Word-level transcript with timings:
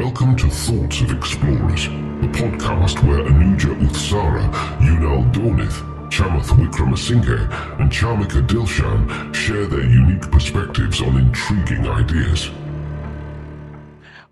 Welcome 0.00 0.34
to 0.40 0.48
Thoughts 0.48 0.98
of 1.02 1.10
Explorers, 1.14 1.82
the 2.20 2.28
podcast 2.36 3.00
where 3.06 3.22
Anuja 3.30 3.72
Uthsara, 3.86 4.44
Yunal 4.84 5.18
Dornith, 5.34 5.78
Chamath 6.14 6.52
Wickramasinghe, 6.60 7.36
and 7.78 7.92
Charmika 7.96 8.40
Dilshan 8.50 9.00
share 9.40 9.66
their 9.72 9.84
unique 9.96 10.26
perspectives 10.34 11.02
on 11.06 11.18
intriguing 11.22 11.84
ideas. 12.00 12.44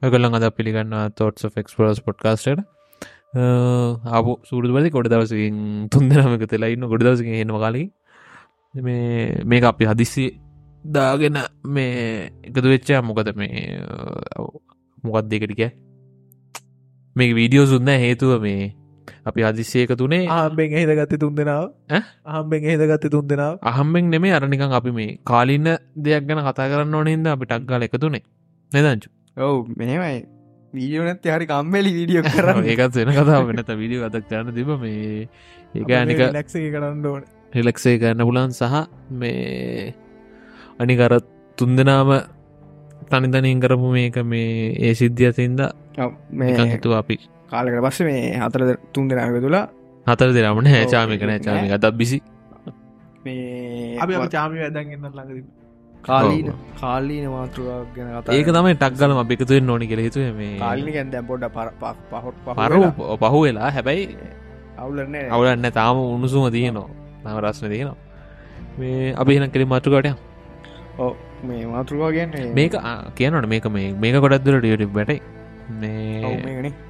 ඔයගොල්ලන් 0.02 0.38
අද 0.38 0.46
පිළිගන්න 0.60 0.94
thoughts 1.20 1.48
ෆෙක්ස්පරස් 1.56 2.00
පොඩ්කාස්ටට 2.06 2.64
ආපු 4.16 4.38
සූරදුවලි 4.50 4.94
කොඩ 4.96 5.10
දවසකින් 5.14 5.58
තුන් 5.96 6.08
දෙනමක 6.12 6.46
තෙලා 6.54 6.72
ඉන්න 6.76 6.88
ගොඩ 6.94 7.04
දවසකින් 7.08 7.36
හෙනවා 7.42 7.62
කාලි 7.66 7.84
මේ 8.74 9.44
මේක 9.52 9.68
අපි 9.72 9.90
හදිස්සි 9.92 10.26
දාගෙන 10.96 11.38
මේ 11.76 11.92
එකතු 12.48 12.68
වෙච්චා 12.74 13.04
මොකද 13.10 13.30
මේ 13.42 13.52
මොකත් 15.04 15.28
දෙකටික 15.32 15.62
මේ 17.16 17.34
වීඩියෝ 17.38 17.66
සුන්න 17.72 17.90
හේතුව 18.04 18.32
මේ 18.46 18.62
අපි 19.28 19.44
හදිස්සයක 19.48 19.92
තුනේ 20.00 20.22
ආම්බෙන් 20.38 20.74
එහිද 20.78 20.92
ගත්ත 20.98 21.20
තුන් 21.22 21.34
දෙනාව? 21.40 21.68
ආම්බෙන් 22.34 22.66
එහිද 22.68 22.82
ගත්ත 22.90 23.12
තුන් 23.14 23.28
දෙනාව? 23.32 23.54
අහම්බෙන් 23.70 24.10
නෙමේ 24.14 24.34
අරනිකන් 24.38 24.74
අපි 24.80 24.90
මේ 24.98 25.12
කාලින්න 25.30 25.68
දෙයක් 26.06 26.26
ගැන 26.28 26.42
කතා 26.48 26.68
කරන්න 26.72 26.98
ඕනෙන්ද 27.00 27.30
අපි 27.34 27.44
ටක්ගල 27.52 27.86
එකතුනේ 27.88 28.24
නෙදංචු 28.72 29.08
ඔව් 29.36 29.56
මෙහෙමයි. 29.78 30.18
වීඩියෝනත් 30.74 31.26
හරි 31.34 31.46
කම්මලි 31.52 31.90
වීඩියෝ 31.98 32.24
කරන්න. 32.28 32.64
ඒකත් 32.72 32.94
වෙන 33.00 33.12
කතා 33.18 33.40
වෙනත 33.48 33.70
විඩිය 33.82 34.04
අදක් 34.08 34.32
යන්න 34.40 34.54
තිබ 34.58 34.70
මේ 34.82 35.28
ඒක 35.74 35.90
අනික 36.02 36.20
ලක්සේ 36.28 36.70
කරන්න 36.74 37.06
ඕන. 37.12 37.22
රිලක්සේ 37.56 37.96
කරන්න 38.02 38.26
පුලන් 38.28 38.52
සහ 38.52 38.74
මේ 39.20 39.94
අනිකර 40.82 41.14
තුන්දනාම 41.58 42.10
තනිතනින් 43.10 43.60
කරපු 43.60 43.88
මේක 43.92 44.16
මේ 44.24 44.72
ඒ 44.78 44.94
සිද්ධියතින්ද 44.94 45.60
ඔව්, 45.98 46.10
මේ 46.30 46.56
හිතු 46.72 46.94
අපි. 46.94 47.16
කාලකට 47.50 47.82
පස්ස 47.84 48.00
මේ 48.02 48.22
හතර 48.38 48.62
තුන් 48.92 49.08
දෙනාක 49.08 49.38
තුලා 49.42 49.64
හතර 50.06 50.28
දෙරමන 50.34 50.66
හැචාමික 50.68 51.22
නෑ 51.24 51.40
චාමික 51.40 51.70
අතත් 51.76 51.94
බිසි 51.96 52.18
මේ 53.24 53.96
අපි 54.02 54.12
අප 54.16 54.26
චාමි 54.30 54.56
වැදන් 54.62 54.92
එන්න 54.96 55.06
ළඟද 55.08 55.46
කාලීන 56.04 56.48
කාලීන 56.80 57.24
මාතෘවක් 57.28 57.88
ගැන 57.96 58.08
කතා 58.16 58.34
ඒක 58.34 58.48
තමයි 58.48 58.74
ටක්ගලම 58.76 59.18
අපි 59.22 59.34
එකතුවෙන් 59.36 59.64
නොනි 59.66 59.86
කෙළ 59.90 60.02
හිතුව 60.06 60.28
මේ 60.36 60.58
කාලින 60.60 60.90
ගැන්ද 60.96 61.16
පොඩ 61.28 61.44
පහොත් 61.54 62.36
පරු 62.58 62.82
පහු 63.22 63.38
වෙලා. 63.44 63.70
හැබැයි 63.70 64.04
අවුලන්න 64.78 65.16
අවුලන්න 65.34 65.70
තාම 65.72 65.96
උණුසුම 66.06 66.44
තියනවා. 66.50 66.88
නම 67.24 67.36
රස්න 67.42 67.66
තියෙනවා. 67.68 67.96
මේ 68.78 69.14
අපි 69.14 69.36
එන 69.36 69.50
කෙළි 69.52 69.66
මට්ටුකටය 69.66 70.12
ඕ 70.98 71.12
මේ 71.42 71.66
මාතෘවා 71.66 72.10
ගැන්න 72.12 72.54
මේක 72.54 72.74
කියනට 73.14 73.46
මේක 73.46 73.66
මේ 73.68 73.92
මේක 73.94 74.16
කොඩක්දුරට 74.16 74.64
ියටි 74.64 74.86
බැටයි 74.88 75.20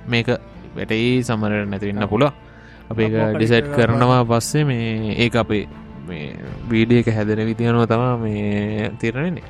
මේක 0.06 0.28
වැටයි 0.76 1.22
සමරට 1.22 1.68
නැතිවෙන්න 1.68 2.08
පුළ 2.08 2.26
අප 2.26 2.96
ඩිසයිට් 2.96 3.68
කරනවා 3.74 4.22
පස්සේ 4.24 4.64
මේ 4.64 5.14
ඒ 5.16 5.28
අපේ 5.36 5.64
මේ 6.08 6.32
වීඩිය 6.70 7.00
එක 7.00 7.10
හැදෙන 7.10 7.44
විතියනුව 7.46 7.86
තමා 7.86 8.16
මේ 8.16 8.90
තිරණන්නේ 8.98 9.44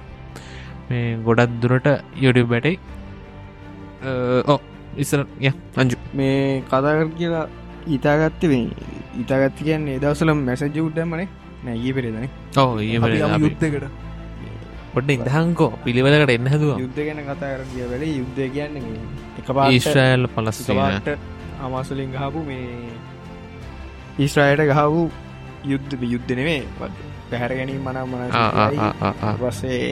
මේ 0.88 1.04
ගොඩත් 1.24 1.54
දුරට 1.62 1.88
යොඩි 2.16 2.44
බැටයි 2.44 2.76
ඕ 4.46 4.60
ඉස්සර 4.96 5.26
ය 5.38 5.52
අංජු. 5.76 5.96
මේ 6.14 6.62
කතාකර 6.66 7.08
කියලා 7.14 7.46
ඉතාගත්ත 7.88 8.42
වේ 8.44 8.66
ඉතාගත්ති 9.22 9.64
කියන්නේ 9.64 10.00
දවසල 10.00 10.34
මැසජ 10.40 10.80
උඩ්ඩමනේ 10.80 11.28
නැගේ 11.64 11.92
පෙරේදන 11.92 12.28
ඔව 12.56 12.78
ඒ 12.80 12.86
යුද්ධකට 13.38 14.07
පොඩ්ඩ 14.98 15.16
ඉදහංකෝ 15.16 15.72
පිළිවෙලකට 15.84 16.36
එන්න 16.36 16.52
හැදුව 16.52 16.78
යුද්ධ 16.78 17.00
ගැන 17.00 17.20
කතා 17.24 17.50
කර 17.50 17.66
කිය 17.72 17.90
වෙල 17.90 18.06
යුද්ධ 18.12 18.40
කියන්න 18.54 18.80
එක 19.38 19.52
ඊශ්‍රෑල් 19.66 20.32
පලස් 20.34 20.64
එකපාරට 20.64 21.14
අමාසලින් 21.60 22.10
ගහපු 22.14 22.42
මේ 22.44 22.64
ඊස්ට්‍රයට 24.18 24.62
ගහපු 24.70 25.02
යුද්ධ 25.66 25.92
යුද්ධ 26.06 26.32
නෙවේ 26.38 26.62
පැහැර 27.30 27.52
ගැනීම 27.52 27.84
මනම් 27.84 28.08
මන 28.12 28.22
පස්සේ 29.40 29.82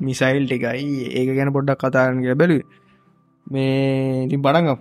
මිසයිල් 0.00 0.44
ටිකයි. 0.46 0.94
ඒක 1.10 1.28
ගැන 1.36 1.52
පොඩ්ඩක් 1.56 1.84
කතාරන් 1.84 2.22
කිය 2.24 2.34
බැලු 2.34 2.58
මේ 3.46 4.24
ඉතින් 4.26 4.42
පටන්ගම් 4.42 4.78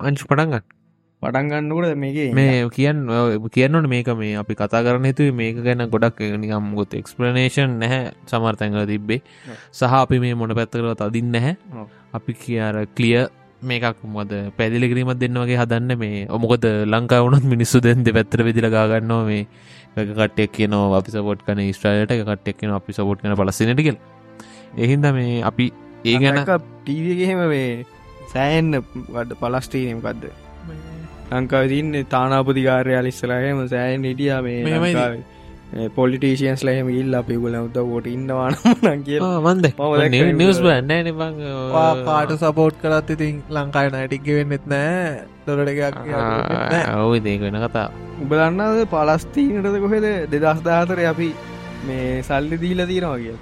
අංචු 0.00 0.24
පටන්ගන්න 0.30 0.64
පටන්ගන්නකට 1.26 1.96
මේක 1.96 2.34
මේ 2.34 2.68
කියන්න 2.70 3.00
කියන්නට 3.50 3.88
මේක 3.88 4.08
මේ 4.16 4.34
අපි 4.36 4.54
කතා 4.54 4.82
කරන 4.82 5.08
තු 5.12 5.30
මේක 5.32 5.62
ගැන 5.62 5.86
ගොඩක් 5.90 6.20
නිකම් 6.38 6.74
ගොත් 6.74 6.94
එක්ස්පලනේෂන් 6.94 7.78
නැහැ 7.78 8.12
සමර්තැඟල 8.26 8.86
තිබ්බේ. 8.86 9.22
සහ 9.72 9.82
අපි 9.94 10.18
මේ 10.18 10.34
මොන 10.34 10.54
පැත්තරවත් 10.54 11.02
අදින්න 11.02 11.32
නැහැ. 11.32 11.56
අපි 12.14 12.32
කියර 12.34 12.86
කලිය 12.96 13.26
මේකක් 13.62 14.02
මොද 14.06 14.32
පැදිලි 14.56 14.88
කිරීමත් 14.88 15.18
දෙන්න 15.18 15.38
වගේ 15.42 15.58
හදන්න 15.58 15.98
මේ 15.98 16.26
ඔමොකද 16.28 16.66
ලංකා 16.86 17.22
වුණත් 17.22 17.44
මිනිස්සු 17.44 17.80
දෙද 17.80 18.06
පැත්තර 18.12 18.44
විදිල 18.44 18.68
ගන්නවා 18.68 19.24
මේ 19.24 19.42
කටෙක් 19.96 20.52
කියනවා 20.52 20.98
අපි 20.98 21.10
සපොට් 21.10 21.42
කන 21.42 21.64
ස්ට්‍රලට 21.72 22.12
කටෙක් 22.22 22.56
කියන 22.60 22.76
අපි 22.78 22.92
සපොට් 22.92 23.22
කන 23.22 23.34
පලසිනටිකල් 23.34 23.98
එහින්ද 24.78 25.06
මේ 25.18 25.42
අපි 25.42 25.72
ඒ 26.04 26.18
ගැන 26.18 26.42
ටීවගෙහෙම 26.44 27.40
මේ 27.48 27.68
සෑන්න 28.32 28.82
වඩ 29.08 29.40
පලස්ටීනයමකක්ද 29.40 30.24
ලංකාවතින්න 31.30 31.94
තානාපතිකාරය 32.12 32.92
ලිස්සලහම 33.06 33.64
සෑන් 33.72 34.04
හිටිය 34.08 34.36
මේ 34.44 35.88
පොලිටේෂන්ස් 35.96 36.62
ලහෙම 36.66 36.88
ඉල්ල 37.00 37.14
අපි 37.20 37.36
ගුල 37.44 37.54
උත 37.60 37.76
ෝට 37.82 38.06
ඉන්නවාන 38.06 38.54
කිය 39.06 39.18
මන්ද. 39.18 39.66
මම 39.78 39.94
දැක්ක 39.98 40.12
නිවස් 40.14 40.36
නිව්ස් 40.40 40.60
බන්න 40.66 41.08
කාට 42.08 42.30
සපෝට් 42.42 42.76
කරත් 42.82 43.10
ඉතින් 43.16 43.42
ලංකායි 43.56 43.90
නයිටික්ග 43.96 44.28
වෙන්නෙත් 44.38 44.64
නෑ. 44.74 45.26
දොරට 45.46 45.70
එකක් 45.72 45.80
ඔව 47.02 47.12
ඒක 47.18 47.40
වෙන 47.46 47.58
කතා 47.64 47.88
උබලන්නද 48.22 48.86
පලස්තීනටද 48.94 49.76
කොහෙද? 49.84 50.06
දෙදස් 50.32 50.60
දාතර 50.68 50.98
අපි 51.12 51.28
මේ 51.88 52.22
සල්ලි 52.28 52.56
දීල 52.62 52.80
දීනවා 52.92 53.18
කිය 53.24 53.36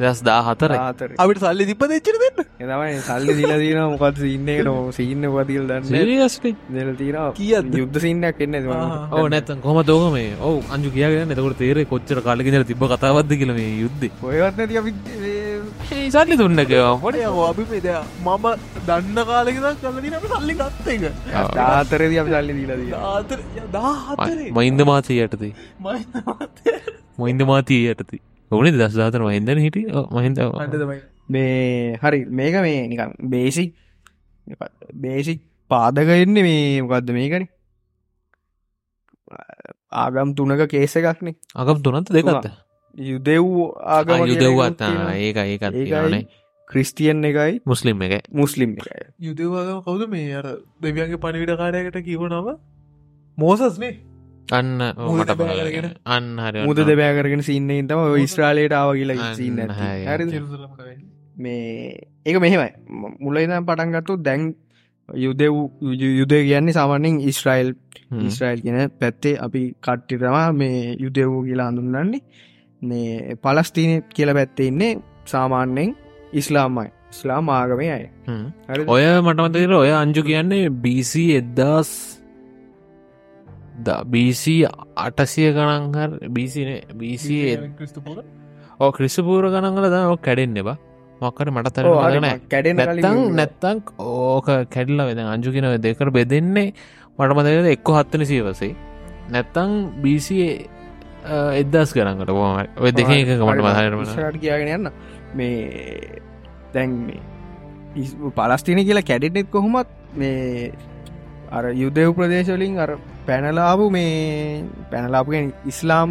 දස් 0.00 0.20
දා 0.28 0.40
හතර 0.48 0.72
ආතර 0.76 1.08
අපිට 1.22 1.40
සල්ලි 1.44 1.64
දිප 1.70 1.82
දෙච්චර 1.92 2.16
දෙන්න? 2.22 2.38
එතමයි 2.62 3.00
සල්ලි 3.08 3.32
දීල 3.38 3.54
දීන 3.62 3.80
මොකත් 3.94 4.20
සින්නකට 4.24 4.98
සින්න 4.98 5.26
පතිල් 5.34 5.64
දන්න 5.70 5.84
දෙල 6.76 6.90
තිීන 7.00 7.18
කීයද? 7.40 7.72
යුද්ධ 7.82 7.98
සින්නක් 8.06 8.40
එන්න 8.46 8.56
ඕ 9.18 9.26
නැත්තන් 9.34 9.60
කොම 9.66 9.80
තෝක 9.90 10.06
මේ? 10.16 10.30
ඔව 10.48 10.72
අංජු 10.76 10.90
කියගෙන 10.96 11.34
එතකට 11.36 11.58
තේරේ 11.62 11.88
කොච්චර 11.92 12.22
කාලගෙදර 12.28 12.64
තිබ 12.70 12.84
කතාවත්ද 12.94 13.32
කියල 13.42 13.52
මේ 13.58 13.72
යුද්ධ. 13.82 14.06
ඔයවත් 14.30 14.54
නැති 14.62 14.80
අපි 14.82 14.92
සල්ලි 16.14 16.40
දුන්නක 16.42 16.72
යකෝ 16.78 17.44
අපි 17.50 17.64
පෙද 17.74 17.90
මම 18.24 18.46
දන්න 18.88 19.18
කාලෙකද 19.30 19.68
කලදින 19.84 20.16
අප 20.20 20.26
සල්ලි 20.32 20.54
ගත්ත 20.62 20.86
එක. 20.96 21.04
දාතරද 21.60 22.16
අපි 22.24 22.30
සල්ලි 22.36 22.58
දීල 22.58 22.72
දී 22.80 23.04
ආතර 23.12 23.38
දාහතරේ. 23.76 24.50
මයින්ද 24.58 24.80
මාතී 24.90 25.20
යටති 25.26 25.52
මොයින්ද 27.20 27.42
මාතී 27.52 27.82
යටති 27.92 28.18
ඕනේ 28.50 28.72
දස් 28.72 28.94
දාතර 28.94 29.22
මහින්දන 29.22 29.58
හිටිය? 29.58 29.86
මහින්ද 30.10 30.38
මේ 31.28 31.96
හරි 31.96 32.24
මේක 32.32 32.54
මේ 32.62 32.88
නිකම් 32.88 33.14
බේසික් 33.28 33.74
බේසික් 34.96 35.40
පාදකෙන්න 35.70 36.34
මේ 36.40 36.82
මොකක්ද 36.82 37.12
මේකන? 37.12 37.46
ආගම් 39.94 40.34
තුනක 40.34 40.66
කේස 40.68 40.96
එකක්නේ 40.96 41.36
අකම් 41.56 41.82
තුනත් 41.82 42.10
දෙකත්ත 42.10 42.50
යුදෙව් 42.96 43.46
ආගම 43.96 44.26
යුදව්වත් 44.26 44.86
ඒක 45.16 45.36
ඒකත් 45.38 45.74
ඒනේ 45.74 46.26
ක්‍රිස්තියන් 46.68 47.24
එකයි. 47.24 47.60
මුස්ලිම් 47.66 48.02
එක 48.02 48.28
මුස්ලිම් 48.32 48.76
එකයි. 48.78 49.06
යුදවාගම 49.20 49.82
කවුද 49.82 50.06
මේ? 50.08 50.34
අර 50.34 50.46
දෙවියන්ගේ 50.82 51.18
පණවිඩ 51.18 51.56
කාරයකට 51.56 51.98
කිවනව 52.04 52.48
මෝසස්නේ 53.38 53.92
අන්න 54.50 54.70
මට 54.78 55.30
බෑ 55.30 55.36
බෑ. 55.40 55.66
කරගෙන. 55.66 55.88
අන්න 56.06 56.26
හරි 56.38 56.66
මුද 56.66 56.82
දෙබෑකරගෙන 56.82 57.42
සින්න 57.42 57.70
තම 57.88 58.00
ඉස්්‍රාලයට 58.24 58.72
ආව 58.72 58.90
කියලා 58.98 59.34
සින්න 59.34 59.58
මේ 61.36 61.96
ඒක 62.26 62.40
මෙහෙමයි. 62.40 62.70
මුලයිදම් 63.20 63.64
පටන්ගත්තු 63.64 64.18
දැන් 64.22 64.52
යුදෙව් 65.08 65.54
යුදය 66.12 66.38
කියන්නේ 66.44 66.72
සාමාන්‍යෙන් 66.72 67.20
ඉස්්‍රයිල් 67.30 67.74
ඉස්්‍රයිල් 68.20 68.62
කියන 68.62 68.78
පැත්තේ 69.00 69.34
අපි 69.40 69.62
කට්ටිතමා 69.80 70.46
මේ 70.52 70.78
යුදෙව් 71.00 71.30
කියලා 71.48 71.70
හඳුන්නන්නේ 71.70 72.22
මේ 72.82 73.36
පලස්තිීන 73.42 74.02
කියල 74.14 74.34
පැත්තේ 74.34 74.66
ඉන්නේ 74.66 74.92
සාමාන්‍යෙන් 75.24 75.96
ඉස්ලාම්මයි 76.32 76.88
ඉස්ලාම් 77.10 77.48
ආගමය 77.50 77.86
අය. 77.90 78.04
ඔය 78.86 79.04
මටමතකර 79.20 79.72
ඔය 79.74 79.90
අංජු 79.92 80.22
කියන්නේ 80.22 80.70
BC 80.82 81.12
එද්දාස් 81.36 82.19
BC 84.12 84.44
අටසිය 85.06 85.50
ගණන්හර 85.56 86.10
BCන 86.28 86.70
BC 87.00 87.26
ඕ 88.80 88.90
ක්‍රිස්පූර 88.92 89.50
ගණන්ගල 89.50 89.90
ද 89.90 90.06
ඔ 90.12 90.16
කැඩෙන් 90.16 90.56
එබා 90.56 90.78
මක්කට 91.20 91.52
මට 91.52 91.74
තර 91.76 91.86
න 92.20 92.28
කැඩෙන 92.48 92.76
නැත්තං 92.76 93.18
නැත්තං 93.36 93.82
ඕක 93.98 94.48
කැඩල්ල 94.74 95.04
වෙද 95.10 95.18
අංජුකින 95.18 95.68
දෙකර 95.86 96.10
බෙදෙන්නේ 96.10 96.72
මටමතකද 97.18 97.68
එක්කො 97.74 97.96
හත්තන 97.98 98.24
සියවසේ. 98.24 98.74
නැත්තං 99.32 99.72
BC 100.02 100.28
එදස් 101.60 101.92
කරන්නට 101.92 102.32
බෝම 102.32 102.60
ඔය 102.80 102.92
දෙක 102.96 103.10
එක 103.12 103.34
මට 103.36 103.64
මහරම 103.66 104.04
ට 104.08 104.40
කියගෙන 104.40 104.72
යන්න. 104.76 104.92
මේ 105.34 106.20
දැන් 106.74 106.96
මේ 107.06 108.30
පලස්තින 108.36 108.80
කියලා 108.84 109.04
කැඩෙටෙත් 109.04 109.50
කොහොමත් 109.52 109.90
මේ 110.16 110.72
අර 111.50 111.64
යුදෙව් 111.74 112.14
ප්‍රදේශවලින් 112.14 112.78
අර 112.78 112.90
පැනලාපු 113.26 113.90
මේ 113.90 114.64
පැනලාපුගෙන් 114.90 115.52
ඉස්ලාම් 115.66 116.10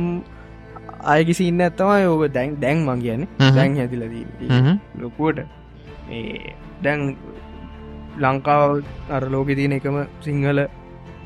අයකිසි 1.05 1.47
ඉන්න 1.47 1.61
ඇත්තමයි 1.61 2.07
ඔබ 2.07 2.23
දැන් 2.33 2.55
දැන් 2.59 2.85
මං 2.85 3.01
කියන්න. 3.01 3.27
දැන් 3.55 3.75
හ්ම්. 4.49 4.79
ලොකුවට 5.01 5.39
දැන් 6.83 7.15
ලංකාව 8.17 8.83
අර 9.09 9.23
ලෝකෙ 9.27 9.55
තියෙන 9.55 9.71
එකම 9.71 10.01
සිංහල 10.21 10.65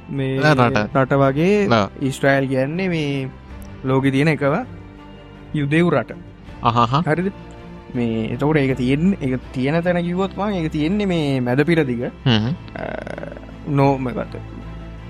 මේ 0.10 0.54
රට. 0.95 1.13
වගේ. 1.15 1.56
ඉස්ට්‍රයිල් 2.01 2.48
කියන්නේ 2.48 2.89
මේ 2.89 3.30
ලෝකෙ 3.83 4.12
තියෙන 4.12 4.27
එකව 4.27 4.54
යුදෙව් 5.54 5.89
රට 5.92 6.12
හරිද 7.06 7.33
මේ 7.94 8.30
එතකොට 8.33 8.57
ඒක 8.57 8.77
තියෙන් 8.77 9.18
එක 9.21 9.39
තියෙන 9.54 9.81
තැන 9.83 10.04
කිවොත්මා 10.04 10.51
එක 10.54 10.71
තියෙන්නේ 10.71 11.06
මේ 11.06 11.42
මැද 11.42 11.65
පිරදික 11.65 12.12
හ්ම්. 12.25 12.54
නෝමගත 13.68 14.36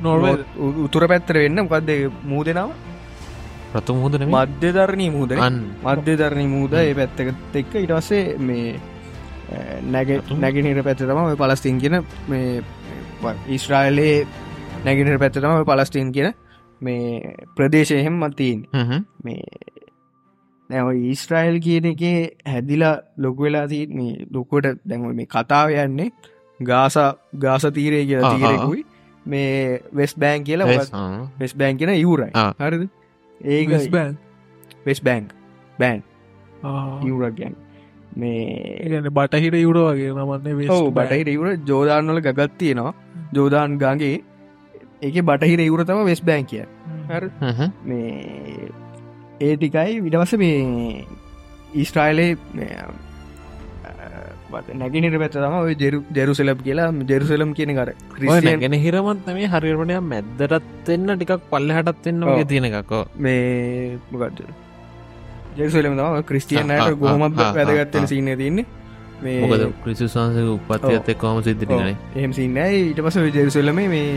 නොර්වේ 0.01 0.45
උතුර 0.85 1.07
පැත්තර 1.07 1.35
වෙන්න 1.43 1.59
මොකක්ද 1.59 1.89
මූදෙනාව? 2.23 2.71
ප්‍රතු 3.73 3.95
මුහදන 3.95 4.25
මධ්‍ය 4.27 4.71
ධරණී 4.71 5.11
මූදන. 5.11 5.39
අන් 5.39 5.59
මධ්‍ය 5.83 6.15
ධරණී 6.17 6.49
මූද 6.55 6.73
ඒ 6.73 6.93
පැත්තක 6.93 7.55
එක්ක. 7.55 7.73
ඉටස්සේ 7.75 8.37
මේ 8.37 8.79
නැග 9.89 10.09
රතු. 10.17 10.39
නැගෙනට 10.39 10.83
පැත්තතම 10.83 11.21
ඔය 11.23 11.35
පලස්තින් 11.35 11.79
කියන 11.81 11.99
මේ 12.27 12.63
ඊස්ට්‍රයිලයේ 13.49 14.27
නැගෙනට 14.85 15.19
පැත්තතම 15.19 15.57
ඔය 15.57 15.65
පලස්ටීන් 15.65 16.11
කියන 16.11 16.33
මේ 16.81 17.35
ප්‍රදේශයහෙම 17.55 18.19
මතින් 18.21 18.65
මේ 19.23 19.43
නැව 20.69 20.91
ඊස්ට්‍රයිල් 21.11 21.57
කියන 21.65 21.85
එක 21.85 22.03
හැදිලා 22.45 22.95
ලොකු 23.17 23.43
වෙලා 23.43 23.65
ති 23.67 23.79
මේ 23.87 24.27
ලොකොට 24.31 24.69
දැම 24.85 25.07
මේ 25.15 25.25
කතාව 25.25 25.73
යන්නේ 25.77 26.09
ගාස 26.59 26.97
ගාස 27.37 27.63
තීරය 27.77 28.05
කියලා. 28.05 28.33
තීරෙකුයි. 28.35 28.85
මේ 29.25 29.81
වෙස් 29.93 30.13
බෑන් 30.19 30.43
කියලා 30.43 30.67
වෙස් 31.39 31.53
බෑන් 31.55 31.77
කියෙන 31.77 31.93
ආ. 32.33 32.49
හරිද? 32.59 32.89
ඒක 33.41 33.69
බෑන් 33.89 34.17
වෙස් 34.85 35.01
බෑන්ක් 35.01 35.29
බෑන් 35.79 36.03
ඉවරක් 37.07 37.35
ගැන් 37.37 37.55
මේ 38.15 39.09
බටහිර 39.09 39.55
යුර 39.61 39.77
වගේ 39.79 40.11
නමන්නේ 40.11 40.53
බටහිර 40.91 41.27
ඉවර 41.35 41.55
ජෝදාන්නල 41.65 42.21
ගගත් 42.21 42.57
තියෙනවා. 42.57 42.93
ජෝදාන් 43.33 43.77
ගගේ 43.77 44.21
ඒක 45.01 45.15
බටහිර 45.23 45.59
ඉවර 45.59 45.85
තම 45.85 46.05
වෙස් 46.05 46.21
බෑන් 46.21 46.45
කිය 46.45 46.65
මේ 47.85 48.69
ඒ 49.39 49.55
ටිකයි 49.55 50.03
විඩවස 50.03 50.35
මේ 50.37 51.05
ඊස්ට්‍රයිලේ 51.73 52.31
නැගිනිට 54.73 55.17
පැත 55.19 55.31
තම 55.35 55.55
ඔය 55.59 55.75
ජෙරු 55.75 55.99
ජෙරුසලම් 56.17 56.59
කියලා 56.65 56.89
ජෙරුසලම් 57.09 57.53
කියන 57.53 57.71
කර 57.77 57.89
ගෙන 58.63 58.75
හිරමත් 58.83 59.27
මේ 59.29 59.47
හරිරණය 59.47 59.97
මැද්දරත් 60.03 60.89
එන්න 60.89 61.09
ටිකක් 61.15 61.49
පල්ල 61.51 61.71
හටත් 61.77 62.07
එන්න 62.07 62.23
ඔව්. 62.23 62.29
වගේ 62.31 62.45
තියෙන 62.45 62.65
එකකෝ 62.71 63.03
මේ 63.17 63.97
මොකක්ද 64.11 64.39
ජෙරුසලම 65.57 65.93
තම 65.97 66.21
ආ, 66.71 66.77
අයට 66.77 66.97
ගොහොමත් 66.99 67.35
වැදගත්තෙන 67.57 68.03
ආ. 68.03 68.07
සින්න 68.07 68.29
තින්නේ 68.37 68.65
මොකද 69.41 69.59
මේ 69.59 69.73
ක්‍රිසිසන්සක 69.83 70.49
උපත්තියත් 70.55 71.17
කොම 71.17 71.43
සිද්ධිනයි 71.43 71.95
එහෙම 72.15 72.33
සින්නයි 72.33 72.69
ඊට 72.79 72.99
පස 73.01 73.17
ජෙරුසලම 73.33 73.75
මේ 73.87 74.07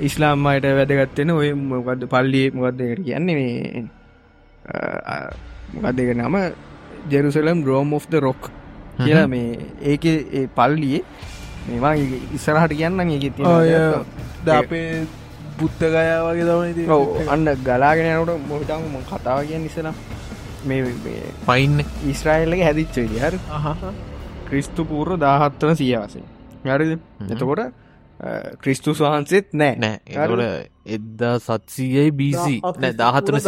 ඉස්ලාම් 0.00 0.46
අයට 0.46 0.66
වැදගත්වෙන 0.78 1.30
ඔය 1.32 1.52
මොකක්ද 1.64 2.02
පල්ලිය 2.08 2.50
මොකක්ද 2.52 2.80
කියන්නේ 3.04 3.34
මේ 3.34 3.84
මොකක්දක 5.74 6.10
නම? 6.16 6.36
ජෙරුසලම් 7.10 7.64
රෝම් 7.64 7.92
of 7.94 8.06
the 8.10 8.20
රොක් 8.20 8.50
කියලා 8.98 9.26
මේ 9.28 9.48
ඒක 9.84 10.04
ඒ 10.08 10.44
පල්ලියේ 10.54 11.02
මේවා 11.66 11.94
ඉස්සරහට 12.34 12.74
කියන්න 12.74 13.00
ඒක 13.06 13.24
ඔය 13.24 13.32
තියෙන 13.32 14.04
ද 14.44 14.54
අපේ 14.54 14.86
බුද්ධගය 15.58 16.04
වගේ 16.26 16.46
තමයි 16.46 16.86
ඔව් 16.90 17.02
අන්න 17.28 17.52
ගලාගෙනනට 17.62 18.32
මොටම 18.46 19.02
කතාව 19.08 19.42
කියන්න 19.46 19.66
ඉස්සලා 19.66 19.94
මේ 20.64 20.94
මේ 21.00 21.34
පයින්න 21.44 21.84
ඊස්්‍රයිල්ලගේ 22.04 22.64
හැදිච්ච 22.64 22.96
හර. 23.18 23.36
ක්‍රිස්තු 24.46 24.84
පූර්ව 24.84 25.20
දාහත්වන 25.20 25.76
සියවාසේ 25.76 26.24
හරිද? 26.66 26.98
එතකොට 27.26 27.62
ක්‍රිස්තුස් 28.58 29.00
වහන්සේත් 29.00 29.52
නෑ. 29.54 29.76
නෑ. 29.76 30.68
එද්දා 30.88 31.38
සත්සීයයි 31.38 32.12
බීසි 32.12 32.60
නෑ 32.76 32.92
දාහතුන 32.94 33.40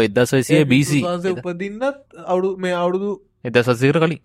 එදදා 0.00 0.26
සොයිසිය 0.26 0.64
බීසි 0.66 1.02
උපදින්නත් 1.04 1.84
අවුඩු 2.26 2.56
මේ 2.58 2.74
අවුරුදු 2.74 3.12
එද 3.44 3.56
සසීර 3.60 3.96
කලින්. 3.96 4.20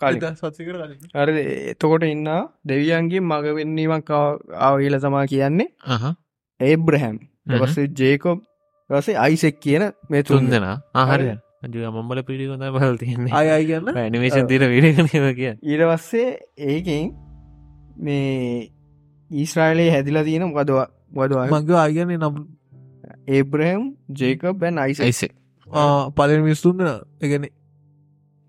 හරි 1.16 1.44
එතකොට 1.72 2.06
ඉන්න 2.06 2.30
දෙවියන්ගේ 2.66 3.22
මග 3.22 3.56
වෙන්නීමක් 3.58 4.12
ආවීල 4.12 5.00
තමා 5.00 5.26
කියන්නේ. 5.26 5.74
අහ. 5.86 6.14
ඒබ්‍රහැම්. 6.60 7.18
පස්සේ 7.56 7.90
ජේකොබ් 7.96 8.46
රසේ 8.90 9.18
අයිසෙක් 9.18 9.60
කියන 9.60 9.92
මේ 10.10 10.24
තුන් 10.24 10.50
දෙෙන. 10.50 10.66
ආහරය 10.96 11.36
මම්බල 11.64 12.24
පිළිගොඳ 12.24 12.66
බල 12.74 12.98
තියන්නේ. 12.98 13.34
අය 13.34 13.48
අයි 13.50 13.66
කියන්න? 13.66 13.94
ඇනිවේශන් 13.96 14.48
තීර 14.48 14.68
විඩගනව 14.68 15.32
කිය 15.36 15.54
ඊරවස්සේ 15.64 16.28
ඒකෙන් 16.68 17.16
මේ 18.00 18.70
ඊස්්‍රයිලයේ 19.32 19.92
හැදිලා 19.92 20.24
තියෙන 20.24 20.48
මොකදවා 20.48 20.88
වදවා 21.14 21.48
මංග 21.48 21.72
අයගන්නේ 21.78 22.18
නම් 22.18 22.36
ඒබ්‍රහම් 23.28 23.84
ජේකබ් 24.14 24.60
බැන් 24.60 24.78
අයිස 24.78 25.02
ඇයිසේ 25.02 25.32
පලෙන් 26.16 26.44
මිස්තුන්න 26.44 26.84
එකන 27.22 27.48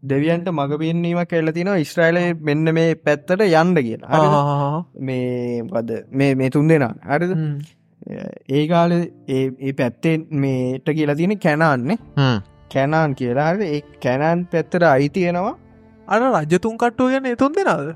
දෙවියන්ට 0.02 0.48
මග 0.50 0.78
පෙන්වීමක් 0.82 1.28
කෙල්ල 1.28 1.52
තින 1.52 1.70
ඉස්්‍රයිල 1.76 2.18
මෙන්න 2.40 2.74
මේ 2.74 2.94
පැත්තට 2.96 3.42
යන්ඩ 3.46 3.78
කියලා. 3.86 4.10
හරිද? 4.12 5.02
මේ 5.08 5.62
වද 5.72 6.04
මේ 6.12 6.34
මේ 6.34 6.50
තුන් 6.50 6.68
දෙෙන. 6.68 6.86
හරිද? 7.04 7.32
ඒ 8.48 8.66
කාල 8.68 8.92
ඒ 9.28 9.72
පැත්තෙන් 9.72 10.26
මේට 10.44 10.86
කියලා 10.98 11.16
තියෙන 11.16 11.38
කැනාන්නේ. 11.38 11.98
කැනාන් 12.70 13.14
කියලා. 13.14 13.48
හරි 13.54 13.70
ඒ 13.76 13.80
කැනන් 14.04 14.46
පැත්තට 14.52 14.82
අයිතියෙනවා 14.90 15.56
අන 16.08 16.22
රජතුන් 16.44 16.78
කට්ටෝ 16.78 17.08
ගැන 17.08 17.26
එතුන් 17.26 17.52
දෙනාද? 17.56 17.90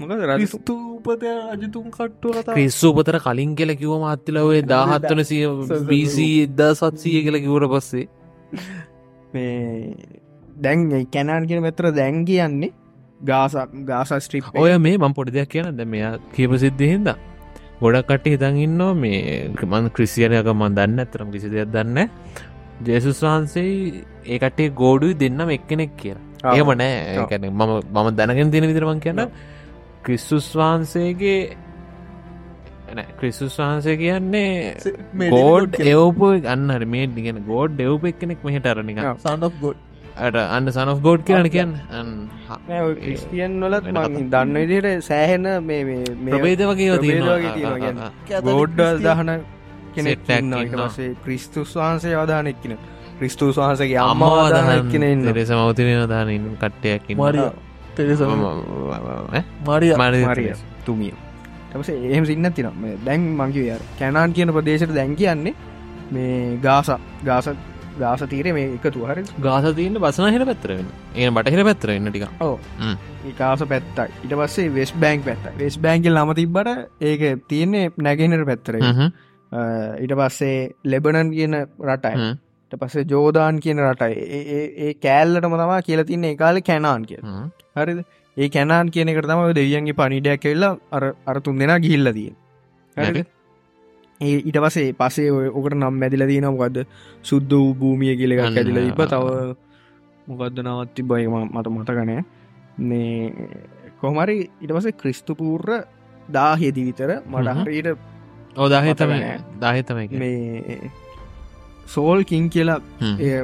මොකද 0.00 0.24
රජ 0.30 0.46
ස්තූපතය 0.46 1.34
අජතුන් 1.52 1.90
කට්ටුව 1.90 2.38
කතා. 2.38 2.54
ක්‍රිස්සූපතර 2.56 3.18
කලින් 3.26 3.52
කියල 3.58 3.74
කිව 3.82 3.92
මාත්තිලවේ 4.06 4.62
දාහත්වන 4.72 5.24
සිය 5.24 5.44
බීසි 5.90 6.30
එදදා 6.46 6.72
සත්සීය 6.74 7.22
කියල 7.26 7.38
කිවට 7.44 7.70
පස්සේ. 7.74 8.06
මේ 9.34 10.21
දැන් 10.56 10.86
ඒ 10.92 11.04
කැනාන් 11.06 11.46
කියෙන 11.46 11.62
පැතර 11.62 11.90
දැන් 11.92 12.24
කියන්නේ 12.24 12.72
ගාසක් 13.22 13.74
ගාස 13.84 14.14
ස්ට්‍රිප් 14.18 14.44
ඔය 14.56 14.72
මේ 14.78 14.96
මං 14.98 15.14
පොඩි 15.14 15.32
දෙයක් 15.32 15.48
කියන 15.48 15.70
ද 15.72 15.86
මෙයා 15.86 16.14
කියප 16.32 16.56
සිද්ධ 16.58 16.84
හිද 16.84 17.12
ගොඩක් 17.80 18.08
කට 18.08 18.34
හිතන් 18.34 18.58
ඉන්නවා 18.58 18.94
මේ 18.96 19.50
මන් 19.64 19.90
ක්‍රිසියනයක 19.90 20.50
මන් 20.52 20.78
දන්න 20.78 21.04
ඇතරම් 21.04 21.30
කිසි 21.30 21.48
දෙයක් 21.48 21.70
දන්න 21.70 22.08
ජේසුස් 22.82 23.22
වහන්සේ 23.22 24.04
ඒකටේ 24.26 24.68
ගෝඩුයි 24.72 25.16
දෙන්නම 25.16 25.50
එක්කෙනෙක් 25.50 25.96
කියලා. 25.96 26.22
ඒම 26.50 26.70
නෑ. 26.74 26.94
ඒකැන 27.14 27.48
මම 27.50 27.62
මම 27.94 28.08
දැනගෙන 28.16 28.50
තියෙන 28.50 28.68
විදිරමන් 28.70 29.00
කියන්න. 29.00 29.28
ක්‍රිස්සුස් 30.04 30.48
වහන්සේගේ 30.54 31.56
ක්‍රිස්සුස් 33.18 33.56
වහන්සේ 33.58 33.96
කියන්නේ 33.96 35.30
ගෝඩ් 35.30 35.78
එවපු 35.86 36.32
අන්න 36.46 36.68
මේ 36.88 37.06
ගෙන 37.18 37.40
ගෝඩ් 37.46 37.80
එවප 37.80 38.04
එක්කෙනෙක් 38.04 38.44
මෙහට 38.44 38.66
අරනික 38.66 39.02
සන් 39.16 39.48
ගොඩ් 39.60 39.78
අට 40.16 40.36
අන්න 40.36 40.72
සන 40.72 40.92
ගෝඩ් 41.00 41.24
කියන්න. 41.24 41.48
කියන්න 41.50 41.72
ක්‍රිස්ටියන් 43.00 43.58
වලත් 43.60 43.86
දන්න 44.30 44.54
විදියට 44.54 45.04
සෑහෙන 45.04 45.48
මේ 45.64 46.04
ප්‍රබේද 46.28 46.60
වගේ 46.70 46.98
ප්‍රභේද 46.98 47.24
වගේ 47.24 47.52
තියෙනවා 47.54 47.78
කියන්නේ. 47.78 48.40
ගෝඩ්ඩල් 48.42 48.98
දහන 49.00 49.30
කෙනෙක් 49.94 50.10
සෙට්ටක් 50.10 50.38
ඉන්නවා. 50.38 50.60
ඊට 50.60 50.72
ඉන්නවා. 50.72 50.88
පස්සේ 50.88 51.16
ක්‍රිස්තුස් 51.24 51.74
වහන්සේ 51.76 52.14
අවධානෙක් 52.14 52.60
කියන 52.62 52.78
ක්‍රිස්තුස් 53.18 53.56
වහන්සේගේ 53.56 53.98
අම්මවාදානක් 54.04 54.92
කෙන 54.92 55.02
ඉන්න 55.02 55.34
රෙස 55.34 55.50
මවතින 55.50 56.08
දාන 56.08 56.28
කට්ටයක් 56.60 57.02
මරිය. 57.16 57.50
මරිය. 59.66 60.54
තුමිය. 60.84 61.14
තස 61.72 61.88
එහෙම 61.88 62.24
සින්න 62.26 62.52
තින 62.52 62.68
දැන් 63.04 63.52
ය 63.54 63.76
කැනාන් 63.98 64.32
කියන 64.32 64.52
ප්‍රදේශයට 64.52 64.94
දැන් 64.94 65.16
කියන්නේ 65.16 65.54
මේ 66.10 66.58
ගාස 66.58 66.90
ගාස 67.24 67.46
ගාස 67.98 68.20
තීර 68.22 68.52
මේ 68.52 68.66
එකතු 68.74 69.04
හරි 69.06 69.22
ගාස 69.40 69.64
තියන්න 69.74 69.98
බසනහිර 69.98 70.44
පැත්තරෙන් 70.44 70.86
ඒ 71.16 71.28
බටහිර 71.30 71.64
පැත්තරෙන්න 71.64 72.10
ටික 72.10 72.24
ඕ 72.40 72.54
ඒකාස 73.26 73.62
පැත්තයි. 73.64 74.08
ඉට 74.24 74.32
පස්සේ 74.34 74.68
වෙස් 74.68 74.92
බෑන්ක් 74.94 75.24
පැත්ත 75.24 75.44
වෙස් 75.58 75.78
බෑන්ගල් 75.78 76.14
නම 76.14 76.32
තිබ්බට 76.32 77.02
ඒක 77.02 77.22
තියන්නේ 77.48 77.90
නැගෙනට 77.98 78.46
පැත්තර 78.46 78.74
ඊට 80.00 80.12
පස්සේ 80.12 80.70
ලෙබනන් 80.84 81.30
කියන 81.30 81.54
රටයි. 81.82 82.14
ට 82.72 82.78
පස්සේ 82.80 83.04
ජෝදාන් 83.04 83.58
කියන 83.60 83.78
රටයි. 83.80 84.12
ඒ- 84.12 84.46
ඒ- 84.56 84.72
ඒ 84.86 84.92
කෑල්ලටම 84.94 85.54
තමා 85.54 85.80
කියලා 85.80 86.04
තින්න 86.04 86.24
ඒකාල 86.24 86.60
කැනාන් 86.60 87.02
කිය 87.04 87.20
හරිද? 87.76 87.98
ඒ 88.36 88.48
කැනාන් 88.48 88.88
කියන 88.88 89.08
එකට 89.08 89.26
තම 89.26 89.42
දෙවියන්ගේ 89.52 89.92
පනිඩයක් 89.92 90.40
කෙල්ලා 90.40 90.76
අර 90.92 91.04
අරතුන් 91.26 91.58
දෙෙන 91.58 91.74
ගිල්ල 91.82 92.12
දිය 92.12 92.30
හරි. 92.96 93.24
ඒ 94.22 94.36
ඉට 94.48 94.58
පසේ 94.64 94.92
පසේ 95.00 95.28
ඔකට 95.58 95.74
නම් 95.78 95.94
මැදිල 96.02 96.24
දීන 96.30 96.46
මොකක්ද 96.48 96.78
සුද්ද 97.30 97.50
වූ 97.52 97.74
භූමිය 97.80 98.14
කියල 98.20 98.32
එකක් 98.34 98.44
අන්න, 98.46 98.58
ඇදිල 98.58 98.78
ඉප 98.84 99.02
තව 99.12 99.26
මොකක්ද 100.26 100.62
නවත්ති 100.64 101.02
බයම 101.10 101.34
මට 101.46 101.66
මතකනෑ 101.74 102.20
මේ 102.90 103.48
කොහමරි 104.00 104.36
ඉටවස 104.60 104.86
ක්‍රිස්තුපූර්ර 105.00 105.70
දාහෙදි 106.36 106.82
විතර 106.88 107.10
මට 107.22 107.48
හ්ම්. 107.48 107.64
හරියට 107.64 107.88
ඕ 108.56 108.68
දාහිතම 108.68 109.12
මේ 110.22 110.90
සෝල් 111.94 112.24
කින් 112.24 112.48
කියලා 112.50 112.80
ඒ 113.20 113.38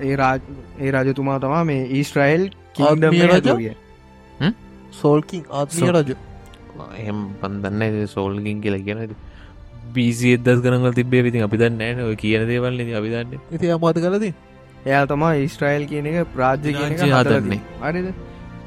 ඒ 0.00 0.16
රාජ 0.16 0.40
ඒ 0.80 0.90
රජතුමා 0.96 1.38
තමා 1.40 1.64
මේ 1.64 1.82
ඊස්ට්‍රයිල්? 1.98 2.44
කින්ඩ 2.74 3.04
සෝල්කින් 5.00 5.42
ආත්මීය 5.50 5.92
රජ. 5.96 6.10
එහෙම 6.98 7.18
පන්දන්න 7.40 8.06
සෝල්ගින් 8.06 8.60
කියලා 8.60 8.84
කියන 8.86 9.16
බීසි 9.94 10.32
එදස් 10.36 10.62
කරනගල 10.64 10.94
තිබේ 10.94 11.22
විතින් 11.22 11.46
අපි 11.48 11.60
දන්න 11.62 12.06
ඔය 12.06 12.16
කියන 12.16 12.46
දේවල් 12.46 12.72
න 12.78 12.96
අපි 13.00 13.12
දන්න. 13.14 13.38
ඉති 13.52 13.70
අමත 13.76 14.00
කලද 14.06 14.26
එයා 14.86 15.04
තමා 15.06 15.36
ඊස්ට්‍රයිල් 15.36 15.86
කියන 15.86 16.06
එක 16.06 16.18
හදන්නේ. 16.34 16.74
තියෙන්නේ. 16.74 17.60
හරිද? 17.82 18.08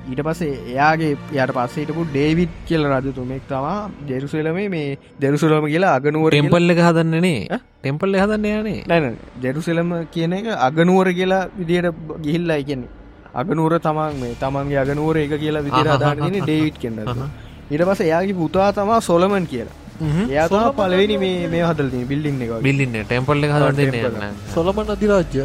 ඊට 0.06 0.22
පස්සේ 0.28 0.56
එයාගේ 0.72 1.12
යට 1.36 1.54
පස්සේටපු 1.58 2.04
ඩේවිඩ් 2.08 2.56
කියල 2.68 2.84
රජතුමෙක් 2.86 3.46
තමා 3.48 3.78
ජෙරුසලමේ 4.10 4.66
මේ 4.70 4.98
දෙරුසුලම 5.20 5.68
කියලා 5.68 5.94
අගනුවර 6.00 6.34
ටෙම්පල්ල 6.34 6.74
එක 6.74 6.82
හදන්නනේ 6.88 7.60
ටෙම්පල්ල 7.78 8.20
හදන්න 8.24 8.50
යනේ 8.52 8.82
නැන 8.88 9.16
ජෙරුසලම 9.42 9.94
කියන 10.16 10.36
එක 10.40 10.50
අගනුවර 10.68 11.10
කියලා 11.20 11.44
විදියට 11.60 12.04
ගිහිල්ලා 12.26 12.60
කියන්නේ. 12.64 12.92
අගනුවර 13.36 13.80
තමන් 13.80 14.20
මේ 14.22 14.36
තමන්ගේ 14.42 14.82
අගනුවර 14.84 15.18
එක 15.24 15.38
කියලා 15.40 15.66
විදිර 15.68 15.88
අහහ. 15.90 16.04
ඩේවිට් 16.42 16.86
අහහ. 17.06 17.24
ඊට 17.72 17.86
පස 17.90 18.02
එයාගේ 18.02 18.40
පුතා 18.42 18.70
තමා 18.74 19.00
සොලමන් 19.02 19.48
කියලා 19.48 19.83
එයා 20.28 20.48
තම 20.50 20.70
පලවෙනි 20.80 21.18
මේ 21.18 21.48
මේ 21.48 21.64
හදලති 21.64 22.06
බිල්ලිින් 22.12 22.42
එක 22.46 22.54
බිල්ලින්න 22.62 22.96
ටෙම්පල්ල 23.02 23.46
හදන්න 23.50 23.76
ටෙම්පල්. 23.76 24.18
යන්න 24.22 24.40
සොලමන් 24.54 24.94
අධිරාජ්‍ය. 24.96 25.44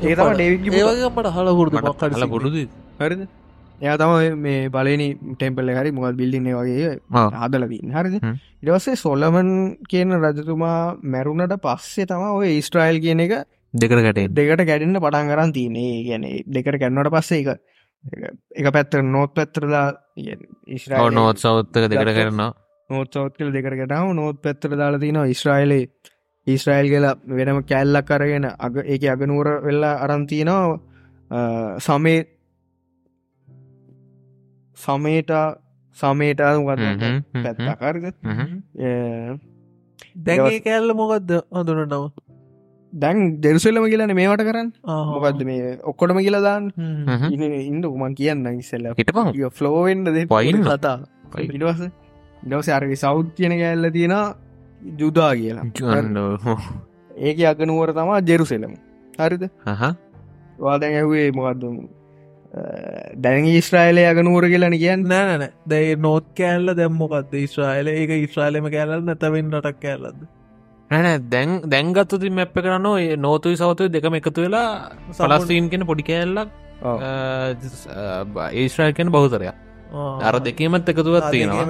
ඒ 0.00 0.14
තම 0.14 0.32
ඩේවිඩ් 0.34 0.72
ඒවගේ 0.74 1.10
මට 1.10 1.34
හල 1.36 1.48
හල 2.14 2.26
පුරුදු 2.34 2.64
හරිද? 3.00 3.22
එයා 3.80 3.96
තම 4.00 4.42
මේ 4.44 4.68
බලනි 4.70 5.08
ටෙම්පල්ල 5.34 5.70
හරි 5.78 5.90
මොකල් 5.92 6.18
බිල්ලින්න 6.20 6.50
වගේ 6.52 6.92
හදලවන්න 7.36 7.96
හරිද? 7.98 8.18
හ්ම්. 8.20 8.36
ඉටවස්සේ 8.62 8.96
සොල්ලමන් 8.96 9.50
කියන 9.90 10.18
රජතුමා 10.18 10.78
මැරුණට 11.04 11.56
පස්සේ 11.64 12.06
තම 12.06 12.24
ඔය 12.32 12.52
ස්ට්‍රයිල් 12.60 13.00
කියන 13.04 13.24
එක 13.26 13.34
දෙකට 13.74 14.00
කටේ 14.00 14.28
දෙකට 14.30 14.62
කැඩන්න 14.66 14.98
පටන් 14.98 15.30
කරන් 15.32 15.52
තියනේ 15.52 15.96
ගැන 16.06 16.24
දෙකට 16.48 16.78
කැන්නට 16.82 17.10
පස්සේ 17.14 17.42
එක 17.42 17.60
එක 18.56 18.66
පැත්තර 18.74 19.04
නෝත් 19.06 19.34
පැත්තරලා 19.34 19.86
ඕ 20.98 21.10
නෝත් 21.10 21.38
සෞත්තක 21.38 21.86
දෙකට 21.86 22.10
කරනවා 22.10 22.50
නෝත් 22.90 23.08
සෞත්කල 23.14 23.50
දෙකට 23.54 23.74
කටාව 23.80 24.12
නෝත් 24.14 24.36
පැත්තර 24.44 24.72
දාලා 24.80 25.02
තින 25.02 25.18
ඉස්්‍රයිලේ. 25.34 25.84
ඊස්්‍රයිල් 26.46 26.86
කියලා 26.92 27.14
වෙනම 27.38 27.60
කැල්ලක් 27.70 28.08
කරගෙන 28.10 28.46
අග 28.66 28.74
ඒක 28.84 29.04
අගනුවර 29.14 29.48
වෙල්ලා 29.66 29.94
අරන්තිනවා 30.04 30.62
සමේ 31.86 32.20
සමේට 34.76 35.32
හ්ම් 35.96 36.22
පැත්තකර්ග 37.44 38.04
දැන්ගේ 40.26 40.64
කෑල්ල 40.66 40.96
මොකක්ද 41.02 41.30
හඳුනටම 41.52 42.08
දැන් 42.92 43.16
දෙරුසෙල්ලම 43.44 43.84
කියලන 43.92 44.16
මේවට 44.20 44.44
කරන්න. 44.48 44.68
මොකක්ද 45.12 45.40
මේ 45.50 45.78
ඔක්කොටම 45.84 46.24
කියලදාන්න 46.24 46.72
හ්ම්. 46.72 47.30
ඉන්න 47.68 47.84
උමන් 47.84 48.18
කියන්න 48.20 48.52
ඉස්සෙල්ල. 48.56 48.92
හිටපන්. 49.00 49.32
ෆ්ලෝවෙන්ඩ 49.60 50.14
පයින්න. 50.34 50.62
කතා. 50.64 50.98
පයින්න. 51.34 51.90
ඉඩවස 52.44 52.68
අරග 52.78 52.92
සෞද් 53.04 53.28
කියන 53.38 53.54
කැල්ල 53.62 53.90
තියෙන 53.96 54.16
ජුදා 55.02 55.32
කියලා. 55.40 55.64
ඒක 57.26 57.38
අගනුවර 57.52 57.90
තමා 57.98 58.20
ජෙරුසෙලම 58.30 58.74
හරිද. 59.20 59.44
වාදැන් 60.66 60.98
ඇහුවේ 61.00 61.28
මොකක්ද 61.38 61.64
දැන් 63.24 63.44
ඊස්ට්‍රයිලය 63.52 64.02
අගනුවර 64.12 64.44
කියලන 64.52 64.76
කියන්න? 64.84 65.06
නෑනන 65.12 65.44
දැයි 65.72 65.96
නෝත් 66.06 66.26
කෑල්ල 66.40 66.74
දැම්මොකක්ද 66.80 67.32
ඉස්්‍රයිල 67.44 67.86
ඒක 67.92 68.10
ඉස්්‍රයිලම 68.16 68.66
කෑල්ල 68.74 69.02
නැතවෙන් 69.10 69.54
රටක් 69.54 69.80
කෑල්ලද 69.84 70.20
නැන 70.90 71.28
දැන් 71.34 71.50
දැන්ගත්තුති 71.74 72.30
මැප්ප 72.30 72.56
කරන්න 72.56 72.86
ඔය 72.92 73.04
නෝතුයි 73.26 73.60
සවතුය 73.62 73.88
දෙකම 73.96 74.18
එකතු 74.20 74.46
වෙලා 74.46 74.68
සලස්තීන් 75.18 75.70
කෙන 75.72 75.86
පොඩි 75.90 76.08
කෑල්ලක් 76.10 76.48
ඒස්ට්‍රයිල් 78.54 78.94
කෙන 78.98 79.12
බෞතරයක් 79.16 79.67
අර 79.92 80.40
දෙකීමත් 80.40 80.88
එකතුවත් 80.88 81.30
තියෙනවා. 81.30 81.64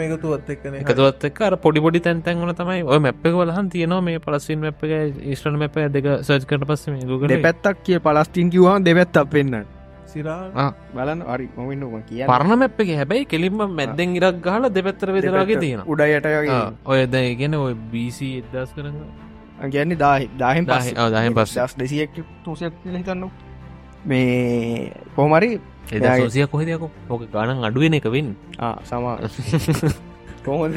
එකතුවත් 0.82 1.24
එක් 1.24 1.40
අර 1.40 1.56
පොඩි 1.56 1.80
පොඩි 1.80 2.00
තැන්තැන්වල 2.00 2.52
තමයි 2.52 2.82
ඔය 2.84 2.98
මැප්ප 2.98 3.24
වලහන් 3.24 3.70
තියනවා. 3.70 4.00
මේ 4.00 4.18
පලස්සින් 4.18 4.60
මැප් 4.60 4.84
එක 4.84 5.18
ස්ටන් 5.34 5.58
මැප 5.58 5.76
දෙක 5.92 6.06
සර්ච් 6.22 6.46
කට 6.46 6.70
පස්ස 6.70 7.06
ගුගල 7.06 7.28
දෙපැත්තක් 7.28 7.84
කිය 7.84 8.00
පලස්ටින් 8.00 8.50
කිවවා 8.50 8.78
දෙපැත් 8.80 9.16
අප 9.16 9.32
වෙන්න 9.32 9.62
සිරා 10.08 10.72
බලන්න 10.94 11.22
අරි 11.26 11.48
මොමින්නම 11.56 12.02
කිය 12.08 12.26
පරණ 12.26 12.58
මැප් 12.58 12.80
එක 12.80 12.92
හැබැයි 12.96 13.30
කෙලින්ම 13.32 13.64
මැද්දෙන් 13.70 14.18
ඉරක් 14.18 14.42
ගහල 14.42 14.68
දෙපැත්තර 14.72 15.14
වෙදරගේ 15.14 15.62
තියෙන 15.64 15.86
උඩයටගේ 15.86 16.60
ඔය 16.84 17.06
දැ 17.06 17.34
ගෙන 17.36 17.54
ඔය 17.54 17.74
බීසි 17.94 18.34
එදස් 18.42 18.76
කරන්න 18.76 19.26
ගැන්නේ 19.66 19.98
දාහ 19.98 20.22
දාහෙන් 20.38 20.66
පස්සේ. 20.66 20.94
දාහෙන් 20.94 21.34
පස්ස. 21.34 21.54
දස් 21.54 21.74
දෙසියක් 21.76 22.10
තුසයක් 22.44 22.72
හිතන්න 22.84 23.30
මේ 24.04 24.92
කොහමරි 25.16 25.60
එදා 25.92 26.16
සෝසිය 26.16 26.46
කොහෙදයක 26.46 26.82
ඕක 26.82 27.22
ගණන් 27.28 27.64
අඩුවෙන 27.64 27.94
එක 27.94 28.08
වෙන් 28.08 28.34
සමා 28.84 29.16
කොහොද 30.44 30.74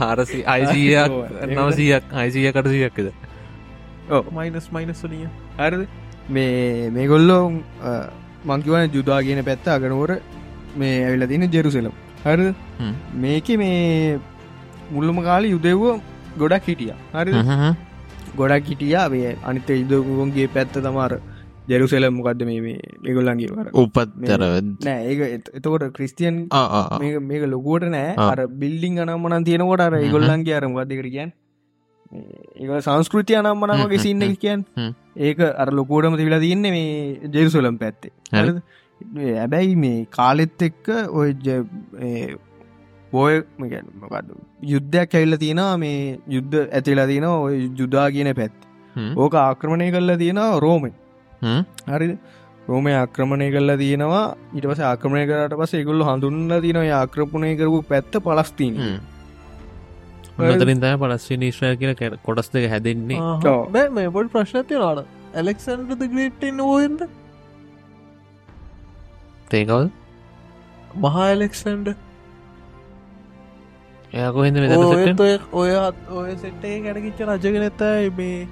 හාරසි 0.00 0.40
අයිසියක් 0.46 1.12
නවසීයක් 1.50 2.04
අයිසිය 2.14 2.52
කටසියක්කද 2.52 3.08
මයිනස් 4.08 4.70
මයිනස් 4.70 5.02
වලිය. 5.02 5.28
හරද? 5.58 5.88
මේ 6.28 6.90
මේගොල්ලෝ 6.90 7.52
මංකිවන 8.44 8.90
ජුදා 8.92 9.22
කියන 9.22 9.44
පැත්ත 9.44 9.68
අගනුවර 9.68 10.20
මේ 10.76 11.04
ඇවිල 11.04 11.26
තින 11.28 11.48
ජෙරුසෙලම්. 11.50 11.92
හරද. 12.24 12.54
මේක 13.14 13.48
මේ 13.56 14.20
මුල්ලම 14.90 15.22
කාල 15.22 15.44
යුදෙව්ව 15.46 16.00
ගොඩක් 16.38 16.66
හිටිය. 16.66 16.92
හරි 17.14 17.32
ගොඩක් 18.36 18.66
හිටියා. 18.66 19.08
මේ 19.08 19.36
අනිත 19.42 19.70
ඉදගුවන්ගේ 19.70 20.48
පැත්ත 20.48 20.72
තමාර 20.78 21.12
ජෙරුසෙලම් 21.68 22.14
මොකක්ද 22.18 22.42
මේ 22.44 22.74
ඒගොල්ලන්ගේ 23.08 23.50
වර 23.52 23.68
උපත්තර 23.74 24.42
නෑ 24.86 25.00
ඒක 25.10 25.20
එත- 25.28 25.50
එතකොට 25.54 25.86
ක්‍රිස්තියන් 25.92 26.36
මේක 27.22 27.44
ලොකුවට 27.46 27.88
නෑ. 27.90 28.14
අර 28.26 28.46
බිල්ලිං 28.48 28.98
අනම්මනන් 29.00 29.44
තියෙනකොට 29.44 29.80
අර. 29.80 29.94
ඒගොල්ලන්ගේ 30.00 30.56
අරම 30.56 30.74
ගදකට 30.74 31.10
කියන් 31.10 31.32
ඒ 32.14 32.80
සංස්කෘතිය 32.80 33.36
අනම්මනමගේ 33.40 33.98
සින්න. 33.98 34.24
කියන්. 34.36 34.64
ඒක 35.18 35.38
අර 35.56 35.68
ලොකෝටම 35.72 36.16
තිවිලා 36.16 36.40
තියන්නේ 36.40 36.70
මේ 36.70 37.30
ජෙරුසලම් 37.34 37.78
පැත්තේ. 37.78 38.12
හැබැයි 39.34 39.76
මේ 39.76 40.06
කාලෙත් 40.10 40.62
එක්ක 40.62 40.88
ඔය 41.12 41.30
ඒ 42.00 42.36
බෝය 43.12 43.34
මොකද 43.58 44.28
යුද්ධයක් 44.64 45.14
ඇල්ල 45.14 45.36
තියෙනවා 45.36 45.76
මේ 45.76 46.18
යුද්ධ 46.28 46.56
ඇතිලා 46.72 47.06
තියෙන 47.06 47.26
ඔය 47.28 47.56
ජුදා 47.78 48.06
කියන 48.10 48.30
පැත් 48.34 48.54
ඕක 49.16 49.34
ආක්‍රමණය 49.36 49.90
කල්ලා 49.90 50.16
තියෙනවා 50.16 50.60
රෝමය 50.60 50.90
හරි. 51.88 52.18
රෝමය 52.68 52.92
ආක්‍රමණය 52.92 53.50
කල්ලා 53.50 53.76
තියෙනවා. 53.76 54.36
ඉට 54.56 54.66
පස 54.66 54.80
ආක්‍රමණය 54.82 55.26
කරට 55.26 55.58
පස 55.58 55.74
එකුල්ල 55.74 56.04
හඳුන්න 56.04 56.60
තින 56.60 56.76
ආක්‍රපණය 56.76 57.56
කරපු 57.56 57.82
පැත්ත 57.88 58.16
පලස්තිීන. 58.18 58.78
මතරින් 60.38 60.80
තය 60.80 60.94
පලස්වි 60.96 61.36
නිශ්්‍රය 61.36 61.76
කියල 61.76 61.94
කැ- 61.94 62.16
කොටස් 62.22 62.48
දෙක 62.50 62.70
හැදෙන්නේ. 62.70 63.18
මේ 63.90 64.08
පොඩ් 64.10 64.30
ප්‍රශ්නති 64.30 64.74
නාට 64.74 65.04
ඇලෙක්සන්ඩද 65.34 66.08
ග්‍රේට්ටෙන් 66.12 66.60
ඕයෙන්ද 66.60 67.00
තේකවල් 69.50 69.86
මහා 70.96 71.30
එලෙක්සන්ඩ 71.30 71.88
එයකොහෙද 74.14 75.20
ඔය 75.20 75.38
ඔය 75.52 75.72
ඔය 76.10 76.36
සෙට්ටේ 76.36 76.76
ගැනකිච්ච 76.80 77.20
රජගෙන 77.20 77.62
ඇතයි 77.62 78.10
මේ 78.10 78.46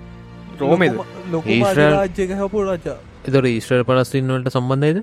රෝමෙද 0.62 0.94
ලොකු 1.32 1.48
ඊශ්‍රායල්- 1.54 1.94
රාජ්‍යක 1.96 2.30
හපු 2.40 2.64
රජා. 2.66 2.96
එතොට 3.26 3.46
ඊස්ට්‍රල් 3.52 3.84
පලස්තින්නවලට 3.88 4.48
සම්බන්ධයිද 4.56 4.98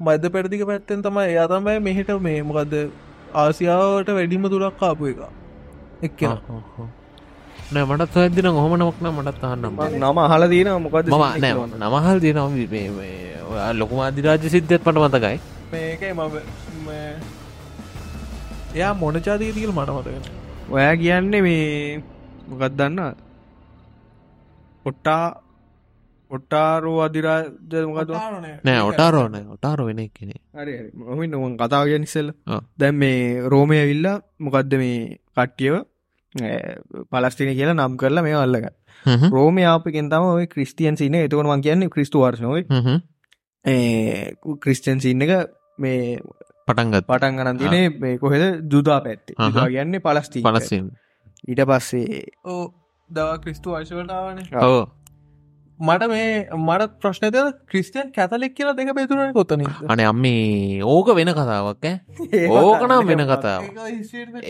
මධ 0.00 0.26
පැරදික 0.34 0.62
පැත්තෙන් 0.70 1.02
තමයි. 1.06 1.24
එයා 1.32 1.46
තමයි 1.52 1.78
මෙහිට 1.86 2.10
මේ 2.26 2.42
මොකද 2.50 2.74
ආසියාවට 3.34 4.08
වැඩිම 4.18 4.48
තුරක් 4.52 4.78
කාපු 4.80 5.12
එක. 5.12 5.20
එක් 6.02 6.22
නෑ 7.72 7.84
මටත් 7.90 8.16
ඇදින 8.16 8.46
හොම 8.60 8.74
නමක්න 8.76 9.06
මටත් 9.18 9.44
අහන්නම් 9.44 9.74
නම. 10.02 10.18
අහල 10.24 10.48
දීන 10.48 10.68
මොකද 10.86 11.06
මම 11.10 11.24
නෑ 11.42 11.52
නමහල් 11.82 12.18
තියනවා. 12.24 13.72
ලොකුම 13.80 14.00
අධිරාජ 14.08 14.48
සිද්ධත් 14.48 14.80
පට 14.84 14.96
මතකයි. 15.04 15.36
මේකයි 15.72 16.12
මම 16.12 16.34
එයා 18.76 18.94
මොන 18.94 19.16
චාදීතිකල් 19.20 19.72
මට 19.72 19.90
මතගෙන 19.90 20.24
ඔයා 20.70 20.94
කියන්නේ 20.96 21.40
මේ 21.40 22.02
මොකත් 22.48 22.74
දන්න 22.78 23.00
ඔට්ටා 24.86 25.24
ඔට්ටාරෝ 26.30 26.96
අධිරාජ 27.00 27.44
මොකද 27.88 28.10
නෑ. 28.64 28.80
ඔටාරෝන 28.82 29.36
ඔටාර 29.54 29.82
වෙන 29.88 30.00
කෙනෙ 30.10 30.34
හරි 30.54 30.74
මොමින් 30.94 31.30
නොවන් 31.30 31.56
නිසල්ල 32.00 32.30
ආ. 32.46 32.60
දැන් 32.78 32.96
මේ 32.96 33.20
රෝමය 33.48 33.82
විල්ල 33.90 34.08
මොකක්ද 34.40 34.74
මේ 34.82 35.18
කට්ටියව? 35.36 35.76
පලස්තින 37.10 37.52
කියලා 37.58 37.76
නම් 37.76 37.96
කරලා 37.96 38.26
මේ 38.26 38.34
අල්ලග 38.36 38.66
රෝම 39.32 39.58
යාපකෙන් 39.58 40.10
තම 40.10 40.26
ඔය 40.32 40.46
ක්‍රිස්ටියන් 40.46 40.96
සින්න 40.96 41.14
එතකොනවන් 41.16 41.62
කියන්නේ 41.62 41.88
ක්‍රිස්තු 41.88 42.24
වර්ශනොයි 42.24 42.66
ක්‍රිස්ටන් 44.60 45.00
සින්න 45.00 45.22
එක 45.22 45.32
මේ 45.78 46.18
පටන්ගත් 46.68 47.06
පටන් 47.06 47.38
ගන්න 47.38 47.60
දිනේ 47.60 47.86
මේ 48.00 48.18
කොහෙද? 48.18 48.42
ජුදා 48.72 49.00
පැත්තේ. 49.00 49.38
කියන්නේ 49.68 50.00
පලස්ති 50.00 50.42
පලස්සින් 50.42 50.90
ඊට 51.48 51.62
පස්සේ 51.70 52.24
ඕ 52.44 52.64
දව 53.10 53.40
ක්‍රිස්තු 53.40 53.70
වර්ශවටාවන 53.72 54.38
ඕ 54.60 54.84
මට 55.78 56.06
මේ 56.08 56.28
මට 56.58 56.84
ප්‍රශ්නත 57.00 57.34
ක්‍රිස්ටියන් 57.68 58.08
කැතලෙක් 58.10 58.52
කියලා 58.52 58.72
දෙක 58.74 58.90
බෙතුරන 58.94 59.32
කොතන 59.34 59.62
අනේ 59.88 60.06
අම්මේ 60.06 60.80
ඕක 60.84 61.10
වෙන 61.14 61.30
කතාවක් 61.30 61.84
ඈ. 61.84 62.46
ඕකනම් 62.60 63.04
වෙන 63.10 63.22
කතාව 63.24 63.62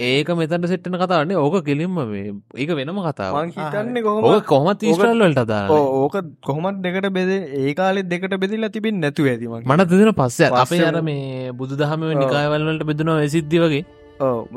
ඒක 0.05 0.31
මෙතට 0.33 0.67
සෙට්ටන 0.67 0.97
කතාන්නේ 0.97 1.37
ඕක 1.39 1.59
කෙලින්ම 1.65 1.99
මේ 2.05 2.31
ඒක 2.57 2.73
වෙනම 2.73 3.03
කතාව 3.03 3.37
මං 3.37 3.53
හිතන්නේ 3.53 4.05
ඕක 4.05 4.23
කොහොම 4.23 4.47
කොහමත් 4.47 4.87
ඊස්ටල් 4.87 5.19
වලට 5.19 5.43
අදාන්න 5.43 5.75
ඕක 5.75 6.17
කොහොමත් 6.43 6.81
දෙකට 6.81 7.11
බෙද 7.13 7.35
ඒ 7.35 7.75
කාලෙත් 7.75 8.09
දෙකට 8.09 8.39
බෙදිලා 8.39 8.71
තිබින් 8.71 9.01
නැතු 9.01 9.27
ඇතිම 9.27 9.59
මට 9.61 9.91
දෙදෙන 9.91 10.15
පස්ස. 10.15 10.41
අපේ 10.57 10.83
අර 10.87 11.03
මේ 11.03 11.53
බුදු 11.55 11.75
දහම 11.77 12.09
නිකායවල්වලට 12.17 12.87
බෙදනවා 12.87 13.29
සිද්ධි 13.29 13.61
වගේ 13.61 13.85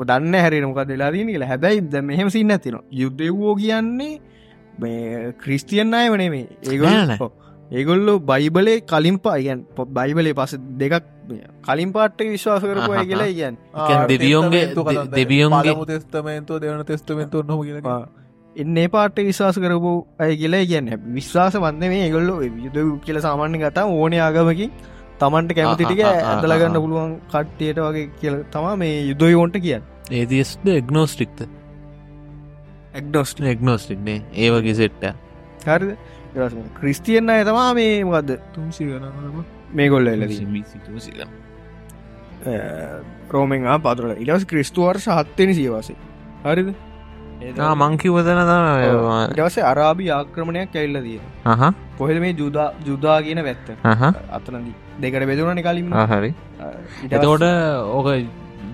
දන්න 0.06 0.34
හැරි 0.34 0.60
මොකක් 0.60 0.88
වෙලා 0.88 1.10
දීන 1.12 1.26
කියලා. 1.26 1.46
හැබැයි 1.46 1.80
ද 1.80 1.96
මෙහෙම 1.96 2.28
සින්න 2.28 2.52
ඇතින 2.52 2.76
යුද්ධවෝ 2.92 3.54
කියන්නේ 3.54 4.20
මේ 4.80 5.32
ක්‍රිස්තියන් 5.32 5.94
අය 5.94 6.08
වනේ 6.08 6.28
මේ 6.28 6.42
නෑ 6.42 7.06
නෑ. 7.06 7.16
ඒගොල්ල 7.16 7.30
ඒගොල්ලු 7.72 8.18
බයිබලේ 8.18 8.80
කලින් 8.80 9.16
පායන් 9.16 9.62
පොත් 9.76 9.88
බයිබලේ 9.88 10.32
පස 10.32 10.54
දෙකක් 10.54 11.02
කලින් 11.66 11.92
පාට්ට 11.92 12.22
විශ්වාස 12.22 12.62
කරපුය. 12.62 13.06
කියලා 13.06 13.26
කියන්න. 13.26 13.54
කියන්නේ 13.86 14.08
දෙවියොන්ගේ- 14.08 15.16
දෙවියොන්ගේ- 15.16 15.86
තෙස්තමේන්තු 15.86 16.58
දෙවන 16.58 16.82
තෙස්තමෙන්තු 16.82 17.42
නොම 17.42 17.62
කියලා 17.62 18.08
එන්නේ 18.56 18.86
පාට 18.86 19.20
විශවාස 19.20 19.58
කරපු 19.58 20.06
අය 20.18 20.36
කියලා 20.36 20.64
කියන්න. 20.64 21.14
විශ්වාස 21.14 21.56
වන්ද 21.56 21.78
මේ 21.78 22.06
ඒගොල්ලු 22.06 22.42
යුද 22.42 23.00
කියල 23.00 23.20
සාමාන්‍ය 23.20 23.58
කතා 23.58 23.84
ඕන 23.84 24.14
ආගමකින් 24.14 24.70
තමන්ට 25.22 25.56
කැමතිටික 25.58 26.02
ඇදලගන්න. 26.06 26.76
පුළුවන් 26.84 27.16
කට්ටියට 27.32 27.80
වගේ 27.86 28.06
කියල 28.20 28.36
තමා 28.54 28.76
මේ 28.82 29.00
යුදොයෝන්ට 29.08 29.56
කියන්න. 29.66 29.82
ඒදස්ද 30.12 30.68
එක්නෝස්ටික්ත 30.74 31.40
එක්ඩොස්ට 32.94 33.40
එක්නෝස්ටික්නේ 33.52 34.18
ඒවගේ 34.44 34.74
සෙට්ට 34.74 35.04
හරි 35.66 35.94
ක්‍රිස්තියන් 36.80 37.30
අය 37.30 37.44
තමා 37.44 37.70
මේ 37.78 37.92
මොකක්ද 38.04 38.32
තුන්සි 38.54 38.88
ගන 38.88 39.06
මේ 39.72 39.88
ගොල්ල 39.88 40.12
එලදී 40.12 41.28
රෝමෙන් 43.30 43.66
පතුරල 43.86 44.12
ඉටස් 44.16 44.46
ක්‍රිස්තුවර්ෂ 44.52 45.06
හත්වෙන 45.16 45.54
සියවාසේ 45.54 45.96
හරිද? 46.44 46.74
මංකිවතන 47.82 48.40
ඉටවස 49.30 49.58
අරාබි 49.72 50.10
ආක්‍රමණයක් 50.18 50.72
කැල්ල 50.74 51.02
දිය 51.06 51.20
හහ 51.46 51.72
කොහෙද 51.98 52.20
මේ 52.24 52.34
ජුදා 52.40 52.68
ජුදා 52.86 53.18
කියන 53.22 53.44
වැත්ත? 53.48 53.66
අතනදී 54.38 54.74
දෙකට 55.04 55.26
බෙදුරන 55.30 55.60
කලින් 55.66 55.92
හරි. 56.12 56.30
එතකොට 57.10 57.44
ඕක 57.96 58.08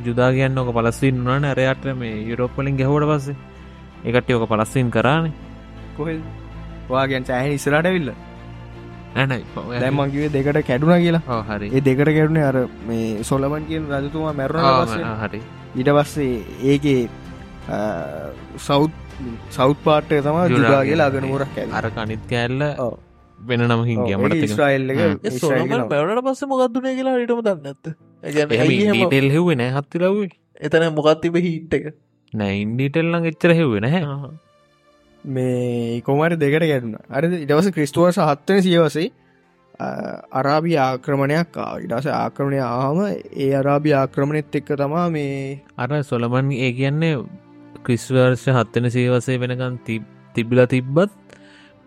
ජුදා 0.06 0.30
කියන්න 0.36 0.58
ඕක 0.62 0.70
පලස්සින් 0.78 1.16
වන 1.28 1.44
ඇරයට 1.50 1.84
මේ 2.02 2.14
යුරෝප්පලින් 2.30 2.78
ගැහෝට 2.80 3.08
පස්සේ. 3.10 3.36
එකට 4.08 4.30
ඕක 4.36 4.48
පලස්සින් 4.52 4.90
කරානේ. 4.96 5.34
කොහෙ 5.96 6.14
වාගෙන් 6.88 7.24
සෑහන් 7.28 7.52
ඉස්රට 7.58 7.88
විල්ල 7.96 8.10
දැම්මන්කිවේ 9.16 10.32
දෙකට 10.34 10.58
කැඩුන 10.70 10.94
කියලා. 11.04 11.42
හරි. 11.50 11.68
ඒ 11.74 11.84
දෙකට 11.88 12.10
කැඩුණේ 12.16 12.46
අර 12.50 12.58
මේ 12.88 13.24
සොලමන් 13.30 13.64
කියෙන් 13.70 13.88
රජතුමා 14.02 14.34
මැරුණ 14.40 14.68
පස්සේ. 14.80 15.14
හරි. 15.22 15.40
ඊට 15.78 15.90
පස්සේ 15.98 16.34
ඒකේ 16.72 17.02
සෞ් 18.68 18.82
සෞ් 19.56 19.70
පාට්ටය 19.84 20.22
තම 20.24 20.38
ජුදා 20.54 20.84
කියලා 20.88 21.08
අගන 21.10 21.26
මුරක් 21.32 21.58
ඇ 21.58 21.66
අර 21.80 21.86
කනිත් 21.96 22.22
කෑල්ල 22.32 22.62
වෙන 23.48 23.66
නමකින් 23.66 24.00
ගමට 24.04 24.48
ඉස්්‍රයිල් 24.48 24.94
එක 24.94 25.30
සොලමන් 25.36 25.86
පැවලට 25.90 26.24
පස්ස 26.26 26.48
මොකක්දුනේ 26.48 26.96
කියලා 26.96 27.16
රිටම 27.18 27.44
දන්නත්ත 27.44 27.94
ටෙල් 28.24 29.30
හෙවේ 29.30 29.56
නෑ 29.56 29.70
හත්ති 29.76 30.02
ලව්වේ 30.02 30.32
එතන 30.60 30.88
මොකක්තිබ 30.94 31.38
හිට් 31.42 31.78
එක? 31.78 31.94
නෑ 32.32 32.58
ඉන්ඩිටෙල්ලං 32.62 33.30
එච්චර 33.30 33.54
හෙවේ 33.54 33.84
නැහැ 33.84 34.02
මේ 35.24 36.00
කොමට 36.02 36.38
දෙකට 36.38 36.64
ගැටුණ. 36.64 36.98
අර 37.10 37.24
ඉටවස 37.26 37.70
ක්‍රිස්තුවර්ස 37.74 38.18
හත්වන 38.22 38.62
සියවසේ 38.62 39.08
අරාබි 40.32 40.76
ආක්‍රමණයක් 40.78 41.58
ඉටස 41.82 42.06
ආක්‍රමණය 42.12 42.60
ආම 42.62 43.00
ඒ 43.06 43.50
අරාබි 43.54 43.92
ආක්‍රමණෙත් 43.94 44.54
එක්ක 44.54 44.72
තමා 44.78 45.08
මේ 45.10 45.60
අර 45.76 45.90
සොලමන් 46.04 46.52
ඒ 46.58 46.72
කියන්නේ 46.72 47.16
ක්‍රිස්වර්ෂ 47.84 48.46
හත්වෙන 48.50 48.90
සේවසේ 48.90 49.38
වෙනකන් 49.38 49.78
තිබ්බිල 50.34 50.64
තිබ්බත් 50.66 51.12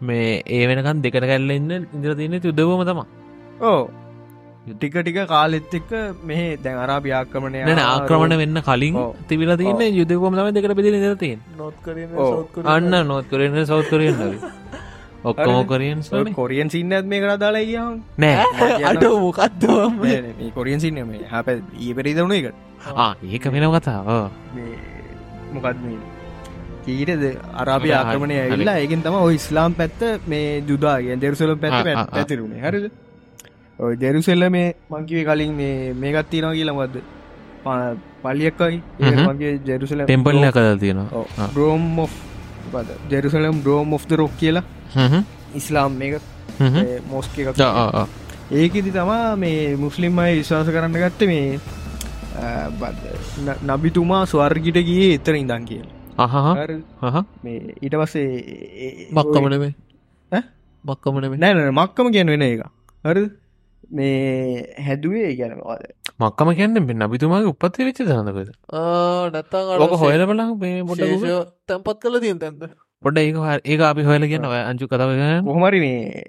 මේ 0.08 0.42
ඒ 0.58 0.68
වෙනකන් 0.70 1.02
දෙකට 1.06 1.26
කැල්ල 1.32 1.52
ඉන්න 1.56 1.72
ඉදිර 1.96 2.14
තියන 2.20 2.36
යුදවම 2.44 2.84
තම. 2.90 3.02
ඕ 3.70 3.82
ටික 4.70 4.96
ටික 5.02 5.20
කාලෙත් 5.34 5.74
එක්ක 5.80 5.92
මෙහ 6.30 6.42
දැන් 6.64 6.78
අරාබි 6.84 7.10
ආක්‍රමණය 7.20 7.64
නැන 7.68 7.82
ආක්‍රමණ 7.86 8.38
වෙන්න 8.42 8.62
කලින්. 8.68 9.00
තිබිල 9.30 9.52
තියන්න 9.62 9.98
යුදවම 10.00 10.34
තම 10.40 10.50
දෙකට 10.58 10.76
පිදි 10.80 10.90
කරන 11.86 12.16
ඔව්. 12.16 12.46
අන්න 12.76 12.94
නොත් 13.12 13.26
කරන්න 13.32 13.66
සෞත් 13.72 13.90
කරන්න 13.92 14.40
ඔක්කොම 15.30 15.58
කොරියන් 15.72 16.00
කොරියන් 16.36 16.70
සින්න 16.74 16.94
ඇත් 16.98 17.08
මේ 17.12 17.20
කර 17.24 17.32
දාලා 17.44 17.66
කියම් 17.70 17.98
නෑ. 18.24 18.36
අඩ 18.92 19.04
මොකක්දවම 19.26 20.00
මේ 20.04 20.52
කොරියන් 20.58 20.80
සින්න 20.86 21.02
මේ. 21.10 21.26
හැප 21.34 21.48
ඒ 21.50 21.92
පෙරි 21.98 22.14
දවුණ 22.20 22.38
එක 22.38 22.54
ආ 22.96 23.12
ඒක 23.34 23.52
වෙන 23.56 23.68
කතාව. 23.76 24.08
මේ 24.56 24.80
මොකත් 25.54 25.78
මේ 25.84 26.00
කීටද 26.90 27.24
අරාපි 27.62 27.90
හරි, 27.90 27.94
ආක්‍රමණය. 28.00 28.36
ඇල්ලා 28.46 28.78
ඒකින් 28.84 29.02
තම 29.06 29.16
ඔය 29.20 29.36
ඉස්ලාම් 29.42 29.72
පැත්ත 29.80 30.02
මේ 30.32 30.48
ජුදාගෙන් 30.70 31.22
දෙරුසල 31.24 31.52
ආ. 31.54 32.06
පැතිරුණේ 32.16 32.62
හරිද 32.66 32.86
ඔය 33.80 33.94
දෙරුසෙල්ල 34.04 34.44
මේ 34.56 34.68
මංකිවේ 34.92 35.26
කලින් 35.30 35.54
මේ 35.60 35.94
මේකත් 36.04 36.30
තියෙනවා 36.32 36.56
කියලමද 36.58 36.96
පල්ලියක්කයි 38.24 38.78
හ්ම්. 39.00 39.22
මගේ 39.30 39.54
ජෙරුසල 39.68 40.00
ටෙම්පල්ල 40.06 40.46
කදල් 40.56 40.80
තියෙනවා 40.86 41.50
බ්‍රෝම් 41.56 41.84
ජෙරුසලම් 43.12 43.62
බ්‍රෝම් 43.66 43.94
ඔෆ් 43.98 44.04
රොක් 44.22 44.34
කියලා. 44.42 44.64
ඉස්ලාම් 45.56 45.92
මේක. 46.02 46.22
මොස්ක 47.12 47.38
එකක්. 47.40 47.58
ඒකෙදි 48.52 48.92
තමා 48.92 49.36
මේ 49.44 49.76
මුස්ලිම් 49.78 50.20
අය 50.20 50.32
විශ්වාස 50.40 50.70
කරන්න 50.76 50.96
ගත්ත 51.04 51.22
මේ 51.32 51.60
නබිතුමා 53.70 54.24
ස්වර්ගිට 54.32 54.78
ගියේ 54.88 55.14
එතර 55.18 55.36
ඉඳන් 55.40 55.66
කියලා 55.70 55.99
ඊට 57.80 57.96
පස්සේ 57.96 58.28
බක්කමනවේ 59.16 59.72
ඈ? 60.32 60.42
බක්කමනව 60.86 61.34
නෑන 61.38 61.62
මක්කම 61.74 62.08
කියන 62.12 62.32
වෙන 62.34 62.44
එක. 62.44 62.62
හරි 63.04 63.24
මේ 63.92 64.66
හැදුවේ 64.80 65.32
ගැන 65.36 65.56
මක්කම 66.20 66.50
කියන්න 66.54 66.88
පෙන් 66.88 67.02
අබිතුමාගේ 67.02 67.52
උපත්තේ 67.54 67.88
වෙච්ච 67.88 68.02
දනකද 68.04 68.52
නැත්තං 69.34 69.82
ඕක 69.86 69.96
හොයල 70.02 70.24
බලක් 70.26 70.52
මේ 70.60 70.84
පොඩ 70.84 71.04
තැන්පත් 71.68 72.00
කල 72.02 72.20
තියෙන් 72.20 72.40
තැන්ත 72.40 72.64
පොඩ 73.04 73.18
ඒක 73.18 73.36
හරි- 73.38 73.66
ඒක 73.66 73.82
අපි 73.84 74.04
හොයල 74.04 74.24
කියන්න. 74.28 74.46
ඔය 74.46 74.62
අංචු 74.64 74.88
කතාව 74.88 75.12
කොහමරි 75.46 75.80
මේ 75.80 76.24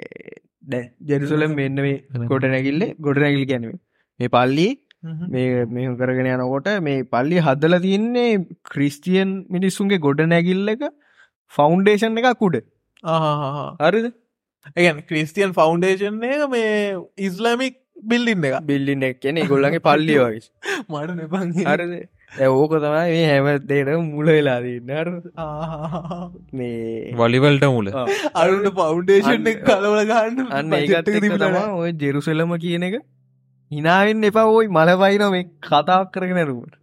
දැ 0.64 0.82
ජෙරුසලම් 1.04 1.54
මෙන්න 1.54 1.74
මේ 1.78 1.96
ගොඩ 2.28 2.44
නැගිල්ල 2.46 2.82
ගොඩ 3.00 3.18
නැගිල් 3.18 3.44
ගැනීම 3.46 3.76
මේ 4.20 4.28
පල්ලි 4.28 4.68
මේ 5.02 5.64
මේ 5.66 5.92
කරගෙන 5.96 6.28
යනකොට 6.28 6.68
මේ 6.82 7.04
පල්ලි 7.04 7.40
හදල 7.40 7.76
තියන්නේ 7.80 8.30
ක්‍රිස්තියන් 8.70 9.34
මිනිස්සුන්ගේ 9.48 9.98
ගොඩ 9.98 10.20
නැගිල්ල 10.26 10.68
එක 10.68 10.82
ෆෞන්ඩේෂන් 11.52 12.18
එකක් 12.22 12.42
උඩ. 12.42 12.56
හරිද? 13.82 14.08
ඒගැන 14.76 15.04
ක්‍රිස්තියන් 15.04 15.54
ෆෞන්ඩේෂන් 15.54 16.24
එක 16.28 16.48
මේ 16.50 16.72
ඉස්ලාමික් 17.18 17.78
බිල්ලින්න 18.04 18.44
එක 18.44 18.56
බිල්ලින්න 18.66 19.06
එක් 19.08 19.20
කියන 19.20 19.40
ගොල්ලගේ 19.48 19.80
පල්ලි 19.80 20.16
වයිස් 20.18 20.50
මට 20.90 21.16
නැපන් 21.16 21.54
හරිද? 21.62 21.94
ඇ 22.38 22.48
ඕක 22.48 22.74
තමයි 22.76 23.06
මේ 23.06 23.30
හැම 23.30 23.48
දේට 23.66 23.92
මුල 24.08 24.28
වෙලාදන්න 24.28 24.92
මේ 26.52 27.14
වලිවල්ට 27.16 27.64
මුල. 27.70 27.88
අරුට 28.34 28.68
පෞන්ඩේෂන් 28.74 29.48
එක 29.54 29.64
කලවල 29.64 30.04
ගන්න 30.12 30.52
අන්න 30.52 30.78
එක්ක 30.78 31.10
තමා 31.38 31.64
ඔය 31.78 31.96
ජෙරුසලම 32.04 32.54
කියන 32.58 32.86
එක 32.90 33.00
හිනාවෙන් 33.70 34.24
එපා 34.24 34.46
ඔයි 34.50 34.68
මලපයින 34.68 35.24
මේ 35.30 35.44
කතාක් 35.62 36.12
කරගෙන 36.12 36.40
රුවට 36.46 36.74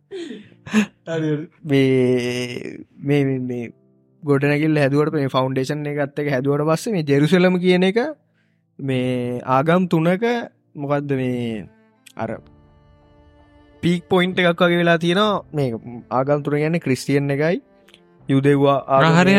මේ 1.64 3.22
මේ 3.42 3.64
ගොඩනැකිල් 4.24 4.78
හැදුවට 4.78 5.16
මේ 5.16 5.30
ෆෞන්ඩේෂන් 5.30 5.86
එක 5.86 5.98
ගත්තක 5.98 6.30
හැදුවට 6.32 6.68
පස්සේ 6.70 6.94
මේ 6.94 7.06
ජෙරුසලම 7.06 7.58
කියන 7.60 7.84
එක 7.84 8.00
මේ 8.80 9.42
ආගම් 9.52 9.88
තුනක 9.88 10.28
මොකක්ද 10.76 11.12
මේ 11.14 11.68
අර 12.18 12.38
පීක් 13.84 14.10
පොයින්ට 14.10 14.40
එකක් 14.40 14.60
වගේ 14.60 14.78
වෙලා 14.78 14.98
තියෙනවා. 14.98 15.44
මේ 15.54 15.70
ආගම් 16.12 16.44
තුර 16.44 16.56
ගැන්න 16.56 16.80
ක්‍රිස්ටියන් 16.80 17.32
එකයි. 17.32 17.62
යුදෙව්වා 18.30 19.02
හරි 19.14 19.34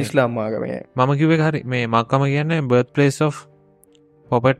ඉස්ලාම් 0.00 0.38
ආගමය 0.38 0.70
මම 0.96 1.12
කිව 1.16 1.36
හරි. 1.40 1.60
මේ 1.64 1.86
මක්කම 1.88 2.22
කියන්න 2.26 2.68
බර්ත් 2.68 2.92
පලේස් 2.92 3.20
of 3.22 3.46
පොපට් 4.30 4.58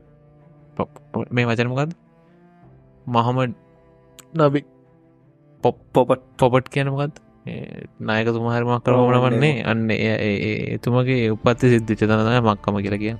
මේ 1.31 1.45
වචනමකද 1.45 2.00
මහමඩ් 3.07 3.53
නබි 4.35 4.61
පොප් 5.63 5.77
පොපට්. 5.93 6.69
කියනමකත් 6.69 7.15
නායකතුම 8.01 8.45
හරිමක් 8.53 8.83
කරමන 8.85 9.17
වන්නේ 9.25 9.63
අන්න 9.65 9.89
එතුමගේ 9.89 11.31
උපත්ති 11.35 11.71
සිද්ධ 11.73 11.93
චතනය 11.93 12.39
මක්කම 12.41 12.77
කියල 12.85 12.97
කිය 13.03 13.15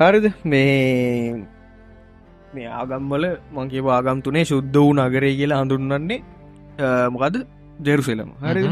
හරිද? 0.00 0.26
මේ 0.44 1.44
මේ 2.54 2.68
ආගම්වල 2.80 3.24
මගේ 3.54 3.86
ආගම් 3.98 4.24
තුනේ 4.26 4.44
ශුද්ධ 4.44 4.76
වූ 4.76 4.92
නගරේ 4.94 5.32
කියලා 5.38 5.62
හඳුන්නන්නේ 5.62 6.20
මොකද 7.14 7.36
ජෙරුසෙලම. 7.86 8.30
හරි 8.42 8.62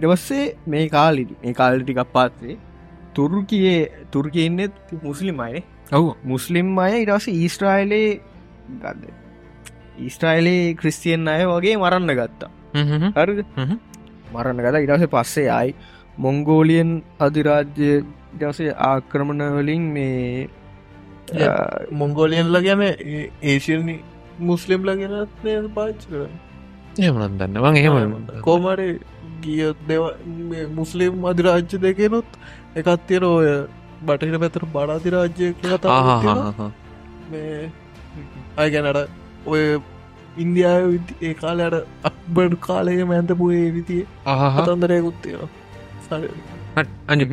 දවස්සේ 0.00 0.46
මේ 0.66 0.88
කාලිට 0.88 1.30
මේ 1.42 1.54
කාලටිකක් 1.60 2.00
පාත්සේ 2.12 2.58
තුරුකියේ 3.14 4.06
තුර්කයන්නෙත් 4.12 4.74
මුස්ලිම් 5.02 5.40
අයනේ 5.40 5.64
ඔවු. 5.92 6.10
මුස්ලිම් 6.24 6.78
අය 6.78 6.94
ඉරස 7.04 7.26
ඊස්ට්‍රයිලේ 7.28 8.20
ගද 8.82 9.02
ඊස්ට්‍රයිලේ 9.98 10.74
ක්‍රිස්තියන් 10.74 11.28
අය 11.28 11.44
වගේ 11.46 11.76
මරන්න 11.76 12.10
ගත්තා. 12.18 12.50
හරිද? 13.18 13.40
හ්ම්. 13.56 13.78
මරන්න 14.34 14.62
ගත 14.64 14.76
ඉරස 14.84 15.06
පස්සේ 15.14 15.48
අයි 15.50 15.74
මොංගෝලියන් 16.18 16.90
අධිරාජ්‍ය 17.20 17.90
දසේ 18.38 18.72
ආක්‍රමණ 18.90 19.42
වලින් 19.58 19.84
මේ 19.94 20.48
මොංගෝලියන්ල 21.92 22.60
ගැන 22.66 22.82
ඒෂන් 23.42 23.88
මුස්ලිම්ල 24.40 24.90
ගැනත් 25.00 25.72
පාච් 25.74 26.00
කර 26.10 26.22
එමනත් 26.98 27.38
දන්න. 27.38 27.58
වන් 27.64 27.76
එහෙම 27.76 27.94
කෝමර 28.42 28.80
ගිය 29.42 29.72
දෙව 29.88 30.02
මුස්ලිම් 30.74 31.24
අධිරාජ්‍ය 31.24 31.82
දෙකෙනුත් 31.86 32.28
එකත් 32.76 33.06
තියෙන 33.08 33.24
ඔය 33.24 33.48
බටහිර 34.06 34.36
පැතර 34.38 34.62
බඩාධිරාජ්‍ය 34.74 35.46
කතා 35.54 35.98
ආහා 38.58 38.64
මේ 38.64 38.64
අය 38.64 38.70
ගැනට 38.70 38.98
ඔය 39.46 39.62
ඉන්දියාව 40.36 40.90
ඒ 41.22 41.34
කාලයට 41.34 41.76
අක්බඩ් 42.04 42.54
කාලය 42.60 43.04
මැන්තපුේ 43.04 43.62
විතිය 43.72 44.02
අජ 47.08 47.24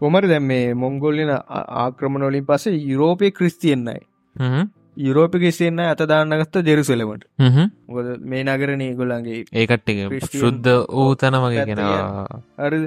කොමර 0.00 0.22
දැම් 0.28 0.44
මේ. 0.44 0.74
මොංගොල්ලින 0.74 1.30
ආක්‍රමණොලින් 1.78 2.44
පසේ 2.44 2.74
යුරෝපය 2.84 3.30
ක්‍රිස්තියෙන්න්නයි 3.30 4.00
යුරෝප 4.96 5.32
ක්‍රිස්තියෙන්න්න 5.32 5.80
අතදාන්නගත්ත 5.80 6.56
ජෙරුසලමට. 6.64 7.24
මේ 8.24 8.44
නගරනය 8.44 8.94
ගොල්ලන්ගේ 8.94 9.44
ඒකට්ට 9.54 9.90
ක්‍රිස්තියන් 10.08 10.40
ශුද්ධ 10.40 10.70
ඕ 10.90 11.14
තන 11.14 11.34
වගේ 11.36 11.64
කෙනවා 11.64 12.40
හරි 12.58 12.80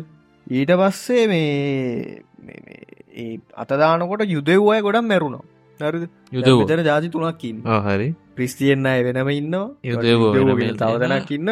ඊට 0.48 0.72
පස්සේ 0.74 1.28
මේ 1.28 2.24
මේ- 2.40 2.64
මේ 2.66 2.82
ඒ 3.18 3.40
අතදානකොට 3.56 4.22
යුදෙව්වය 4.28 4.82
ගොඩම් 4.82 5.06
මැරුණා 5.06 5.44
හරි 5.80 6.08
යුදව 6.32 6.66
තර 6.70 6.82
ජාති 6.90 7.10
තුනක්කින් 7.16 7.58
හරි. 7.88 8.08
ක්‍රිස්තියෙන්න්න 8.36 8.90
අය 8.92 9.04
වෙනම 9.08 9.30
ඉන්න 9.32 9.56
යුදෙව්වෝ 9.84 10.32
වෙනම 10.38 10.62
තවදනක් 10.78 11.30
ඉන්න 11.38 11.50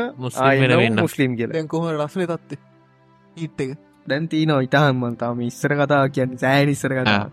මුස්ලිම් 1.00 1.36
කියල. 1.40 1.52
දැන්කොම 1.56 1.90
රස්නේ 1.96 2.28
තත්තේ 2.28 2.60
ඉට් 3.38 3.62
එක. 3.62 3.72
දැන් 4.06 4.28
තිීන 4.28 4.54
ඉටහම්මන් 4.68 5.18
තම 5.22 5.42
ඉස්සර 5.50 5.74
කතා 5.80 6.04
කියන්න 6.16 6.38
සෑන් 6.44 6.70
ඉස්සර 6.76 6.94
කතා 7.00 7.24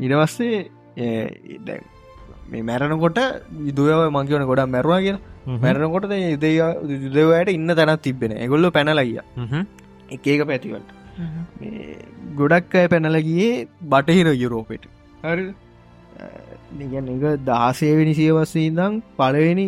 ඉඩවස්සේ 0.00 0.58
දැන් 1.68 1.82
මේ 2.50 2.62
මැරණකොට 2.70 3.18
යුදුව 3.68 4.04
මංගවන 4.08 4.46
ගොඩක් 4.50 4.72
මැරවා 4.74 5.00
කිය 5.04 5.16
මැරණකොට 5.64 6.10
යුදය 6.12 6.50
යුදවයට 6.56 7.54
ඉන්න 7.56 7.76
තැනත් 7.78 8.02
තිබෙන 8.02 8.36
එගොල්ල 8.38 8.70
පැනලයිය 8.76 9.20
එක 10.10 10.26
ඒක 10.26 10.46
පැතිවට 10.50 10.90
මේ 11.60 11.98
ගොඩක් 12.40 12.74
අය 12.80 12.88
පැනලගියේ 12.94 13.68
බටහිර 13.92 14.28
යුරෝපෙට. 14.34 14.84
හරි 15.24 15.44
නිගැන 16.78 17.08
එක 17.08 17.24
දාසේවෙනි 17.44 18.14
සියවස්සේ 18.14 18.66
ඉදම් 18.66 19.00
පලවෙනි 19.16 19.66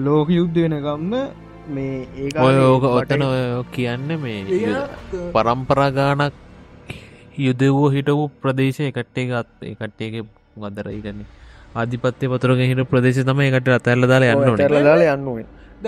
ලෝක 0.00 0.28
යුද්ධ 0.30 0.58
වෙනකම්ම 0.64 1.12
මේ 1.68 1.94
ඒ 2.16 2.28
ඔය 2.40 2.56
ඕක 2.64 2.84
ඔතන 2.92 3.22
ඔය 3.24 3.40
කියන්න 3.72 4.08
මේ 4.20 4.40
යුද- 4.58 5.32
පරම්පරා 5.32 5.90
ගානක් 5.92 6.34
යුදවෝ 7.38 7.88
හිටපු 7.90 8.24
ප්‍රදේශය 8.42 8.92
කට්ටේ 8.92 9.26
ගත් 9.28 9.48
කට්ටේක 9.74 10.14
ගදරයි 10.58 11.00
ගන්න 11.00 11.24
ආධිපත්‍ය 11.74 12.26
පතුරග 12.28 12.60
හිට 12.62 12.82
ප්‍රදේශ 12.88 13.20
තම 13.22 13.40
එකට 13.42 13.68
අතැල්ල 13.70 14.08
දාලා 14.08 14.32
යන්න 14.32 14.44
ඕනේ. 14.44 14.68
තරදාල 14.68 15.02
යන්නුවෙන් 15.06 15.46
ද 15.78 15.86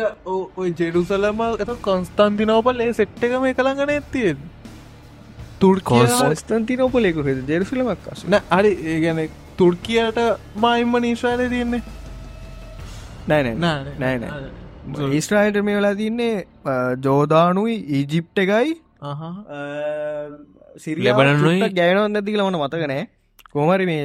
ඔය 0.57 0.69
ජෙරුසලම 0.73 1.41
එත 1.57 1.71
කොන්ස්තන්තිනෝපල් 1.83 2.81
ඒ 2.81 2.93
සෙට්ටකම 2.93 3.47
එකළඟන 3.47 3.91
ඇත්තිය 3.91 4.35
තුර්කෝස් 5.65 6.17
ස්තන්තිනෝපලෙක 6.41 7.21
හෙද 7.29 7.39
ජෙරුසලමක් 7.53 8.01
කස 8.07 8.25
නෑ 8.35 8.43
අරි 8.59 8.73
ඒගැන 8.95 9.21
තුර්කියට 9.61 10.19
මයිම්ම 10.65 10.99
නීශ්වාල 11.05 11.45
තියන්නේ. 11.55 11.83
නෑ 13.31 13.55
නෑ 13.67 13.79
නෑ. 14.05 14.17
නෑ 14.23 15.17
ඊස්ට්‍රයිට 15.19 15.61
මේ 15.69 15.79
වෙලා 15.79 15.95
තින්නේ 16.03 16.35
ජෝදානුයි 17.07 17.77
ඊජිප්ට 17.99 18.39
එකයි. 18.45 18.75
ලෙබනනුයි 21.07 21.71
ගැයනොත් 21.79 22.13
නැති 22.17 22.37
ලවන 22.41 22.59
මතකනෑ 22.65 23.05
කොමරි 23.55 23.87
මේ 23.91 24.05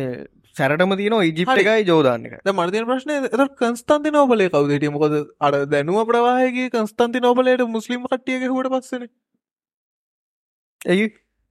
සැරටම 0.56 0.92
තියන 1.00 1.16
ඉජිප්ට. 1.30 1.60
එකයි 1.62 1.86
ජෝදාන්න 1.92 2.26
එක 2.28 2.52
මර්දය 2.60 2.84
ප්‍රශ්නය 2.90 3.16
එත 3.28 3.54
කන්ස්තන්ති 3.62 4.10
නෝබලේ 4.18 4.50
කවදට 4.56 4.94
මොකද 4.96 5.16
අර 5.48 5.54
දැනුව 5.74 6.00
ප්‍රවාහගේ 6.10 6.70
කන්ස්තන්ති 6.76 7.24
නෝබලයට 7.28 7.64
මුස්ලිම් 7.78 8.08
කට්ටියක 8.10 8.48
හුට 8.56 8.70
පස්සන. 8.74 9.06
ඇයි 10.92 11.06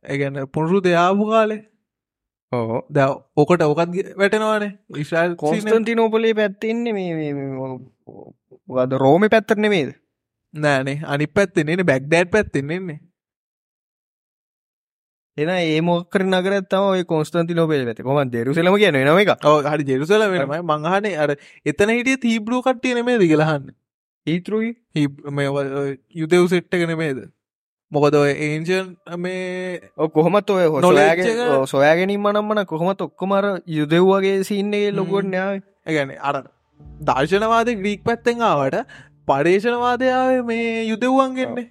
ඒගැන 0.05 0.41
පුරුදු 0.49 0.81
දෙයාපු 0.81 1.27
කාලේ. 1.27 1.61
ඕ 2.53 2.83
ද 2.89 3.07
ඕකට 3.37 3.63
ඕකත් 3.63 3.97
වැටෙනවානේ. 4.17 4.73
ඉශල් 4.97 5.37
කොස්තන්තිනෝපලේ 5.37 6.35
පැත්තෙන්නේ 6.35 6.93
මේ 6.93 7.33
ගද 8.69 8.93
රෝම 8.99 9.29
පැත්තරන 9.29 9.69
මේද 9.69 9.95
නෑනේ. 10.55 10.99
අනි 11.07 11.27
පැත්තෙන්නේ 11.29 11.85
බැක්්ඩෑට් 11.85 12.31
පැත්තෙන්න්නේ 12.31 13.01
එන 15.37 15.49
ඒ 15.49 15.81
මොක්කර 15.81 16.23
නගරත්තම 16.23 16.87
ඔය 16.87 17.05
කොස්තන්ති 17.05 17.55
නොපේ 17.55 17.81
ඇත 17.83 18.01
කොම 18.03 18.19
දෙරුසලම 18.29 18.75
කියන 18.77 18.97
නම 18.97 19.19
එක 19.19 19.31
හරි 19.67 19.85
ජෙරුසල 19.85 20.25
වෙනමයි 20.25 20.59
මංහනේ 20.63 21.17
අර 21.17 21.31
එතන 21.67 21.89
හිටිය 21.91 22.19
තීබ්‍රූ 22.19 22.61
කට්ටිය 22.61 22.95
නෙමේ 22.95 23.17
ද 23.17 23.25
කියලහන්න 23.25 23.71
ඒතරුයි 24.27 24.77
යුදෙව් 26.15 26.45
සෙට්ටක 26.47 26.85
නෙමේද 26.85 27.23
මොකද 27.93 28.15
ඔය 28.15 28.33
ඒන්ජන් 28.47 28.87
මේ 29.19 29.81
කොහොමත් 30.15 30.51
ඔය 30.51 30.65
හොසොයාගෙන 30.75 31.29
සොයාගැනීම 31.73 32.29
නම්මන 32.31 32.65
කොහොමත් 32.71 33.05
ඔක්කොමර 33.07 33.45
යුදෙව්වගේ 33.79 34.39
සින්නේ 34.51 34.89
ලොකුවට 34.93 35.31
න්‍යාව. 35.35 35.61
ගැන 35.89 36.13
අර 36.21 36.37
දර්ශනවාද 37.03 37.69
ග්‍රීක් 37.81 38.03
පැත්තෙන් 38.09 38.43
ආවට 38.49 38.79
පර්ේෂණවාදයාව 39.29 40.33
මේ 40.47 40.73
යුදෙව්වන්ගෙන්නේ 40.91 41.69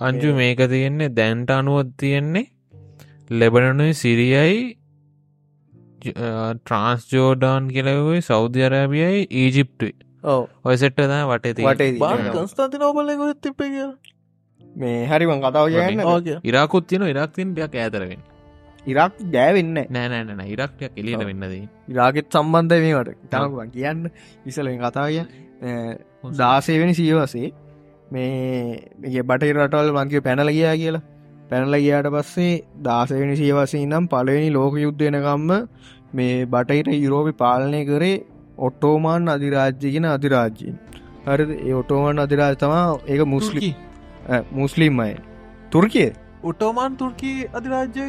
අංජු 0.00 0.34
මේක 0.34 0.62
තියෙන්නේ 0.74 1.10
දැන්ට 1.18 1.50
අනුවත් 1.56 1.96
තියෙන්නේ 1.96 2.46
ලෙබනනුයි 3.40 3.98
සිරියයි 4.02 4.62
ට්‍රන්ස්ජෝඩාන් 6.02 7.68
කියලවේ 7.74 8.22
සෞධ 8.30 8.62
අරාබියයි 8.68 9.26
ඊජිප්ටුයි 9.42 9.94
ඔය 10.64 10.76
සෙට්ට 10.76 11.00
වටේ 11.00 11.54
තියෙනවා. 11.54 12.16
කන්ස්තන්ති 12.30 12.76
නෝබල 12.78 13.12
ගොත් 13.20 13.40
තිපේ 13.40 13.70
කිය 13.74 13.90
මේ 14.76 15.06
හරිවන් 15.06 15.40
කතාව 15.40 15.66
කියන්න 15.68 16.04
ඕගේ 16.06 16.38
ඉරාකුත් 16.44 16.86
තියන 16.86 17.02
ඉරක්තින් 17.04 17.54
ටයක් 17.54 17.74
ඇතරවෙන් 17.76 18.22
ඉරක් 18.86 19.14
ගෑවෙන්න 19.30 19.74
නෑනෑන 19.90 20.40
ඉරක්ටයක් 20.46 20.92
එලියට 20.96 21.24
වෙන්නද 21.24 21.44
ඉරාගෙත් 21.88 22.26
සම්බන්ධ 22.30 22.80
මේවට. 22.80 23.18
තනකුවන් 23.30 23.70
කියන්න 23.70 24.10
ඉසලින් 24.46 24.78
කතාය 24.80 25.22
දාසේවෙනි 26.34 26.94
සීවසේ 26.94 27.52
මේ 28.10 29.22
බට 29.22 29.52
රටවල් 29.56 29.92
වන්ගේ 29.92 30.20
පැනල 30.20 30.50
ගියා 30.50 30.76
කියලා. 30.76 31.02
පැනල 31.50 31.74
ගියාට 31.76 32.10
පස්සේ 32.10 32.52
දාසවෙනි 32.82 33.36
සියවසේ 33.36 33.86
නම් 33.86 34.08
පලවෙනි 34.08 34.50
ලෝක 34.50 34.74
යුද්ධයනකම්ම 34.78 35.50
මේ 36.14 36.46
බටහිට 36.46 36.92
යුරෝපි 36.96 37.32
පාලනය 37.34 37.84
කරේ 37.84 38.16
ඔට්ටෝමාන් 38.58 39.28
අධිරාජ්‍යගෙන 39.28 40.06
අධිරාජ්‍යයෙන්. 40.06 40.76
හරි 41.26 41.44
ඒ 41.60 41.74
ඔටෝමන් 41.74 42.18
අධිරාජ 42.18 42.54
තමා 42.56 42.84
ඒක 43.06 43.22
මුස්ලි 43.26 43.74
මුස්ලිම් 44.52 45.00
අය 45.00 45.14
තුර්කිය 45.70 46.10
උටෝමාන් 46.44 46.96
තුර්කී 46.96 47.48
අධිරාජ්‍ය 47.52 48.02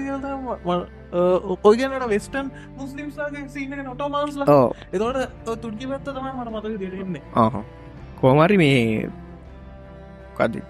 ඔය 1.63 1.75
ගැනට 1.77 2.07
වෙස්ටන් 2.09 2.51
මුස්ලිම්සාගේ 2.77 3.47
සීනක 3.49 3.83
නොටෝමාන්ස්ල 3.83 4.45
ඕ 4.49 4.67
එතවට 4.91 5.61
තුර්කි 5.61 5.87
පැත්ත 5.87 6.07
තම 6.07 6.29
මට 6.31 6.49
මතක 6.51 6.79
දෙරෙන්නේ 6.79 7.21
කෝමරි 8.17 8.57
මේ 8.57 9.09
කද 10.35 10.63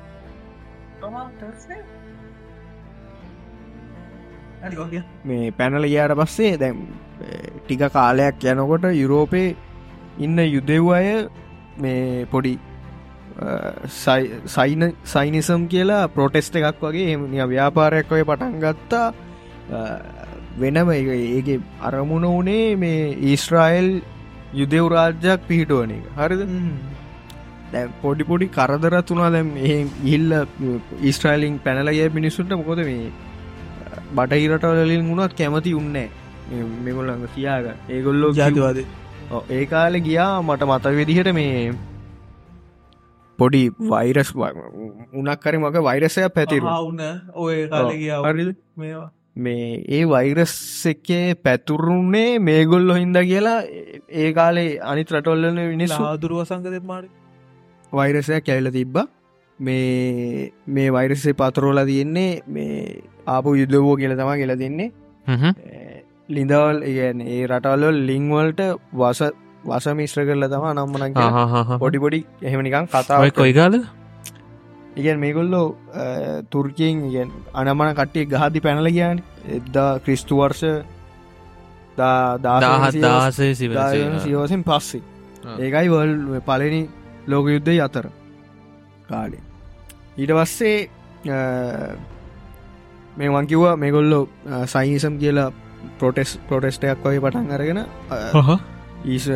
මේ 5.26 5.52
පැනල 5.54 5.86
ගයාට 5.86 6.18
පස්සේ 6.18 6.58
දැම් 6.58 6.84
ටික 7.58 7.88
කාලයක් 7.92 8.44
යනකොට 8.52 8.92
යුරෝපේ 8.94 9.48
ඉන්න 10.20 10.46
යුදෙව් 10.48 10.92
අය 10.92 11.10
මේ 11.78 12.26
පොඩි 12.28 12.54
සයිනිසම් 15.06 15.68
කියලා 15.68 16.08
ප්‍රොටෙස්ට 16.08 16.56
එකක් 16.56 16.82
වගේ 16.82 17.14
එම 17.14 17.22
ව්‍යාපාරයක් 17.50 18.12
ඔය 18.12 18.24
පටන් 18.24 18.60
ගත්තා. 18.60 19.08
වෙනම 20.60 20.90
ඒගේ 20.92 21.60
අරමුණ 21.82 22.28
වනේ 22.30 22.76
මේ 22.76 23.04
ඊස්ට්‍රයිල් 23.30 24.02
යුදෙව් 24.54 24.88
රාජ්‍යයක් 24.88 25.48
පිහිටුවන 25.48 25.92
එක. 25.92 26.06
හරිද? 26.18 26.42
පොඩි 28.02 28.24
පොඩි 28.24 28.48
කරදරත් 28.48 29.10
වනා 29.10 29.32
දැම් 29.32 29.50
ඉල්ල 30.06 30.34
ඉස්ට්‍රයිලිං 31.02 31.56
පැනලගේ 31.60 32.10
මිනිස්සුන්ට 32.10 32.54
මොකොද 32.54 32.84
මේ 32.86 33.12
බටහිරටවලින් 34.16 35.10
වුණත් 35.10 35.34
කැමති 35.34 35.74
උන්නේ 35.74 36.10
මෙගොල්ලඟ 36.84 37.26
කියාග 37.36 37.66
ඒගොල්ලෝ 37.90 38.32
ජාතිවාද. 38.34 38.80
ඒ 39.50 39.66
කාලෙ 39.66 40.00
ගියා 40.00 40.42
මට 40.42 40.64
මත 40.64 40.86
විදිහට 41.00 41.34
මේ 41.34 41.74
පොඩි 43.40 43.64
වෛරස් 43.92 44.32
උනක්කර 45.14 45.54
මක 45.60 45.84
වෛරසය 45.90 46.30
පැතිරු 46.38 46.68
උන්න 46.90 47.04
ඔය 47.36 47.58
මේවා. 48.78 49.10
මේ 49.36 49.84
ඒ 49.90 50.04
වෛරස් 50.06 50.54
එකේ 50.86 51.26
පැතුරුන්නේ 51.46 52.30
මේගොල්ලො 52.50 53.00
හින්ද 53.02 53.18
කියලා 53.32 53.58
ඒ 54.22 54.30
කාලේ 54.34 54.70
අනිත් 54.92 55.12
රටොල්ලන 55.12 55.60
මිනිස්සු 55.74 56.02
ආදුරුව 56.04 56.46
සංගත 56.46 56.88
මාට 56.92 57.10
වෛරසයක් 57.92 58.46
කැවිල 58.46 58.72
තිබ්බ. 58.72 58.98
මේ 59.60 60.52
මේ 60.68 60.90
වෛරසේ 60.92 61.34
පතරෝල 61.34 61.86
තියෙන්නේ 61.86 62.42
මේ 62.48 63.04
ආපු 63.28 63.56
යුද්ධවෝ 63.62 63.96
කියල 63.98 64.16
තමා 64.18 64.40
කියලා 64.42 64.60
දෙන්නේ. 64.64 64.92
ලිඳවල් 66.30 66.78
ඒ 66.84 67.42
රටවල්ල 67.48 67.98
ලිංවල්ට 68.10 68.62
වස 68.94 69.22
වස 69.66 69.88
මිශ්‍ර 69.96 70.26
කරල 70.28 70.48
තම 70.48 70.66
නම්මන 70.70 71.78
පොඩි 71.80 72.00
පොඩි 72.00 72.20
එහෙමනිකං 72.42 72.90
කතාව 72.90 73.30
කොයි 73.34 73.54
කාල 73.54 73.78
ඉගැන් 74.96 75.20
මේගොල්ලෝ 75.20 75.68
තුර්කියෙන් 76.50 77.06
ඉගෙන් 77.06 77.30
අනමන 77.54 77.94
කට්ටිය 77.94 78.26
ගහදි 78.28 78.62
පැනල 78.62 78.90
කියන්න 78.90 79.24
එද්දා 79.50 80.00
ක්‍රිස්තු 80.00 80.38
වර්ෂ 80.38 80.64
දාහත් 81.98 82.98
දාසේ 82.98 83.56
සිව 83.56 83.72
සිවසෙන් 84.20 84.64
පස්සේ. 84.64 85.02
ඒකයි 85.60 85.90
වල් 85.90 86.42
පලනි 86.42 86.82
ලෝක 87.28 87.48
යුද්ධය 87.48 87.80
අතර 87.82 88.06
කාලේ. 89.10 89.42
ඊට 90.18 90.32
පස්සේ 90.32 90.78
මේ 93.18 93.30
වංකිව්ව 93.30 93.76
මේගොල්ලො 93.78 94.20
සයිනිසම් 94.68 95.18
කියලා 95.18 95.50
පොටෙස් 96.00 96.40
පොටෙස්ටයක් 96.50 97.04
වගේ 97.04 97.22
පටන් 97.22 97.52
අරගෙන 97.52 97.80
ඊස 99.06 99.28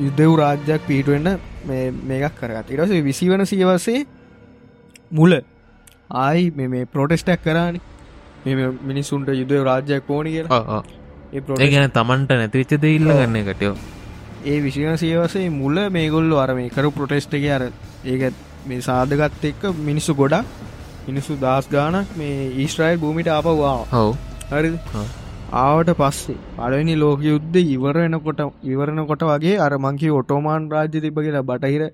යුද්ධව් 0.00 0.34
රාජ්‍යයක් 0.36 0.82
පිහිටුවෙන්න 0.86 1.38
මේකක් 2.04 2.36
කරගත් 2.40 2.70
ඉරස 2.70 2.90
විසිවන 3.04 3.46
සියවසේ 3.46 4.04
මුල 5.12 5.38
ආයි 6.10 6.50
මේ 6.50 6.84
ප්‍රෝටෙස්ටක් 6.86 7.44
කරානි. 7.44 7.80
මෙ 8.46 8.52
මිනිස්සුන්ට 8.82 9.28
යුද්ධ 9.30 9.64
රාජ්‍යයක් 9.64 10.10
ඕනි 10.10 10.30
කියලා. 10.36 10.82
ඒ 11.32 11.70
ගැන 11.70 11.90
තමන්ට 11.90 12.38
නැතිවිච්ච 12.40 12.80
දෙඉල්ල 12.82 13.12
ගන්න 13.12 13.36
එකටයෝ 13.42 13.76
ඒ 14.44 14.58
විසින 14.62 14.98
සියවසේ 14.98 15.50
මුල 15.50 15.76
මේගොල්ලු 15.90 16.36
අර 16.36 16.54
මේ 16.54 16.70
කරු 16.70 16.90
ප්‍රොටෙස්ට 16.90 17.34
එක 17.34 17.48
අර 17.56 17.62
ඒක 18.04 18.22
මේ 18.66 18.80
සාධගත් 18.80 19.44
එක්ක 19.44 19.62
මිනිස්සු 19.80 20.14
ගොඩක් 20.14 20.46
මිනිස්සු 21.08 21.36
දස් 21.36 21.70
ගානක් 21.70 22.16
මේ 22.16 22.52
ඊස්ට්‍රයිල් 22.56 22.98
භූමිට 22.98 23.28
ආපවා 23.28 23.74
හව. 23.92 24.06
හරි 24.50 24.70
ආවට 25.52 25.90
පස්සේ 25.94 26.38
පලවෙනි 26.56 26.94
ලෝක 26.96 27.20
යුද්ධ 27.22 27.58
ඉවරෙනකොට 27.66 28.40
ඉවරණකොට 28.64 29.24
වගේ 29.24 29.56
අර 29.58 29.72
මංකි 29.78 30.10
ඔටෝමාන් 30.10 30.70
රාජ්‍ය 30.70 31.00
තිබ 31.00 31.18
කියලා 31.18 31.42
බටහිර 31.42 31.84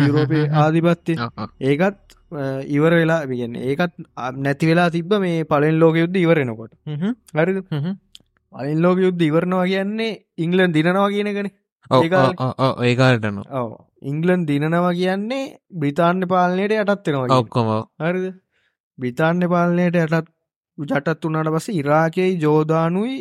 යුරෝපය 0.00 0.40
ආධිපත්ති 0.62 1.16
ඒකත් 1.62 1.98
ඉවර 2.68 2.92
වෙලා 2.92 3.20
විගන්න 3.26 3.56
ඒකත් 3.62 3.94
නැති 4.38 4.66
වෙලා 4.66 4.88
තිබ 4.90 5.12
මේ 5.18 5.44
පලෙන් 5.44 5.78
ලෝක 5.78 5.96
යුද්ධ 5.96 6.16
ඉවරෙනකොට 6.16 6.72
හරි 7.34 7.62
අලින් 8.52 8.80
ලෝක 8.80 8.98
යුද්ධ 8.98 9.22
ඉවරනවා 9.22 9.66
කියන්නේ 9.66 10.12
ඉංගලන් 10.38 10.72
දිනවා 10.72 11.08
කියනගෙන 11.08 11.50
ඒකාටන 12.86 13.38
ඔව 13.54 13.70
ඉංගලන් 14.02 14.42
දිනනවා 14.46 14.92
කියන්නේ 14.92 15.44
බ්‍රිතාන්‍ය 15.74 16.26
පාලනයට 16.26 16.74
යටත්වෙනවා 16.74 17.38
ඔක්කොම 17.38 17.70
හරිද? 18.00 18.26
බ්‍රිතාන්‍ය 18.98 19.46
පාලනයට 19.48 19.96
යටත් 19.96 20.28
ජටත් 20.78 21.24
වුනාට 21.24 21.50
පස 21.50 21.68
ඉරාකෙයි 21.72 22.38
ජෝදානුයි 22.40 23.16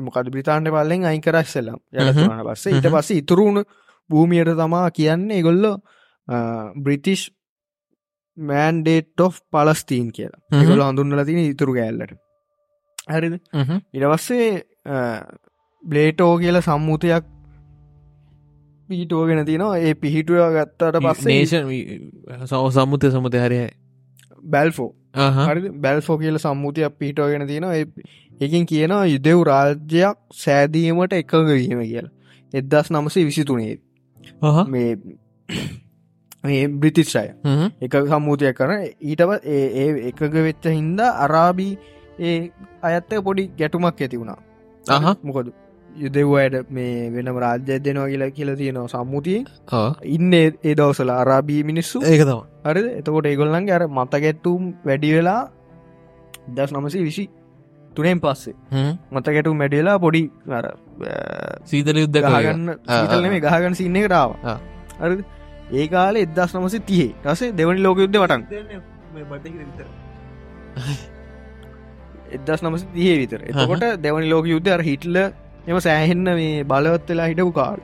මොකද 0.00 0.30
බ්‍රිතාන්‍ය 0.30 0.70
පාලෙන් 0.70 1.04
අයින් 1.04 1.22
කරක්සෙල්ලම් 1.22 1.80
යටතුනාට 1.92 2.46
පස්සේ. 2.48 2.72
ඊට 2.72 2.88
පස්ස 2.88 3.10
ඉතුරුුණ 3.12 3.64
භූමියට 4.10 4.52
තමා 4.54 4.90
කියන්නේ 4.90 5.38
එගොල්ල 5.38 5.66
බ්‍රිතිෂ් 6.78 7.30
මෑන්ඩේට් 8.38 9.20
ඔෆ් 9.20 9.40
පලස්තීන් 9.50 10.10
කියලා. 10.12 10.40
එගොල 10.54 10.82
හඳුන්නල 10.82 11.24
තින 11.24 11.38
ඉතුරු 11.44 11.74
ගෑල්ලට 11.74 12.16
හරිද? 13.08 13.38
ඉටවස්සේ 13.92 14.50
බ්ලේටෝ 15.84 16.32
කියල 16.38 16.60
සම්මුතයක් 16.60 17.30
පිහිටුවගෙන 18.88 19.46
තිනවා. 19.46 19.78
ඒ 19.78 19.94
පිහිටුව 19.96 20.36
ගත්තට 20.52 21.00
පස්සේ 21.02 21.30
නේෂන් 21.30 22.70
සම්මුතය 22.72 23.10
සමුත 23.10 23.34
හරය 23.36 23.62
බැල්ෆෝ 24.46 24.90
හරි 25.14 25.70
බැල්ෆෝ 25.84 26.18
කියල 26.18 26.38
සම්මුතියක් 26.38 26.98
පිහිටෝගෙන 26.98 27.46
තියෙනවා 27.46 27.74
එකින් 28.40 28.66
කියනවා 28.66 29.04
යුදෙව් 29.06 29.42
රාජ්‍යයක් 29.50 30.18
සෑදීමට 30.44 31.12
එකගවීම 31.12 31.82
කියලා. 31.82 32.12
එදදස් 32.52 32.90
නමසේ 32.90 33.24
විසිතුනේ 33.24 33.74
මේ 34.68 34.90
මේ 36.44 36.68
බ්‍රිතිශ්ය 36.68 37.26
එක 37.82 37.94
සම්මුතියක් 38.12 38.56
කරන. 38.56 38.86
ඊටව 39.02 39.30
ඒ 39.56 39.88
එකග 40.10 40.40
වෙච්ච 40.46 40.66
හින්දා 40.68 41.10
අරාබී 41.24 41.72
ඒ 42.20 42.38
අයත්තය 42.82 43.22
පොඩි 43.28 43.50
ගැටුමක් 43.58 44.00
ඇති 44.00 44.20
වුණා. 44.22 44.40
මොකද 45.22 45.52
යුදෙව්වයට 45.96 46.70
මේ 46.70 47.10
වෙනම 47.10 47.38
රාජ්‍ය 47.38 47.78
දෙනවා 47.80 48.08
කියලා 48.08 48.30
කියල 48.30 48.50
තියෙනවා 48.54 48.88
සම්මුතිය 48.88 49.38
ඉන්න 50.08 50.34
ඒ 50.34 50.74
දවසල 50.74 51.12
අරාබී 51.12 51.60
මිනිස්සු. 51.64 52.02
ඒක 52.02 52.22
තම 52.22 52.40
හරි 52.66 52.82
එතකොට 52.92 53.26
ඒගොල්ලන්ගේ 53.26 53.76
අර 53.78 53.84
මතගැට්ටුම් 53.90 54.62
වැඩි 54.84 55.14
වෙලා 55.14 55.42
දස් 56.50 56.72
නමසේ 56.72 57.02
විසි. 57.02 57.24
තුනෙන් 57.92 58.20
පස්සේ. 58.20 58.54
මතගැටු 59.12 59.54
මැඩියලා 59.54 59.98
පොඩි 59.98 60.22
අර 60.52 60.66
සීතල 61.64 61.96
යුද්ධ 61.96 62.20
ගහගන්න 62.20 62.74
සීතලනේ 62.88 63.40
ගහගන්න 63.40 63.74
සින්න 63.74 64.02
කරාව 64.02 64.36
හරි 65.00 65.16
ඒ 65.72 65.86
කාල 65.88 66.16
එදස් 66.18 66.54
නමසේ 66.54 66.82
තියේ 66.82 67.10
රසේ 67.26 67.52
දෙවනි 67.54 67.80
ලෝක 67.80 67.98
යුද්ධ 67.98 68.18
වටන් 68.18 68.42
එදස් 72.32 72.60
නමස 72.62 72.84
තියේ 72.90 73.16
විතර. 73.18 73.40
එතකොට 73.42 73.84
දෙවනි 74.00 74.28
ලෝක 74.28 74.46
යුද්ධ 74.46 74.70
අර 74.70 74.82
හිටල 74.82 75.16
එම 75.68 75.78
සෑහෙන්න 75.78 76.24
මේ 76.34 76.64
බලවත් 76.64 77.08
වෙලා 77.08 77.28
හිටපු 77.28 77.52
කාල්. 77.52 77.78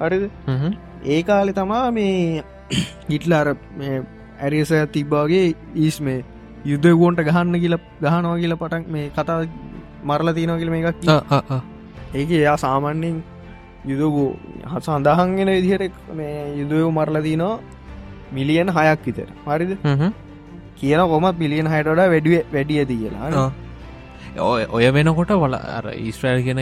හරිද 0.00 0.24
ඒ 1.06 1.22
කාලෙ 1.22 1.52
තමා 1.52 1.86
මේ 1.90 2.42
හිටලර 3.10 3.46
ඇරිස 4.40 4.72
තිබ්බාගේ 4.92 5.42
ඊස් 5.76 5.98
මේ 6.00 6.20
යුද්ධවෝන්ට 6.64 7.20
ගහන්න 7.20 7.60
කියල 7.60 7.76
ගහනවා 8.02 8.36
කියල 8.36 8.56
පටන් 8.56 8.86
මේ 8.88 9.10
කතා 9.10 9.40
මරල 10.04 10.32
තියනෝ 10.32 10.58
කියල 10.58 10.70
මේ 10.70 10.82
එකක් 10.84 11.04
ඒක 12.14 12.30
එයා 12.30 12.56
සාමාන්‍යෙන් 12.56 13.22
යුදගෝ 13.86 14.28
හ 14.64 14.80
සඳහන්ගෙන 14.80 15.50
විදිහට 15.56 16.00
මේ 16.14 16.34
යුදයෝ 16.58 16.90
මරල 16.90 17.22
තිනවා 17.22 17.54
මිලියන් 18.32 18.68
හයක් 18.68 19.00
විතර. 19.06 19.28
හරිද? 19.46 19.72
කියන 20.76 21.00
කොමත් 21.08 21.38
මිලියන් 21.38 21.66
හයටට 21.66 21.96
වැඩුව 21.96 22.34
වැඩිය 22.52 22.78
ඇති 22.78 22.96
කියලා 22.96 23.50
ඔය 24.38 24.90
වෙනකොට 24.92 25.32
වල 25.34 25.54
අර 25.54 25.86
ඊස්ට්‍රල් 25.92 26.42
කියන 26.42 26.60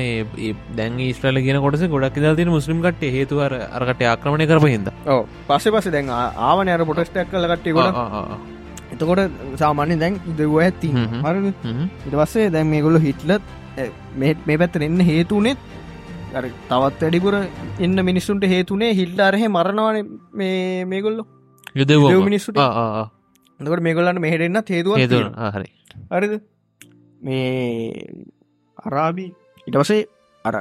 දැන් 0.77 1.01
ඊස්ට්‍රල 1.01 1.41
කියන 1.47 1.61
කොටස 1.61 1.85
ගොඩක් 1.87 2.17
දතින 2.17 2.49
මුස්ලිම් 2.49 2.83
කට 2.83 3.11
හේතු 3.17 3.41
අරකට 3.41 4.03
ආක්‍රමණය 4.05 4.47
කරප 4.47 4.69
හිද 4.69 4.89
පස්ස 5.49 5.69
පස 5.71 5.91
දැන් 5.91 6.09
ආවන 6.11 6.69
අර 6.69 6.85
පොටස්ටක් 6.85 7.31
කල 7.31 7.49
කට්ටේ 7.53 7.77
ගොඩ 7.79 7.95
එතකොට 8.93 9.21
සාමාන්‍ය 9.57 9.99
දැන් 10.01 10.21
දෙව 10.39 10.55
ඇත්ති 10.65 10.93
හර 10.95 11.37
ඉට 11.47 12.15
පස්සේ 12.15 12.51
දැන් 12.51 12.71
මේගොල්ල 12.75 13.01
හිටලත් 13.01 13.43
මේ 14.17 14.59
පැත්තර 14.59 14.83
එන්න 14.83 15.01
හේතුනෙත් 15.11 15.59
තවත් 16.33 16.73
වැඩිපුර 16.73 17.35
එන්න 17.81 18.05
මිනිස්සුන්ට 18.05 18.45
හේතුනේ 18.55 18.93
හිල්ල 18.97 19.21
අරහෙ 19.21 19.47
මරණවාන 19.49 19.97
මේගොල්ලො. 20.93 21.25
යුද 21.75 21.91
මිනිස්සුට 22.25 22.59
එතකට 22.59 23.83
මේගොල්ලන්න 23.89 24.21
මෙහෙටෙන්න්න 24.25 24.63
හේතුව 24.69 24.97
හේතු 24.97 25.21
හරි. 25.57 25.69
හරිද 26.13 26.35
මේ 27.21 28.25
අරාබි 28.79 29.27
ඉටවසේ 29.67 30.03
අර 30.45 30.55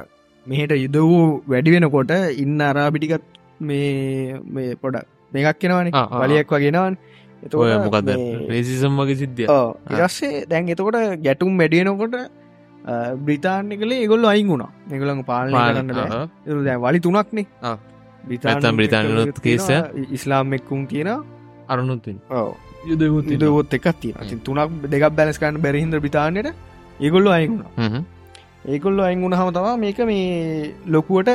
මෙහට 0.45 0.73
යුද 0.75 0.97
වූ 1.03 1.25
වැඩි 1.47 1.75
වෙනකොට 1.75 2.13
ඉන්න 2.43 2.61
අරාබිටිකත් 2.61 3.25
මේ 3.61 4.39
මේ 4.55 4.75
පොඩ 4.75 4.97
මේකක් 5.31 5.59
කෙනවන 5.61 5.91
වලියක් 6.21 6.51
වගෙනවන් 6.55 6.97
එතොය 7.43 7.71
මොකද 7.85 8.09
රේසිසම් 8.51 8.99
වගේ 9.01 9.19
සිද්ධිය. 9.21 9.47
ඉරස්සේ 9.95 10.45
දැන් 10.51 10.73
එතකොට 10.75 10.99
ගැටුම් 11.25 11.57
වැඩියනකොට 11.61 12.17
බ්‍රිතාන්ය 13.25 13.77
කලේ 13.81 14.01
ඒගොල්ල 14.03 14.25
අයින් 14.25 14.47
වුණා. 14.47 14.71
එකළඟ 14.91 15.23
පාලන 15.25 15.53
කරන්න 15.53 16.63
දැ 16.65 16.77
වලි 16.85 16.99
තුනක්නේ. 16.99 17.45
බ්‍රිතාන් 18.27 18.79
බ්‍රිතානලොත් 18.79 19.41
කේස 19.41 19.67
ඉස්ලාම් 20.09 20.53
එක්කුම් 20.53 20.87
තියෙන 20.87 21.11
අරුණුත්තින් 21.67 22.17
යුදවුත් 22.87 23.27
යුදවොත් 23.27 23.73
එකක් 23.73 23.87
තියෙන 24.01 24.39
තුනක් 24.41 24.77
දෙකක් 24.85 25.09
බැලස්කන්න 25.13 25.59
බැරිහිද 25.61 25.97
බ්‍රිතාන්යට 25.97 26.53
ඒගොල්ලු 26.99 27.29
අයිගුණ 27.29 28.05
ඒකොල්ලු 28.67 29.01
අයිගුණ 29.01 29.33
හම. 29.33 29.51
තවා 29.51 29.75
මේක 29.77 29.99
මේ 30.05 30.73
ලොකුවට 30.87 31.29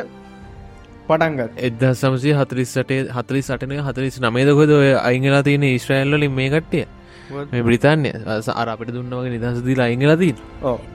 පටන්ගත් 1.09 1.51
එද 1.59 1.85
සමසි 1.93 2.35
හතරිස්සට 2.35 2.93
හතරි 3.11 3.43
සටනය 3.43 3.79
හතරිස් 3.81 4.19
නමේදකොද 4.21 4.73
ඔය 4.73 4.91
අයිංගලා 5.01 5.43
තියෙන 5.43 5.65
ඉස්්‍රයිල්ලින් 5.69 6.33
මේ 6.33 6.51
කට්ටිය? 6.51 6.85
මේ 7.53 7.62
බ්‍රිතාන්‍ය. 7.62 8.11
අර 8.55 8.69
අපට 8.69 8.91
දුන්නවගේ 8.91 9.33
නිදහස 9.37 9.62
දීලා 9.69 9.87
අයිංගලදී 9.87 10.35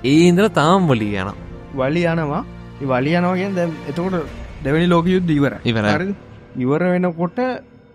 ඒ 0.05 0.19
ඉන්දර 0.27 0.49
තාම් 0.51 0.87
වලී 0.87 1.15
යන 1.15 1.31
වලි 1.75 2.03
යනවා. 2.05 2.43
වලි 2.83 3.15
යනවාගෙන් 3.15 3.55
දැ 3.55 3.67
එතකොට 3.89 4.15
දෙවැනි 4.63 4.87
ලෝක 4.87 5.05
යුද්ධ 5.07 5.31
ඉවර 5.31 5.53
ඉවරයි. 5.65 6.13
ඉවර 6.57 6.83
වෙනකොට 6.85 7.39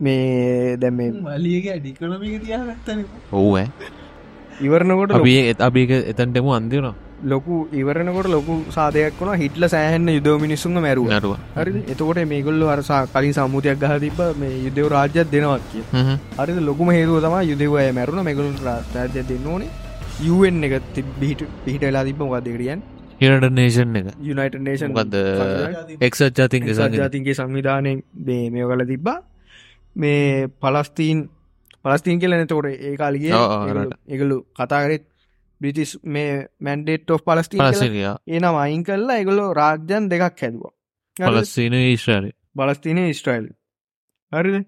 මේ 0.04 0.76
දැම 0.82 1.00
මලියක 1.28 1.66
ඩිකනමික 1.78 2.34
තියාගත්තන 2.44 3.06
ඔව්ව 3.32 3.54
ඉවරනකොට 4.66 5.16
අපි 5.18 5.34
අපි 5.68 5.82
එතන්ටම 6.12 6.52
අන්දිනවා 6.58 6.94
ලොකු 7.24 7.68
ඉවරනකොට 7.72 8.26
ලොකු 8.26 8.54
සාධයක් 8.70 9.20
වුණ. 9.20 9.38
හිටල 9.38 9.66
සෑහන්න 9.74 10.08
යුදව 10.08 10.40
මිනිස්සුන්ම 10.44 10.78
මැරුව. 10.86 11.06
නරුව 11.10 11.34
හරි 11.56 11.82
එතකොට 11.92 12.20
මේගොල්ල 12.32 12.62
අරසා 12.74 13.02
කලින් 13.06 13.34
සම්මුතියක් 13.38 13.78
ගහ 13.82 13.94
තිබ 14.04 14.20
මේ 14.40 14.56
යුදව 14.66 14.88
රාජ්‍යත් 14.94 15.30
දෙනවත් 15.34 15.64
කිය 15.72 15.84
හරි 16.38 16.58
ලොකුම 16.68 16.90
හේරුව 16.96 17.20
තම 17.24 17.36
යුදවය 17.50 17.86
මැරුණ. 17.98 18.24
මෙගුලන් 18.24 18.56
රාජ්‍ය 18.66 19.22
දෙන්න 19.30 19.46
ඕනේ. 19.46 19.70
යුවෙන් 20.20 20.64
එක 20.64 20.74
බිහිට 21.20 21.46
පිහිට 21.64 21.82
වෙලා 21.82 22.04
තිබ 22.04 22.18
මොකක්දකරියන් 22.18 22.82
හිරට 23.20 23.50
නේෂන් 23.58 23.96
එක. 24.00 24.06
යුනයිට 24.20 24.56
නේෂන් 24.60 24.96
ගද 24.96 25.14
එක්සත් 26.00 26.38
ජාතින්ක 26.38 26.70
සංග 26.70 26.98
ජාතින්ගේ 27.02 27.38
සංවිධානයෙන් 27.40 28.02
මේ 28.28 28.50
මේ 28.50 28.66
කල 28.70 28.84
තිබ්බා 28.92 29.18
මේ 29.96 30.48
පලස්තීන් 30.61 31.24
පලස්තීන් 31.85 32.20
කියල 32.20 32.37
නතකොට 32.38 32.66
ඒ 32.66 32.96
කාලිගේ. 32.96 33.33
එකලු 34.09 34.37
කතාකරෙත් 34.55 35.09
බ්‍රිතිස් 35.61 35.98
මේ 36.05 36.46
මැන්ඩේට් 36.61 37.11
පලස්තිීන් 37.24 38.07
එනම් 38.28 38.55
අයින් 38.57 38.85
කල්ලා 38.85 39.18
එකගොලො 39.18 39.48
රාජ්‍යන් 39.55 40.11
දෙකක් 40.11 40.40
හැදවා. 40.42 40.72
පලස්සින 41.16 41.74
ඊශ්‍රාරය 41.74 42.31
බලස්තිනය 42.57 43.09
ස්ට්‍රයිල් 43.12 43.48
හරිද? 44.33 44.66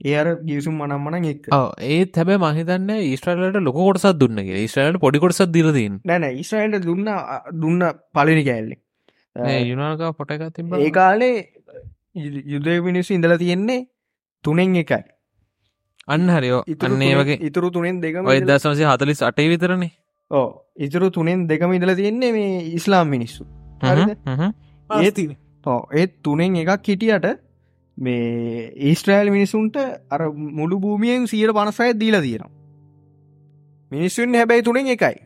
ඒ 0.00 0.14
අර 0.16 0.28
ගියසුම් 0.48 0.76
මනම්මන 0.80 1.26
එක් 1.30 1.48
ඒත් 1.88 2.16
හැබ 2.16 2.30
මහිතන්න 2.44 2.92
ඊස්ට්‍රලට 2.96 3.60
ලොක 3.60 3.78
කොටසත් 3.78 4.18
දුන්නගේ 4.20 4.62
ඊස්ට්‍රලට 4.64 5.00
පොඩි 5.00 5.22
කොටසත් 5.24 5.46
දිරදීන් 5.56 6.00
නැන 6.04 6.28
ඉස්්‍රයිල්ට 6.34 6.86
දුන්න 6.86 7.10
දුන්න 7.62 7.86
පලිනි 8.14 8.44
කෑල්ලෙ. 8.44 8.76
යුනාක 9.64 10.04
පොටක 10.18 10.46
තිබ 10.56 10.76
ඒ 10.78 10.90
කාලේ 10.90 11.34
යුදය 12.54 12.78
මිනිස්සු 12.80 13.14
ඉඳල 13.14 13.36
තියෙන්නේ 13.36 13.80
තුනෙන් 14.44 14.76
එකයි. 14.76 15.02
අන්න 16.08 16.30
හරිෝ 16.30 16.62
ඉතුරු 16.66 16.94
අන්නේ 16.94 17.14
වගේ 17.14 17.38
ඉතුරු 17.42 17.70
තුනෙන් 17.70 18.00
දෙකම 18.00 18.26
ඔය 18.26 18.36
ඉඳලා- 18.38 18.58
දසමසේ 18.58 18.86
හතලිස් 18.86 19.22
අටේ 19.22 19.48
විතරනේ. 19.48 19.90
ඕ 20.30 20.48
ඉතුරු 20.78 21.10
තුනෙන් 21.10 21.46
දෙකම 21.48 21.72
ඉදල 21.72 21.94
තියෙන්නේ 21.94 22.32
මේ 22.32 22.50
ඉස්ලාම් 22.74 23.08
මිනිස්සු. 23.08 23.44
ඒත් 25.94 26.12
තුනෙන් 26.22 26.56
එකක් 26.56 26.86
හිටියට 26.88 27.26
මේ 27.98 28.72
ඒස්ට්‍රෑල් 28.88 29.30
මිනිසුන්ට 29.30 29.76
අර 30.10 30.20
මුළු 30.58 30.80
භූමියෙන් 30.80 31.26
සියට 31.26 31.52
පනසය 31.52 31.90
දීලා 32.00 32.22
තියෙනවා. 32.22 32.50
මිනිස්සුන් 33.92 34.34
හැබැයි 34.34 34.62
තුනෙන් 34.62 34.86
එකයි. 34.88 35.16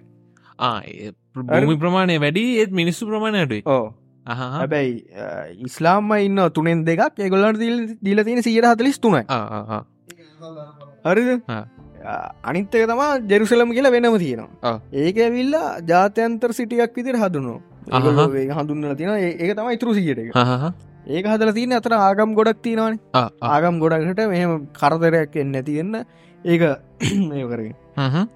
භූමි 1.35 1.77
ප්‍රමාණය 1.77 2.17
වැඩි 2.21 2.45
ඒත් 2.59 2.71
මිනිස්සු 2.73 3.07
ප්‍රමාණයටයි 3.07 3.63
ඕ 3.67 3.85
හැබැයි 4.61 4.93
අ, 5.15 5.27
ඉස්ලාම්ම 5.67 6.13
ඉන්න 6.19 6.41
තුනෙන් 6.51 6.85
දෙකක්. 6.85 7.19
ඒගොල්ලට 7.19 7.59
දීල 8.03 8.25
තියෙන 8.25 8.43
සියට 8.43 8.65
හතලිස් 8.67 8.99
තුනයි 8.99 9.23
හරිද. 11.05 11.43
අනිත්තක 12.45 12.75
තමා 12.89 13.11
ජෙරුසලම 13.31 13.71
කියලා 13.73 13.91
වෙනම 13.91 14.17
තියෙනවා. 14.19 14.49
ඒක 14.95 15.17
ඇවිල්ලා 15.19 15.79
ජාත්‍යන්තර 15.87 16.53
සිටියක් 16.53 16.97
විදිර. 16.97 17.17
හඳුන්නල 17.17 18.95
තියෙන 18.97 19.11
ඒ- 19.19 19.37
ඒක 19.41 19.57
තමයි 19.57 19.75
ඉතුරු 19.75 19.95
සියට 19.95 20.19
ඒක. 20.19 20.33
හදල 21.27 21.53
තියන 21.53 21.73
අතර 21.73 21.93
ආගම් 21.95 22.35
ගොඩක් 22.35 22.61
තියෙනවාන. 22.63 22.99
ආගම් 23.43 23.79
ගොඩක්ට 23.79 24.21
මෙහම 24.29 24.53
කරදරයක් 24.73 25.37
එන්න 25.37 25.57
තියෙන්න 25.65 25.95
ඒක 26.45 26.63
කරගෙන. 27.51 27.75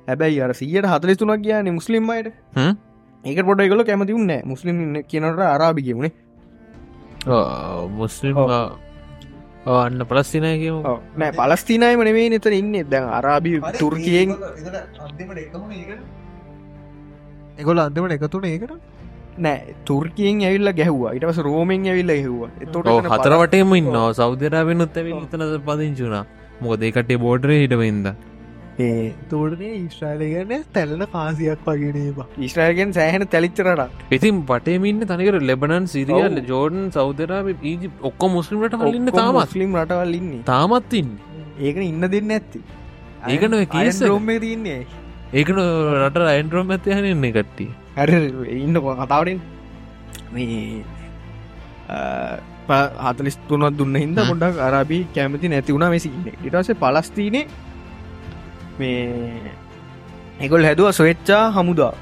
හැබැයි 0.09 0.41
අර 0.43 0.53
සියට 0.55 0.87
හතලිස් 0.87 1.17
තුනක් 1.17 1.43
කියන 1.43 1.73
මුස්ලිම්මයට. 1.75 2.33
ඒක 3.29 3.41
පොඩ 3.49 3.61
එකල 3.67 3.85
කැමති 3.89 4.19
උන්න 4.19 4.33
මුස්ලිම් 4.53 4.77
කියනට 5.11 5.41
අරාබි 5.55 5.87
කියවුණේ 5.87 6.13
මුස්ලිම් 8.01 8.37
අන්න 9.79 10.01
පලස්තිනය 10.11 10.51
කියමු. 10.63 10.81
ඔව්. 10.91 10.99
නෑ 11.21 11.33
පලස්තිනයම 11.39 12.01
නෙවේ 12.09 12.29
නතර 12.31 12.53
ඉන්න. 12.61 12.77
දැන් 12.93 13.09
අරාබි 13.19 13.51
තුර්කියෙන් 13.81 14.31
එකොල 17.59 17.79
අන්තිමට 17.85 18.15
එකතුන 18.17 18.47
ඒකට? 18.53 18.73
නෑ 19.39 19.75
තුර්කියෙන් 19.85 20.41
ඇවිල්ල 20.49 20.73
ගැහවා. 20.81 21.13
ඉටවස 21.19 21.39
රෝමෙන් 21.49 21.85
ඇවිල්ල 21.93 22.13
හෙවා 22.15 22.51
එතොට 22.65 22.89
හතරවටේම 23.15 23.75
ඉන්න 23.81 23.93
සෞදරාවෙනුත් 24.21 24.97
ඇවිල් 25.03 25.21
තන 25.33 25.45
පදිංචුනා 25.69 26.25
මොක 26.63 26.81
දෙකටේ 26.83 27.19
බෝඩරේ 27.25 27.61
හිටවෙන්ද 27.63 28.07
තෝටනේ 29.31 29.71
ඉස්්‍රාලගන 29.85 30.53
තැල්ලන 30.75 31.05
කාසියක් 31.15 31.63
වගෙනබ 31.69 32.19
ඉස්්‍රායගෙන් 32.47 32.93
සෑහෙන 32.97 33.25
තැලිච්චරට 33.33 34.13
ඉතින් 34.17 34.37
පටේමින්න 34.51 35.01
තනිකර 35.11 35.37
ලෙබනන් 35.51 35.89
සිරියල්. 35.95 36.39
ජෝඩන් 36.53 36.85
සෞදරාව 36.97 37.49
ඊජි 37.55 37.91
ඔක්කො 38.11 38.29
මුස්ලිම්ට 38.37 38.79
හලින්න 38.85 39.11
තාමත්. 39.19 39.39
මුස්ලිම් 39.41 39.75
රටවල් 39.83 40.15
ඉන්නේ. 40.21 40.43
තාමත්තින්න 40.53 41.11
ඒකන 41.67 41.83
ඉන්න 41.91 42.05
දෙන්න 42.15 42.31
ඇත්ති 42.39 42.63
ඒකන 43.35 43.59
ඔය 43.61 43.67
කේස් 43.75 44.01
එක. 44.01 44.09
රෝම 44.13 44.31
තියන්නේ 44.47 44.81
ඒකන 45.41 45.59
රට 46.07 46.29
අයින්ට්‍රෝම් 46.35 46.75
ඇතියහනන්නේ 46.77 47.35
කට්ටිය. 47.39 47.71
හැර 47.99 48.11
ඉන්න 48.63 48.77
කතාවටෙන් 48.87 49.41
මේ 50.35 50.85
හතලිස් 53.05 53.37
තුනත් 53.49 53.77
දුන්න 53.79 53.97
හිද. 54.03 54.19
පොඩක් 54.31 54.67
අරාබි 54.69 54.99
කැමති 55.17 55.51
නැති 55.55 55.75
වුණ 55.75 55.91
මෙසි 55.95 56.11
ඉටස 56.47 56.71
පලස්තිනේ 56.85 57.49
මේ 58.79 59.53
එකොල් 60.41 60.65
හැදුව 60.65 60.91
ස්වේච්චා 60.99 61.45
හමුදා. 61.57 61.93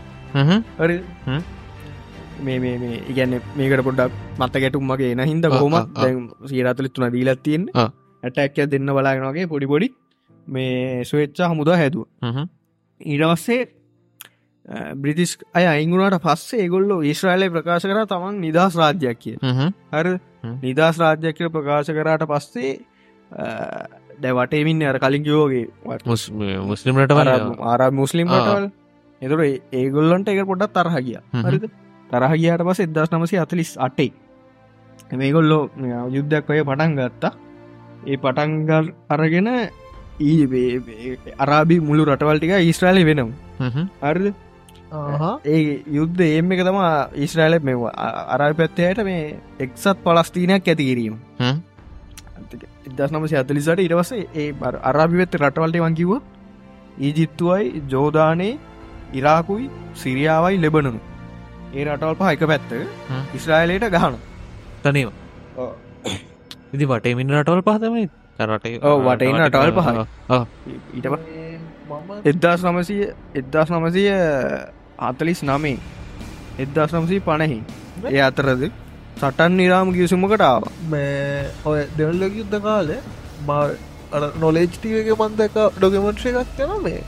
හරි. 0.81 0.97
මේ 2.47 2.59
මේ 2.61 2.77
මේ 2.79 2.97
ඉගැන්න 3.11 3.39
මේකට 3.57 3.85
පොඩ්ඩක් 3.87 4.13
මත 4.39 4.55
ගැටුම් 4.63 4.85
මගේ 4.91 5.13
එන 5.13 5.23
හින්ද 5.31 5.45
ආ, 5.47 5.53
කොහොම 5.55 5.75
ආ, 5.75 5.87
ආ. 5.97 6.11
සීරතුලි 6.51 6.89
තුන 6.91 7.09
දීලත්තියෙන් 7.15 7.65
ආ. 7.75 7.89
ඇටැක්ය 8.23 8.67
දෙන්න 8.73 8.93
බලාගෙනගේ 8.97 9.47
පොඩි 9.53 9.67
පොඩි 9.73 9.89
මේ 10.47 11.05
ස්වේච්චා 11.05 11.49
හමුදා 11.53 11.77
හැදුව. 11.77 12.05
ඊටවස්සේ 13.01 13.63
බ්‍රිතිස් 14.97 15.33
අය 15.55 15.67
අයිංගුණට 15.73 16.19
පස්සේ 16.23 16.63
ඒගොල්ලො 16.63 16.97
ඊශ්‍රයිලය 17.03 17.49
ප්‍රකාශ 17.55 17.87
කර 17.89 18.07
තමන් 18.13 18.41
නිදහස් 18.45 18.75
රාජ්‍යයක් 18.81 19.19
කිය 19.19 19.37
හර. 19.93 20.09
නිදහස් 20.63 20.99
රාජ්‍යයක් 21.03 21.37
කියල 21.39 21.51
ප්‍රකාශ 21.57 21.91
කරාට 21.97 22.27
පස්සේ 22.33 22.73
දැ 24.19 24.33
වටේමින් 24.33 24.83
අර 24.83 24.99
කලින් 24.99 25.25
කිවෝගේ 25.25 25.65
මුස්ලිම් 26.67 27.01
රටවල 27.03 27.31
ආරා 27.63 27.91
මුස්ලිම්. 27.93 28.29
රටවල්. 28.29 28.69
එතුර 29.23 29.41
ඒගොල්ලන්ට 29.73 30.29
එක 30.29 30.45
පොඩක් 30.45 30.73
තරහ 30.73 30.97
ගිය. 31.07 31.19
හරිද? 31.45 31.65
තරහ 32.11 32.33
ගියාට 32.35 32.67
පස 32.69 32.81
එදස් 32.81 33.11
නමසි 33.13 33.37
අතලිස් 33.39 33.73
අටේ 33.79 34.13
මේගොල්ලෝ 35.13 35.63
යුද්ධයක් 36.11 36.51
ඔය 36.51 36.63
පටන් 36.63 36.97
ගත්තා. 36.99 37.33
ඒ 38.07 38.17
පටන්ගල් 38.17 38.87
අරගෙන 39.11 39.49
ඊ 40.21 40.41
අරාබි 41.39 41.77
මුළු 41.81 42.03
රටවල්ටික 42.07 42.57
ඊස්ට්‍රාලි 42.59 43.05
වෙනම් 43.05 43.31
හරිද? 44.03 44.35
ඒ 45.45 45.83
යුද්ධ 45.89 46.21
ඒම 46.23 46.53
එක 46.53 46.63
තම 46.63 46.79
ඊස්්‍රයිල 47.17 47.59
මෙවා 47.61 47.93
අරයි 48.35 48.55
පැත්තයට 48.55 49.03
මේ 49.05 49.23
එක්සත් 49.59 50.03
පලස්තිීනයක් 50.05 50.69
ඇති 50.69 50.85
කිරීම 50.85 51.17
ඉදස් 52.87 53.11
නම 53.13 53.25
ඇතලිසට 53.33 53.81
ඉටවස 53.81 54.11
ඒ 54.13 54.47
බර- 54.55 54.81
අරාබි 54.83 55.17
වෙත්ත 55.17 55.35
රටවල්ට 55.37 55.79
වංකිව 55.79 56.11
ඊජිත්තුවයි 56.99 57.83
ජෝදානයේ 57.89 58.59
ඉරාකුයි 59.13 59.67
සිරියාවයි 59.95 60.61
ලෙබනනු. 60.61 60.93
ඒ 61.75 61.85
රටවල් 61.87 62.15
පහ 62.15 62.29
එක 62.29 62.43
පැත්ත. 62.45 62.71
ඉස්්‍රයිලයට 63.35 63.89
ගහන 63.91 64.15
තනව 64.85 65.09
ඉදි 66.73 66.85
වටේමින් 66.87 67.29
රටවල් 67.33 67.63
පහතමයි 67.63 68.05
රට 68.39 68.67
වටේින් 69.05 69.37
රටවල් 69.43 69.73
පහයි. 69.79 69.95
ඊට 70.95 71.07
එද්දාස් 72.27 72.65
නමසය 72.65 72.97
එද්දාස් 73.35 73.71
නමසය 73.73 74.03
අතලිස් 75.01 75.43
නමේ. 75.45 75.79
එද්දාස් 76.59 76.91
නමසී 76.95 77.21
පණහි. 77.21 77.59
ඒ 78.09 78.21
අතරද 78.23 78.63
සටන් 79.17 79.55
නිරාම 79.59 79.91
ගියසුමකටාව 79.97 80.65
මේ 80.93 81.45
ඔය 81.65 81.79
දෙවල්ලක 81.99 82.35
යුද්ධ 82.41 82.57
කාලේ 82.65 82.99
නොලේජ්ටික 84.43 85.13
මන්දක 85.15 85.57
ඩොකමන්ට්‍රය 85.77 86.33
එකක් 86.41 86.61
යන 86.65 86.75
මේ. 86.83 87.01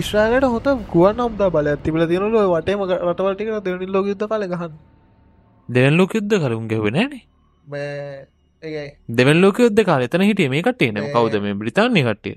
ඉශ්‍රාලට 0.00 0.46
හොත 0.54 0.68
ගුවන් 0.92 1.18
නම්දා 1.18 1.50
බල 1.56 1.70
ඇතිබල 1.72 2.04
තියනල 2.10 2.36
වටේම 2.52 2.84
රටවල්ටික 2.86 3.50
දෙවනි 3.66 3.88
ලෝක 3.96 4.06
යුද්ධ 4.12 4.26
කාල 4.32 4.46
ගහන් 4.52 4.76
දෙවල් 5.68 5.98
ලෝක 6.00 6.14
යුද්ධ 6.18 6.36
කරුම් 6.44 6.70
ගැවෙනෑනේ 6.72 7.22
මේ 7.64 8.70
දෙවල් 9.16 9.42
ලෝක 9.42 9.58
යුද්ධ 9.64 9.84
කාල 9.90 10.06
එතන 10.06 10.26
හිටිය 10.28 10.48
මේ 10.54 10.62
කටේ 10.62 10.92
න. 10.92 11.02
කවද 11.10 11.42
මේ 11.42 11.58
බ්‍රතාානය 11.60 12.06
කට්ටිය? 12.06 12.36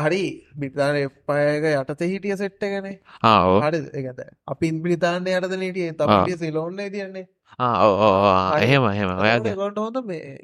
හරි 0.00 0.22
බිතාන 0.56 1.00
පයක 1.28 1.70
යටත 1.74 2.04
හිටිය 2.06 2.40
සෙට්ට 2.42 2.68
ගැන 2.72 2.90
ආෝ 3.28 3.60
හරි 3.60 3.84
එකත 4.02 4.26
අපින් 4.48 4.82
බ්‍රිතාන්ය 4.82 5.36
යටත 5.36 5.62
නිටිය 5.64 5.88
ආ. 5.90 5.96
තපටිය 6.00 6.40
සිලෝන්න 6.42 6.84
තියන්නේ 6.90 7.26
එහෙම 7.58 8.84
එහෙම. 8.90 9.10
ඔයාද 9.18 9.46
කොට 9.54 9.78
හොඳ 9.78 9.98
මේ 10.06 10.38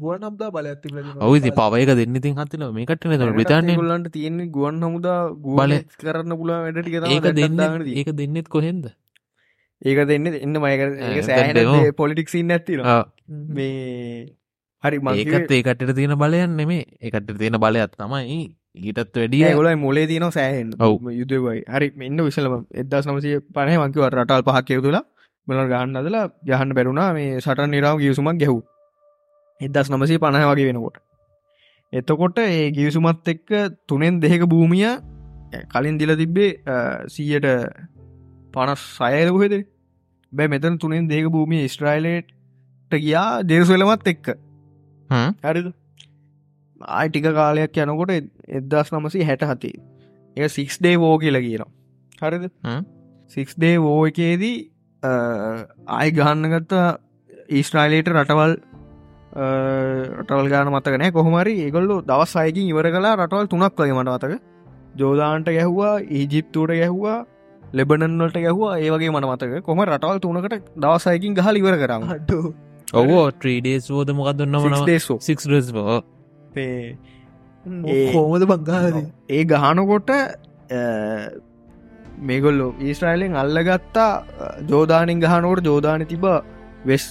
ගුවන් 0.00 0.20
නම්දා 0.20 0.50
බල 0.50 0.66
ඇතිබල 0.66 0.98
ඔවිදි 1.20 1.50
පවයක 1.52 1.90
දෙන්න 1.94 2.20
තින් 2.20 2.36
හතිල 2.36 2.62
මේ 2.72 2.86
කටන 2.86 3.18
ත 3.20 3.32
බ්‍රතාානය 3.38 3.76
ගොල්ලන්ට 3.76 4.12
තියෙන්නේ 4.12 4.48
ගුවන් 4.48 4.80
හමුදා 4.82 5.18
බල 5.58 5.74
කරන්න 6.00 6.38
පුලා 6.40 6.60
වැඩ 6.64 6.80
ටික 6.82 6.96
ඒක 7.06 7.28
දෙන්න 7.32 7.60
ඒක 7.94 8.10
දෙන්නෙත් 8.12 8.48
කොහෙන්ද? 8.48 8.90
ඒක 9.82 9.98
දෙන්න 10.08 10.26
එන්න 10.26 10.56
මයක 10.56 10.80
දෙමු. 11.54 11.92
පොලිටික්සින්න 11.94 12.50
ඇතින 12.50 12.80
ආ. 12.82 13.04
මේ 13.28 14.36
හරි 14.82 15.00
ඒකත් 15.14 15.52
ඒකට 15.52 15.90
තියෙන 15.94 16.16
බලයන් 16.16 16.56
නෙමේ 16.56 16.84
එකට 17.00 17.34
තියෙන 17.38 17.60
බලයක් 17.60 17.92
තමයි 17.96 18.38
ඊටත් 18.76 19.16
වැඩිය 19.16 19.52
ගොල 19.54 19.68
මොලේ 19.76 20.06
තියන 20.06 20.26
සෑහෙන් 20.32 20.72
ඔව්. 20.80 20.96
යුදවයි 21.20 21.62
හරි 21.68 21.92
මෙන්න 21.96 22.24
විශලම 22.24 22.64
එදස් 22.74 23.06
නමසය 23.06 23.38
පනහ 23.54 23.78
වංකිව 23.82 24.08
රටල් 24.10 24.42
පහක් 24.48 24.78
යුතුලා 24.78 25.04
මල 25.48 25.60
ගහන්න 25.66 25.96
අදලා 25.96 26.24
යහන්න 26.46 26.74
බැරුණා 26.74 27.10
මේ 27.12 27.38
සටන් 27.38 27.70
නිරාව 27.70 27.98
ගියසුමක් 27.98 28.38
ගැහු 28.38 28.58
එදස් 29.60 29.90
නමසී 29.90 30.18
පණහ 30.18 30.46
වගේ 30.46 30.66
වෙනකොට. 30.66 30.96
එතකොට 31.92 32.38
ඒ 32.40 32.70
ගියසුමත් 32.72 33.28
එක්ක 33.28 33.52
තුනෙන් 33.86 34.20
දෙක 34.20 34.42
භූමිය 34.44 34.90
කලින් 35.66 35.98
දිල 35.98 36.16
තිබ්බේ 36.16 36.50
සීයට 37.08 37.46
පනස් 38.54 38.82
සයර 38.96 39.30
කොහෙද 39.30 39.54
බෑ 40.32 40.48
මෙතන 40.48 40.78
තුනෙන් 40.78 41.08
දෙක 41.08 41.30
භූමිය 41.30 41.68
ස්ට්‍රයිලේට් 41.68 42.28
ගියා 42.90 43.42
දේශවලමත් 43.44 44.06
එක්ක. 44.06 44.26
හරිද? 45.42 45.72
ආයි 46.80 47.08
ටික 47.10 47.28
කාලයක් 47.32 47.76
යනකොට 47.78 48.10
එදස් 48.50 48.92
නමසී 48.92 49.24
හැට 49.24 49.42
හතේ 49.44 49.76
ඒ 50.36 50.48
සික්ස් 50.50 50.78
ඩේ 50.78 50.96
වෝ 50.98 51.18
කියල 51.18 51.38
කියනවා. 51.38 51.70
හරිද. 52.22 52.50
සික්ස් 53.30 53.54
ඩේ 53.54 53.76
වෝ 53.78 54.00
එකේදී 54.06 54.56
ආයි 55.88 56.10
ගහන්න 56.10 56.50
ගත්ත 56.52 56.72
ඊස්ට්‍රයිලේට 57.50 58.10
රටවල් 58.14 58.52
රටවල් 60.18 60.48
ගාන 60.48 60.72
මතකනෑ 60.72 61.10
කොහොමරි 61.10 61.54
ඒගොල්ලු 61.60 61.96
දවස් 62.02 62.36
අයකින් 62.36 62.68
ඉවර 62.68 62.90
කලා 62.90 63.14
රටවල් 63.16 63.46
තුනක් 63.46 63.80
වගේ 63.80 63.92
මට 63.92 64.08
මතක. 64.08 64.34
ජෝදාන්ට 64.96 65.48
ගැහ්වා 65.48 65.94
ඊජිප්තුවට 66.10 66.72
ගැහ්වා 66.74 67.18
ලෙබනන්වලට 67.72 68.38
ගැහවා 68.38 68.78
ඒවගේ 68.78 69.10
මන 69.10 69.26
මතක. 69.32 69.52
කොම 69.62 69.82
රටවල් 69.84 70.18
තුනකට 70.18 70.54
දවසයකින් 70.76 71.34
ගහල 71.34 71.56
ඉවර 71.56 71.76
කරම 71.78 72.08
අඩු. 72.10 72.40
ඔවෝ 72.94 73.26
ට්‍රීඩේස් 73.30 73.90
වෝද 73.90 74.10
මොකක්දන්න 74.12 74.56
මන 74.56 74.74
සික් 75.20 75.40
ස් 75.40 75.46
ඒ- 77.84 78.12
කෝමද 78.12 78.44
බංගාද 78.46 78.96
ඒ 79.28 79.44
ගහනකොට 79.44 80.10
මේගොල්ලෝ 82.18 82.74
ඊස්ට්‍රයිලෙන් 82.80 83.36
අල්ලගත්තා 83.36 84.10
ජෝධානින් 84.70 85.20
ගහනකොට 85.20 85.64
ජෝධාන 85.64 86.06
තිබ 86.06 86.24
වෙස් 86.86 87.06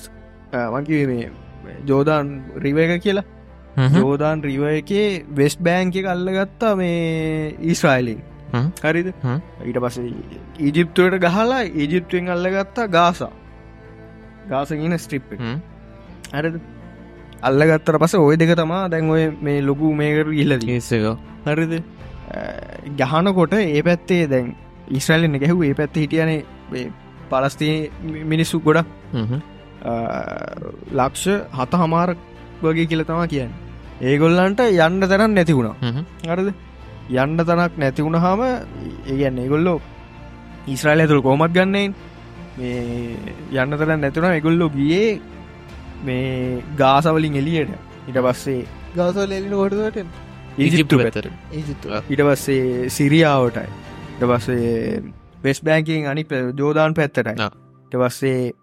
වකි 0.76 1.06
මේ 1.08 1.32
ජෝධාන් 1.88 2.28
රිව 2.58 2.78
එක 2.78 3.02
කියලා. 3.02 3.26
ජෝධාන් 3.98 4.44
රිව 4.44 4.64
එකේ 4.70 5.26
වෙස් 5.36 5.58
බෑන්ක 5.60 5.96
අල්ලගත්තා 6.14 6.76
මේ 6.76 7.56
ඊස්්‍රයිලින්. 7.62 8.22
හරිද. 8.84 9.08
ඊට 9.66 9.80
පස 9.86 9.98
ඊජිප්තුවට 10.60 11.20
ගහලා 11.26 11.62
ඊජිප්තුවෙන් 11.64 12.30
අල්ලගත්තා 12.36 12.88
ගාසා. 12.88 13.34
ගාසගෙන 14.50 14.98
ස්ට්‍රිප් 14.98 15.36
හරිද? 16.34 16.60
අල්ලගත්තර 17.44 17.98
පස 18.00 18.16
ඔය 18.16 18.38
දෙක 18.38 18.56
තමා 18.58 18.84
දැන් 18.90 19.10
ඔය 19.10 19.24
මේ 19.42 19.62
ලොකු 19.62 19.94
මේකර 19.94 20.32
ඉල්ලදී 20.34 20.78
ඒසක 20.78 21.18
හරිද? 21.48 21.74
ගහනකොට 23.00 23.54
ඒ 23.62 23.82
පැත්තේ 23.88 24.24
දැන් 24.28 24.56
ඉස්්‍රලන්න 24.90 25.40
ගැහු 25.40 25.64
ඒ 25.64 25.74
පැත්ත 25.74 25.96
හිටියනේ 25.96 26.86
පලස්තිී 27.30 28.24
මිනිස්සු 28.26 28.60
ගොඩක්. 28.60 28.88
ලක්ෂ 30.94 31.26
හත 31.54 31.74
හමාරක් 31.76 32.18
වගේ 32.62 32.88
කියල 32.88 33.04
තමා 33.04 33.28
කියන්න. 33.28 33.52
ඒගොල්ලන්ට 34.02 34.60
යන්න 34.62 35.02
තරන් 35.04 35.34
නැති 35.34 35.54
වුණා. 35.54 35.76
හරද? 36.26 36.54
යන්න 37.12 37.38
තනක් 37.40 37.78
නැති 37.78 38.02
වුණහාම 38.02 38.42
ඒගන්න 39.08 39.38
ඒගොල්ලෝ 39.38 39.80
ඉස්්‍රයිල 40.68 41.00
ඇතුළ 41.00 41.22
කෝමත් 41.22 41.54
ගන්නයින් 41.54 41.94
මේ 42.58 43.18
යන්න 43.54 43.78
තරන් 43.78 44.00
නැතුන 44.00 44.26
එගොල්ලෝ 44.32 44.70
ගියේ 44.70 45.22
මේ 46.04 46.64
ගාසවලින් 46.78 47.36
එලියට 47.36 47.74
ඉට 48.08 48.18
පස්සේ 48.20 48.66
ගාසල් 48.96 49.32
එලින 49.32 49.54
කොටට 49.54 49.98
ඉජිප්තු 50.58 50.98
පැතර 50.98 51.30
ඉට 51.54 52.22
පස්සේ 52.22 52.90
සිරියාවටයි 52.90 53.70
ඉට 54.16 54.24
පස්සේ 54.32 55.02
වෙස් 55.44 55.60
බෑන්කින් 55.68 56.08
අනි 56.12 56.24
ජෝදාන් 56.60 56.94
පැත්තටයි. 56.94 57.36
පස්සේ 57.92 58.54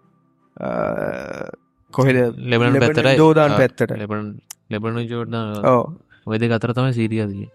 කොහෙද? 1.93 2.17
ලෙබන 2.51 2.79
පැතර 2.83 3.07
ජෝදාන් 3.21 3.51
පැත්තට 3.59 3.93
ලෙබන 4.01 4.33
ලෙබනු 4.73 5.05
ජෝර්ධන 5.11 5.65
ඕ 5.73 5.83
ඔයද 6.27 6.43
අතර 6.57 6.73
තම 6.73 6.89
සිරියදී 6.97 7.47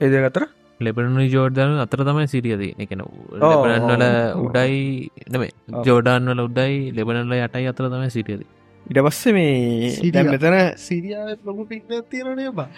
එද 0.00 0.14
අතර? 0.30 0.46
ලෙබනු 0.80 1.26
ජෝර්ධන 1.34 1.76
අතර 1.84 2.00
තමයි 2.08 2.26
සිරියදී 2.34 2.72
එකන 2.78 3.02
ලෙබනන්වල. 3.42 4.14
උඩයි 4.46 5.10
නෙමේ 5.34 5.52
ඔව්. 5.74 5.82
ජෝඩාන්වල 5.88 6.40
උඩයි 6.46 6.74
ලෙබනල්ල 6.96 7.36
යටයි 7.36 7.66
අතර 7.72 7.90
තමයි 7.92 8.10
සිටියද 8.16 8.42
ඉට 8.86 8.98
පස්සේ 9.06 9.32
මේ 9.36 10.24
මෙතන 10.32 10.56
සිරියාව 10.86 11.38
ලොකු 11.44 11.62
පික්න 11.70 12.02
තිරනේ 12.10 12.50
බා 12.58 12.68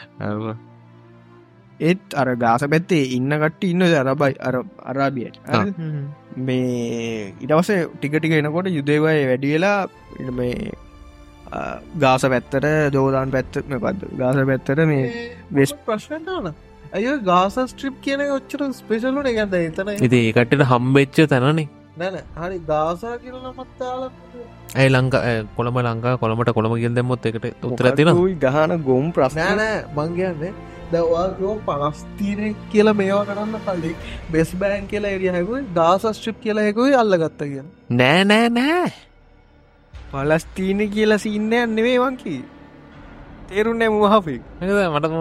ඒත් 1.81 2.15
අර 2.15 2.29
ගාස 2.37 2.63
පැත්තේ 2.67 3.05
ඉන්න 3.17 3.31
කට්ට 3.35 3.65
ඉන්න 3.65 3.83
අරබයි 3.83 4.35
අර 4.41 4.55
අරාබියට. 4.85 5.37
මේ 6.39 7.35
ඉටවස 7.41 7.71
ටිකටික 7.95 8.33
එනකොට 8.35 8.69
යුදේවය 8.71 9.15
වැඩි 9.27 9.53
වෙලා 9.53 9.79
ඉට 10.19 10.31
මේ 10.33 10.73
ගාස 11.99 12.23
පැත්තර 12.25 12.65
ජෝදාන් 12.93 13.31
පැත්තම 13.31 13.79
පද 13.79 14.01
ගාස 14.19 14.37
පැත්තර 14.47 14.87
මේ 14.87 15.05
වෙස්- 15.53 15.77
ප්‍රශ්නටන 15.87 16.53
ඇය 16.93 17.19
ගාස 17.25 17.59
ස්ට්‍රිප් 17.67 18.01
කියන 18.01 18.21
ඔච්චර 18.31 18.65
ස්පේශලුන 18.75 19.27
එකද 19.27 19.55
එතන 19.61 19.95
ඉති 20.01 20.19
ඒකටට 20.23 20.67
හම්බෙච්ච 20.71 21.23
තැනනේ. 21.29 21.69
නැන 21.97 22.15
හරි 22.37 22.59
ගාසා 22.67 23.15
කියල 23.19 23.37
නමත්තාල 23.43 24.03
ඇයි 24.77 24.91
ලංකා 24.91 25.23
කොළම 25.57 25.77
ලංකා 25.81 26.15
කොළමට 26.19 26.53
කොළම 26.55 26.75
ගිල් 26.77 26.95
දෙමුත් 26.95 27.27
එකට 27.27 27.65
උත්තර 27.65 27.91
තින 27.97 28.09
ගහන 28.45 28.73
ගොම් 28.83 29.13
ප්‍රශ්න. 29.13 29.39
නෑනෑ 29.39 29.85
මංගයන්නේ 29.99 30.53
දවාෝ 30.93 31.55
පනස්තීනය 31.67 32.51
කියලා 32.73 32.97
මේවා 33.01 33.25
කරන්න 33.29 33.59
කල්ලි 33.67 33.93
බෙස් 34.33 34.53
බෑන් 34.63 34.87
කියලා 34.93 35.15
එරියහකුයි 35.17 35.63
ගාස 35.79 36.07
ස්ට්‍රිප් 36.11 36.41
කියලා 36.45 36.69
හෙකුයි 36.69 36.95
අල්ලගත්ත 36.95 37.43
කිය 37.43 37.65
නෑ 37.93 38.25
නෑ 38.25 38.49
නෑ. 38.51 38.93
පලස්තීන 40.13 40.87
කියලා 40.91 41.19
සින්න 41.19 41.51
නෙවේ 41.51 41.99
වංකි 41.99 42.39
තේරුන්නෑ 43.49 43.91
මහපි 43.91 44.39
මට 44.61 45.13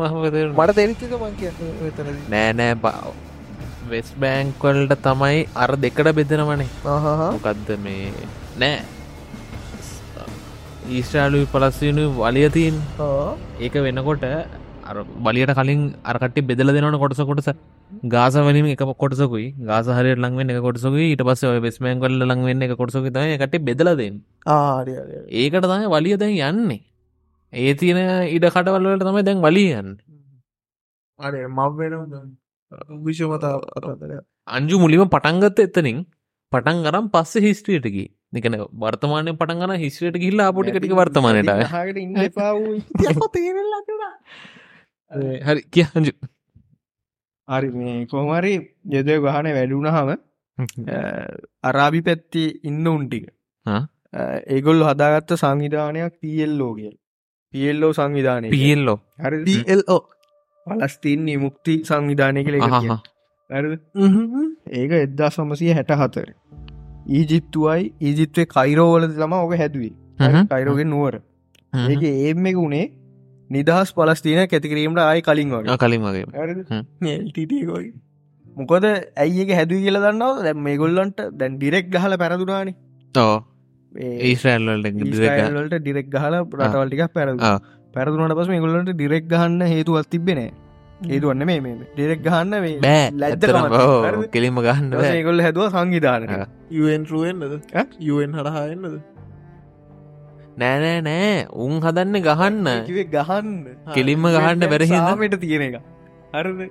මට 0.54 0.80
තෙරිච්චක 0.80 1.20
මං 1.20 1.36
නෑ 2.30 2.54
නෑ 2.54 2.76
බ 2.78 2.96
වෙස් 3.90 4.10
බෑංක්වල්ට 4.20 4.98
තමයි 5.04 5.38
අර 5.56 5.72
දෙකට 5.84 6.10
බෙදෙනවනේ. 6.16 6.68
මොකක්ද 6.84 7.70
මේ? 7.84 8.12
නෑ. 8.58 8.82
ඊස්ට්‍රාලු 10.90 11.42
පලස්සිනු 11.52 12.06
වලියතින් 12.18 12.78
ඒක 13.60 13.76
වෙනකොට 13.86 14.24
බලියට 15.26 15.54
කලින් 15.60 15.82
අරකට 16.04 16.38
බෙදල 16.50 16.74
දෙනවන 16.76 17.00
කොටස 17.04 17.24
කොටස. 17.32 17.50
ගාස 18.08 18.36
වලින් 18.48 18.70
එක 18.76 18.86
කොටසකුයි. 18.98 19.48
ගාස 19.64 19.90
හරි 19.90 20.16
ලංවෙන් 20.18 20.54
එක 20.54 20.62
කොටසකුයි. 20.68 21.10
ඊට 21.12 21.26
පස්ස 21.28 21.60
වෙස්මෑන් 21.66 22.00
කොල්ල 22.00 22.22
ලංවෙන්න 22.24 22.68
එක 22.68 22.78
කොටසක 22.78 23.10
තම 23.10 23.36
එකට 23.38 23.60
බෙදලදෙන් 23.68 24.22
ඒකට 25.42 25.66
තමයි 25.66 25.92
වලිය 25.96 26.18
දැන් 26.18 26.40
යන්නේ. 26.50 26.82
ඒ 27.54 27.74
තියෙන 27.76 28.00
ඉඩ 28.36 28.46
කටවල්ලට 28.48 29.04
තමයි 29.04 29.24
දැන් 29.28 29.44
වලියන්න 29.46 29.90
අරේ 31.20 31.48
මව 31.50 31.72
වෙන 31.80 32.32
විශමතා 33.06 33.56
අතර 33.78 34.14
අංජු 34.50 34.80
මුලිම 34.84 35.04
පටන්ගත්ත 35.10 35.60
එතනින් 35.66 36.00
පටන් 36.52 36.80
ගරම් 36.86 37.06
පස්ස 37.14 37.44
හිස්ට්‍රියටකි 37.46 38.06
නිකන 38.32 38.56
වර්තමානය 38.84 39.34
පටන්ගන 39.34 39.74
හිස්ට්‍රයට 39.84 40.18
ගිල්ලා 40.24 40.48
අපපොටි 40.52 40.76
කටික 40.76 40.96
වර්තමානයට 40.96 41.52
හරි 45.12 45.62
කිය 45.72 45.86
අංජු 45.96 46.14
හරි 47.48 47.70
මේ 47.72 48.06
කොහමරි 48.06 48.54
යදය 48.94 49.18
ගහන 49.20 49.52
වැඩුණහම 49.52 50.10
අරාබි 51.64 52.02
පැත්ති 52.02 52.44
ඉන්න 52.64 52.88
උන්ටික? 52.88 53.28
ඒගොල්ල 54.50 54.84
හදාගත්ත 54.84 55.36
සංවිධානයක් 55.36 56.18
පියල්ලෝගේ 56.22 56.94
පියල්ලෝ 57.54 57.94
සංවිධානය 57.94 58.50
පියල්ලෝ 58.50 58.98
හරි 59.20 59.40
DLO 59.48 59.98
පලස්තින් 60.68 61.26
නිමුක්ති 61.26 61.76
සංවිධානය 61.84 62.44
කළ 62.44 62.60
හරිද? 63.50 63.82
ඒක 64.72 64.92
එද්දා 65.00 65.30
සමසය 65.30 65.74
හැට 65.74 65.92
හතර 65.94 66.30
ඊජිප්තුවයි 67.10 67.84
ඊජිත්වේ 68.02 68.48
කයිරෝවල 68.48 69.08
තම 69.12 69.34
ඕක 69.34 69.54
හැදුවේ. 69.58 69.94
කයිරෝගෙන් 70.50 70.90
නුවර. 70.90 71.16
ඒක 71.74 72.04
ඒම 72.06 72.46
එක 72.46 72.56
වුණේ 72.56 72.86
නිදහස් 73.56 73.90
පලස්තින 73.98 74.40
කැතිකිරීමට 74.54 75.02
ආය 75.04 75.22
කලින් 75.28 75.50
වගේ. 75.56 75.78
කලින් 75.84 76.02
වගේ. 76.08 76.26
ටටකොයි 77.36 77.92
මොකද 78.58 78.86
ඇයි 79.24 79.44
එක 79.46 79.52
හැදුව 79.60 79.84
කියල 79.86 79.98
දන්නාව 80.06 80.42
දැ 80.48 80.56
මේ 80.68 80.78
ගොල්ලන්ට 80.82 81.20
දැන් 81.42 81.54
ඩිරෙක් 81.60 81.86
ගහල 81.94 82.18
පැරදුනානි. 82.24 82.74
ඕ 83.16 83.38
ඒස්්‍රෑල්ලට 84.30 85.78
ඩිරෙක් 85.86 86.10
ගහල 86.16 86.36
රටවල්ටික 86.42 87.04
පැර. 87.16 87.30
පැරදුනට 87.96 88.36
පස 88.40 88.52
මේ 88.56 88.64
ගොල්ලන්ට 88.66 88.92
ඩිරෙක් 88.98 89.26
ගහන්න 89.32 89.62
හේතුවත් 89.74 90.10
තිබෙන 90.16 90.42
ඒදුවන්න 91.10 91.46
මේ 91.50 91.62
මේ. 91.66 91.78
ඩෙරෙක් 91.96 92.22
ගහන්න 92.28 92.54
මේ 92.66 92.78
බෑ. 92.80 93.32
හරිද? 94.08 94.28
කෙලිම 94.36 94.60
ගහන්න 94.68 94.92
බෑ. 94.98 95.14
ඒගොල්ල 95.20 95.44
හැදුව 95.48 95.72
සංවිධානක 95.76 96.36
ආ. 96.38 96.46
යුවෙන් 96.80 97.08
රුවෙන්න්නද? 97.12 97.54
යුවෙන් 98.10 98.32
හරහා 98.40 98.66
එන්නද 100.58 101.06
නෑ 101.08 101.48
උන් 101.54 101.80
හදන්න 101.82 102.22
ගහන්න. 102.28 102.68
ගහන්න. 103.16 103.50
කෙලින්ම 103.96 104.24
ගහන්න 104.24 104.70
බැරහිද 104.74 104.96
සාමට 104.96 105.40
තියෙන 105.40 105.62
එක. 105.62 105.82
හර 106.34 106.70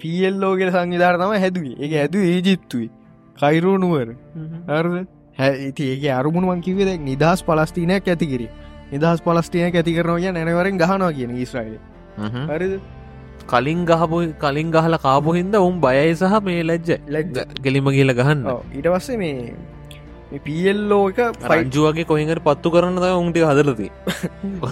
පියල්ලෝගෙල 0.00 0.70
සංවිධාර 0.70 1.18
තම 1.18 1.32
හැදුවේ. 1.44 1.76
ඒ 1.80 2.00
ඇතු 2.02 2.18
ඒජිත්තුයි 2.18 2.90
කයිරෝනුවර 3.36 4.14
හරද? 4.68 5.06
හැති 5.38 5.90
ඒක 5.94 6.04
අරුමුණුවන් 6.18 6.60
කිවේ 6.60 6.98
නිදහස් 6.98 7.42
පලස්තිනයක් 7.42 8.08
ඇතිකිර 8.08 8.48
නිදහස් 8.92 9.20
පලස්තිනයක් 9.22 9.74
ඇති 9.74 9.96
කරනවා 9.98 10.20
කිය 10.20 10.32
නැනවරෙන් 10.32 10.78
ගහනවා 10.78 11.12
කියන 11.12 11.36
ඉස්්‍රයිල. 11.36 11.78
හරිද? 12.52 12.80
කලින් 13.46 13.84
ගහපු 13.86 14.34
කලින් 14.44 14.70
ගහල 14.70 14.96
කාපුහින්ද 14.96 15.54
උන් 15.56 15.80
බයයි 15.80 16.14
සහ 16.14 16.40
මේ 16.44 16.62
ලැජ්ජ 16.62 16.90
ලැජ්ජ. 17.08 17.36
ගෙලිම 17.62 17.86
කියල 17.96 18.14
ගහන්න. 18.20 18.46
ඊට 18.76 18.88
පස්සේ 18.94 19.16
මේ 19.16 19.54
පියල්ලෝ 20.46 21.02
එක 21.10 21.20
ෆයිල් 21.42 21.60
රංජුවගේ 21.64 22.06
කොහිඟට 22.10 22.42
පත්තු 22.48 22.72
කරන්න 22.74 22.98
ද 23.02 23.10
උන්ට 23.20 23.38
හදලති 23.50 23.88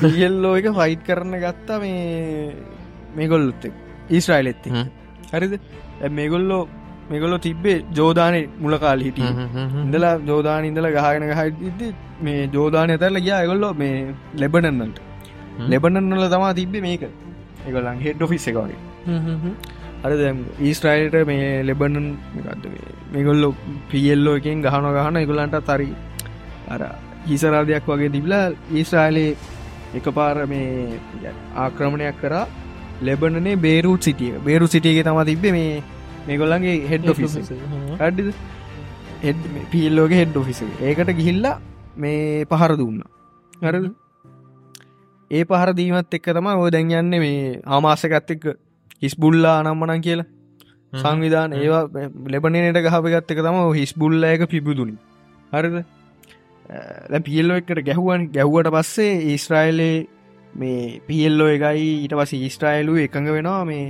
පියල්ලෝ 0.03 0.55
එක 0.61 0.67
ෆයිට් 0.79 1.03
කරන්න 1.09 1.37
ගත්තා 1.45 1.79
මේ 1.85 2.53
මේගොල්ලුත් 3.17 3.63
ඊස්්‍රයිල් 4.11 4.49
එත්ති. 4.53 4.71
හරිද? 5.33 5.55
මේගොල්ලෝ 6.19 6.63
මේගොල්ලො 7.11 7.39
තිබ්බේ 7.47 7.79
ජෝධානය 7.99 8.41
මුලකාල් 8.65 9.01
හිටිය. 9.07 9.31
ඉඳලා 9.85 10.15
ජෝධාන 10.31 10.65
ඉඳල 10.71 10.89
ගහගෙන 10.97 11.25
ගහයිද 11.33 11.81
මේ 12.27 12.41
ජෝධානය 12.57 12.93
ඇතරල 12.97 13.21
ගියා 13.27 13.39
ඇගොල්ලො 13.43 13.71
මේ 13.83 13.95
ලෙබනන්නට 14.43 14.99
ලෙබනන්නල 15.73 16.29
තමා 16.35 16.53
තිබ්බේ 16.61 16.85
මේක. 16.89 17.05
එකගොලන් 17.67 17.99
හෙඩ් 18.05 18.23
ොෆිස් 18.27 18.47
එක 18.51 18.57
වගේ 18.61 18.79
අර 20.07 20.13
දැම් 20.21 20.39
ඊස්ට්‍රයිල්ට 20.61 21.17
මේ 21.31 21.49
ලෙබනන් 21.63 22.07
මේගොල්ලො 23.13 23.49
පියල්ලෝ 23.91 24.37
එකෙන් 24.41 24.65
ගහන 24.67 24.89
ගහන 24.97 25.23
එගොලන්ට 25.23 25.59
තරි 25.69 25.91
අර 26.69 26.83
හිසරාදයක් 27.27 27.89
වගේ 27.93 28.13
තිබලා 28.17 28.45
ඊස්ට්‍රයිලේ 28.73 29.33
එක 29.95 30.07
පාර 30.15 30.37
මේ 30.47 31.01
ආක්‍රමණයක් 31.57 32.19
කරා 32.23 32.47
ලෙබනනේ 33.01 33.57
බේරුට් 33.59 34.03
සිටිය. 34.03 34.33
බේරු 34.41 34.67
සිටියගේ 34.67 35.05
තම 35.05 35.21
තිබේ 35.25 35.53
මේ 35.53 35.83
මේගොල්ලන්ගේ 36.27 36.77
හෙඩ් 36.91 37.09
ොෆිස් 37.09 37.37
හෙඩ් 39.23 39.41
පිල්ලෝගේ 39.71 40.21
හෙඩ් 40.23 40.37
ොෆිස 40.37 40.63
ඒකට 40.63 41.11
ගිහිල්ලා 41.19 41.61
මේ 41.97 42.45
පහර 42.45 42.77
දුන්න. 42.77 43.03
හරද? 43.53 43.87
ඒ 45.31 45.45
පහර 45.45 45.71
දීමත් 45.73 46.15
එක්ක 46.15 46.31
තම 46.33 46.49
ඔය 46.55 46.71
දැන් 46.71 46.95
යන්න 47.01 47.19
මේ 47.25 47.61
ආමාසකත් 47.67 48.33
එක්ක 48.37 48.47
හිස්බුල්ලා 49.03 49.59
අනම්මනන් 49.61 50.01
කියලා. 50.01 50.27
සංවිධාන 50.93 51.53
ඒවා 51.53 51.85
ලෙබනයට 52.27 52.81
ගහපගත් 52.87 53.31
එක 53.31 53.39
තම 53.39 53.59
හිස්බුල්ලයක 53.75 54.49
පිබුදුනි. 54.49 54.97
හරිද? 55.53 55.77
පියල්ලෝ 57.25 57.57
එකට 57.57 57.83
ගැහුවන්. 57.89 58.29
ගැහ්වට 58.33 58.71
පස්සේ 58.71 59.13
ඊස්ට්‍රයිලේ 59.33 60.07
මේ 60.55 61.01
පියල්ලෝ 61.07 61.49
එකයි 61.49 61.89
ඊට 62.03 62.15
පස 62.21 62.33
ඊස්ට්‍රයිලු 62.35 62.97
එකඟ 62.99 63.33
වෙනවා 63.33 63.65
මේ 63.65 63.87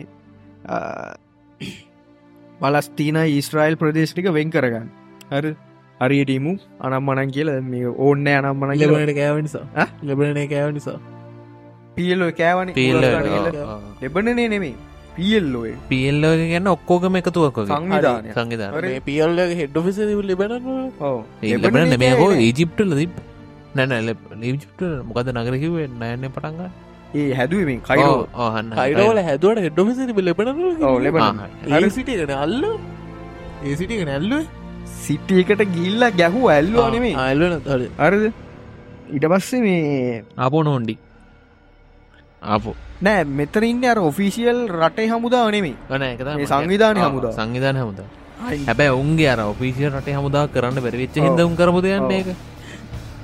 පලස්තිීන 2.60 3.20
ඊස්ට්‍රයිල් 3.26 3.76
ප්‍රදේශටික 3.76 4.32
වෙන් 4.32 4.50
කරගන්න. 4.50 4.88
හරි 5.30 5.56
හරියටීමු 6.00 6.56
අනම්මනන් 6.80 7.30
කියල 7.30 7.52
මේ 7.62 7.92
ඕන්න 7.98 8.26
අනම්මන 8.28 8.74
ලෙබනට 8.78 9.14
කෑව 9.20 9.38
නිසා. 9.42 9.86
ලෙබනය 10.02 10.48
කෑව 10.48 10.74
නිසා. 10.74 10.98
පියල්ලෝ 11.94 12.32
කෑවන. 12.32 12.74
ලෙබනනේ 14.02 14.48
නෙමේ 14.48 14.74
පියල්ලෝය 15.18 15.72
පියල්ල 15.90 16.24
ගැන්න 16.42 16.72
ඔක්කෝකම 16.74 17.20
එකතුවක් 17.20 17.58
සංවිධානය. 17.68 18.32
සංවිධාන 18.38 18.72
හරි. 18.78 18.96
පියල්ල 19.08 19.38
හෙඩ් 19.60 19.78
ෆිස 19.86 19.98
ලෙබන 20.30 20.52
ඔව්. 21.10 21.18
ලබන 21.54 21.96
මේ 22.04 22.12
හෝ 22.22 22.32
ඒජිප්ටල 22.46 22.96
තිබ් 23.00 23.14
නැන 23.76 23.94
ලීජිප්ට 24.42 24.82
මොකද 25.08 25.32
නගරකිවේ 25.36 25.88
නෑන 26.02 26.28
පටන්ග 26.34 26.60
ඒ 27.14 27.30
හැදුවමින් 27.38 27.80
කයිරෝ 27.88 28.50
හන්න 28.54 28.76
කයිරෝල 28.80 29.18
හැදුවට 29.28 29.64
හෙඩ්ඩොමිස 29.66 29.98
ලෙබන 30.28 30.52
ඔව් 30.90 30.96
ලෙබනන් 31.06 31.90
සිටියගෙන 31.96 32.36
අල්ල 32.44 32.62
ඒ 33.64 33.74
සිටිගෙන 33.80 34.08
ඇල්ලුව? 34.08 34.44
සිටියකට 35.02 35.62
ගිල්ල 35.76 36.02
ගැහු 36.20 36.40
ඇල්ලු 36.54 36.78
අනෙමේ 36.86 37.14
අල්ලන 37.24 37.52
අරද? 38.06 38.24
ඉට 39.16 39.26
පස්සේ 39.32 39.60
මේ 39.66 40.22
අපෝ 40.46 40.62
නෝන්ඩි 40.68 40.94
අපෝ 42.42 42.74
නෑ 43.02 43.24
මෙතරඉන්න 43.24 43.84
අර 43.84 43.98
ඔෆිසිියල් 44.00 44.60
රටේ 44.70 45.08
හමුදා 45.08 45.50
නෙමේ 45.50 45.74
ගන 45.88 46.02
එක 46.04 46.20
සංවිධානය 46.46 47.00
හමුදා. 47.00 47.32
සංවිධාන 47.32 47.76
හමුදා 47.76 48.06
හැබැ 48.66 48.88
උන්ගේ 48.92 49.28
අර 49.28 49.40
ඔපිසිිය 49.42 49.88
රට 49.90 50.08
හමුදා 50.10 50.46
කරන්න 50.48 50.80
බැරිවෙච්ච 50.80 51.16
හිද 51.18 51.40
උන් 51.40 51.56
කරමුදයන්න 51.56 52.10
එක 52.12 52.28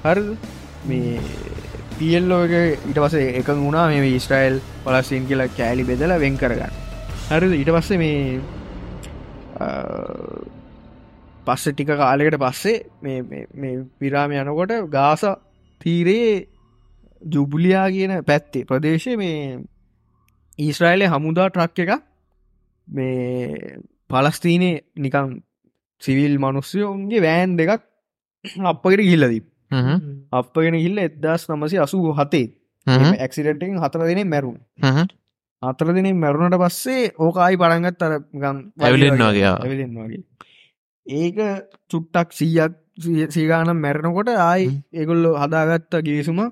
හරි 0.05 0.37
මේ 0.85 1.21
පියල්ලෝ 1.99 2.43
එක 2.47 2.81
ඉට 2.87 2.99
පස 2.99 3.15
එක 3.15 3.49
වුණා 3.57 3.87
මේ 3.89 4.17
ඉස්ට්‍රයිල් 4.17 4.61
පලස්සින් 4.85 5.27
කියලා 5.27 5.49
කෑලි 5.51 5.85
බෙදල 5.85 6.13
වෙන් 6.19 6.37
කරගන්න. 6.37 6.73
හරි 7.31 7.47
ඊට 7.55 7.71
පස්සේ 7.71 7.99
මේ 7.99 8.41
පස්ස 11.47 11.65
ටික 11.69 11.91
කාලෙකට 11.95 12.39
පස්සේ 12.39 12.77
මේ- 13.03 13.47
මේ 13.55 13.85
පිරාම 13.99 14.31
යනකොට 14.33 14.73
ගාස 14.91 15.23
තීරයේ 15.81 16.47
ජුබුලියා 17.27 17.87
කියන 17.91 18.13
පැත්තේ 18.25 18.65
ප්‍රදේශය 18.65 19.17
මේ 19.17 19.39
ඊස්රයිලය 20.59 21.07
හමුදා 21.07 21.49
ට්‍රක් 21.51 21.79
එක 21.79 21.93
මේ 22.89 23.79
පලස්තීනය 24.09 24.71
නිකං 24.97 25.31
සිවිල් 26.03 26.37
මනුස්්‍යයෝන්ගේ 26.39 27.21
වෑන් 27.21 27.57
දෙකක් 27.57 27.83
අපකට 28.65 29.03
ගිල්ලදී 29.03 29.43
අපගෙන 30.33 30.77
හිල්ල 30.77 30.99
එදදාස් 30.99 31.49
නමසි 31.49 31.79
අසු 31.79 32.03
හතේ 32.13 32.47
ඇක්සිඩටෙන් 32.87 33.79
හතර 33.79 34.03
දෙනෙ 34.03 34.25
මැරුම් 34.27 34.57
අතර 35.63 35.89
දෙනෙ 35.89 36.13
මැරුණට 36.15 36.59
පස්සේ 36.59 37.13
ඕකායි 37.19 37.57
පරංගත් 37.57 38.03
අර 38.03 38.15
ගම් 38.35 38.59
ඇවිලෙන් 38.81 39.19
වගේ 39.21 39.49
ඇවිලෙන් 39.49 39.93
වගේ 39.97 40.23
ඒක 41.07 41.39
චුට්ටක් 41.91 42.33
සීයක් 42.33 42.75
සීගානම් 43.31 43.79
මැරණකොට 43.79 44.29
ආයි 44.31 44.67
ඒගොල්ලො 44.93 45.31
හදාගත්ත 45.39 46.03
ගේසුම 46.03 46.43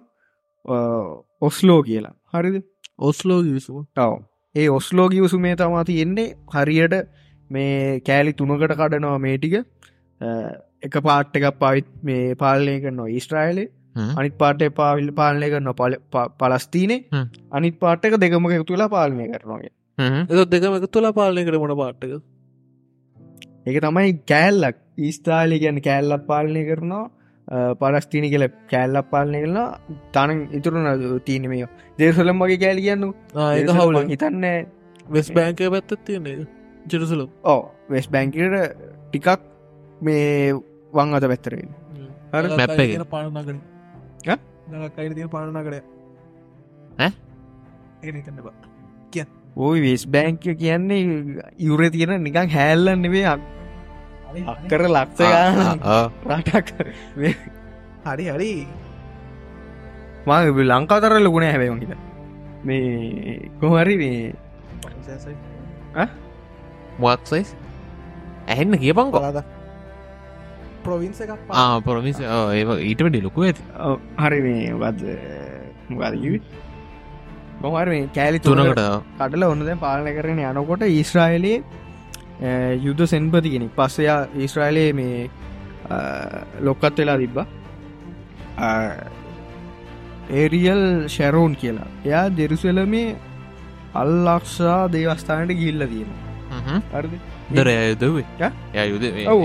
ඔස්ලෝ 1.40 1.80
කියලා. 1.82 2.14
හරිද? 2.34 2.62
ඔස්ලෝ 2.98 3.40
විසු 3.44 3.82
ටව 3.96 4.20
ඒ 4.54 4.68
ඔස්ලෝ 4.68 5.08
ගියවසුමේ 5.08 5.56
තමා 5.56 5.84
තියෙන්නේ 5.84 6.28
හරියට 6.54 6.94
මේ 7.50 8.00
කෑලි 8.00 8.32
තුනකට 8.32 8.72
කඩනවා 8.72 9.18
මේටික 9.18 9.54
එක 10.82 10.96
පාට් 11.02 11.36
එකක් 11.36 11.60
පවිත් 11.60 11.92
මේ 12.02 12.34
පාලනය 12.34 12.80
කරනවා 12.80 13.12
ඊස්ට්‍රයිලේ 13.16 13.68
අනිත් 13.96 14.34
පාටය 14.38 14.70
පාවිල් 14.70 15.12
පාලනය 15.12 15.46
කරන්න 15.50 15.74
පල 15.74 15.94
පලස්තිනේ. 16.40 17.04
අනිත් 17.52 17.78
පාටක 17.78 18.18
දෙකම 18.18 18.50
එක 18.50 18.66
තුලා 18.66 18.88
පාලනය 18.88 19.26
කරනවාගේ 19.28 19.72
එ 20.32 20.44
දෙකම 20.46 20.76
එක 20.78 20.90
තුලා 20.90 21.12
පාලනය 21.12 21.44
කර 21.44 21.58
මොන 21.58 21.74
පාට්ටක 21.76 22.22
ඒක 23.66 23.80
තමයි 23.82 24.12
කෑල්ලක්. 24.26 24.76
ඊස්ථාලි 24.98 25.58
ගැන 25.58 25.80
කෑල්ලක් 25.80 26.26
පාලනය 26.26 26.62
කරනවා 26.68 27.06
පලස්තිනි 27.80 28.28
කියල 28.32 28.44
කෑල්ලක් 28.70 29.06
පාලනය 29.12 29.38
කරලා 29.44 29.68
තන 30.14 30.30
ඉතුරුන 30.58 30.86
තියනමය 31.28 31.58
දේශලම් 31.98 32.38
වගේ 32.44 32.60
කෑලි 32.64 32.82
කියන්නු. 32.86 33.08
ඒක 33.56 33.68
හවුල. 33.78 33.96
හිතන්න. 34.12 34.44
වෙස් 35.14 35.28
බෑංකය 35.36 35.70
පැත්තත් 35.74 36.04
තියන්නේ 36.06 36.46
ජෙරුසලම්. 36.86 37.28
ඕ 37.44 37.60
වෙස් 37.90 38.06
බැංකට 38.08 38.38
ටිකක් 39.10 39.28
මේ 40.00 40.52
වං 40.92 41.14
අත 41.18 41.24
පැත්තරෙන් 41.32 41.68
හරි, 42.32 42.48
පාලනකරය 45.34 45.80
ඈ? 46.98 47.10
ඒකන්න 48.02 48.42
බා 48.46 48.54
ඕයි 49.56 49.80
වෙස් 49.82 50.04
බැංක 50.06 50.44
කියන්නේ. 50.62 51.00
යුර 51.58 51.80
තියෙන 51.90 52.22
නිකං 52.24 52.48
හැල්ලන්න 52.56 53.02
නෙවේ 53.02 53.24
අක්කර 54.52 54.82
ලක්ෂ 54.88 55.20
ගාන 55.20 55.80
රටක්. 56.30 56.68
හරි 58.04 58.24
හරි. 58.26 58.52
මං 60.26 60.68
ලංකාතර 60.72 61.12
ලොකුණ 61.20 61.46
හැබැවුන් 61.46 61.80
හිත 61.80 61.92
මේ 62.64 63.50
කොහරි 63.60 63.96
මේ 63.96 64.34
මොක්සයිස් 66.98 67.54
ඇහෙන්න 68.48 68.78
කියපංකො 68.82 69.10
කොලාද 69.16 69.38
ප්‍රවින්ස 70.84 71.20
එකක් 71.20 71.32
පොරමිස 71.84 72.20
ඒ 72.20 72.64
ඊට 72.88 73.00
වැඩි 73.04 73.20
ලොකු 73.22 73.40
ඇති. 73.42 73.62
ඔව්, 73.78 73.96
හරි 74.18 74.40
මේ 74.40 74.72
වද 74.74 75.02
මොහර 77.62 77.86
මේ 77.88 78.08
කෑලි 78.14 78.38
තුනකට 78.40 78.80
කටල 79.18 79.44
ඔන්න 79.44 79.64
දැන් 79.66 79.80
පාලන 79.84 80.08
කරන 80.18 80.40
යනකොට 80.40 80.82
ඊස්්‍රයිලයේ 80.88 81.62
යුද්ධ 82.82 83.06
සෙන්පතිගෙන 83.06 83.70
පස්සයා 83.76 84.18
ඊස්්‍රයිලයේ 84.36 84.92
මේ 84.92 85.30
ලොක්කත් 86.60 86.98
වෙලා 86.98 87.18
තිබ්බා. 87.18 87.46
ඒරියල් 90.30 90.84
ශැරෝන් 91.08 91.56
කියලා. 91.56 91.88
එයා 92.04 92.24
දෙරුසලමේ 92.36 93.16
අල්ලක්ෂා 93.94 94.80
දේවස්ථානට 94.92 95.52
ගිල්ල 95.60 95.86
තියෙන 95.86 96.10
හරිද? 96.92 97.14
දර 97.50 97.68
යුදවේ? 97.90 98.24
යුද 98.86 99.04
ඔව්. 99.28 99.44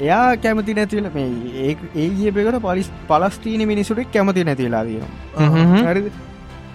එයා 0.00 0.36
කැමති 0.38 0.74
නැතිවල 0.74 1.10
මේ 1.14 1.28
ඒ 1.64 1.76
ඒ 1.96 2.32
පෙකට 2.32 2.60
පලිස් 2.62 2.90
පලස්තීන 3.08 3.68
මිනිසුට 3.68 4.02
කැමති 4.12 4.44
නැතිලා 4.44 4.84
හරිද? 5.84 6.12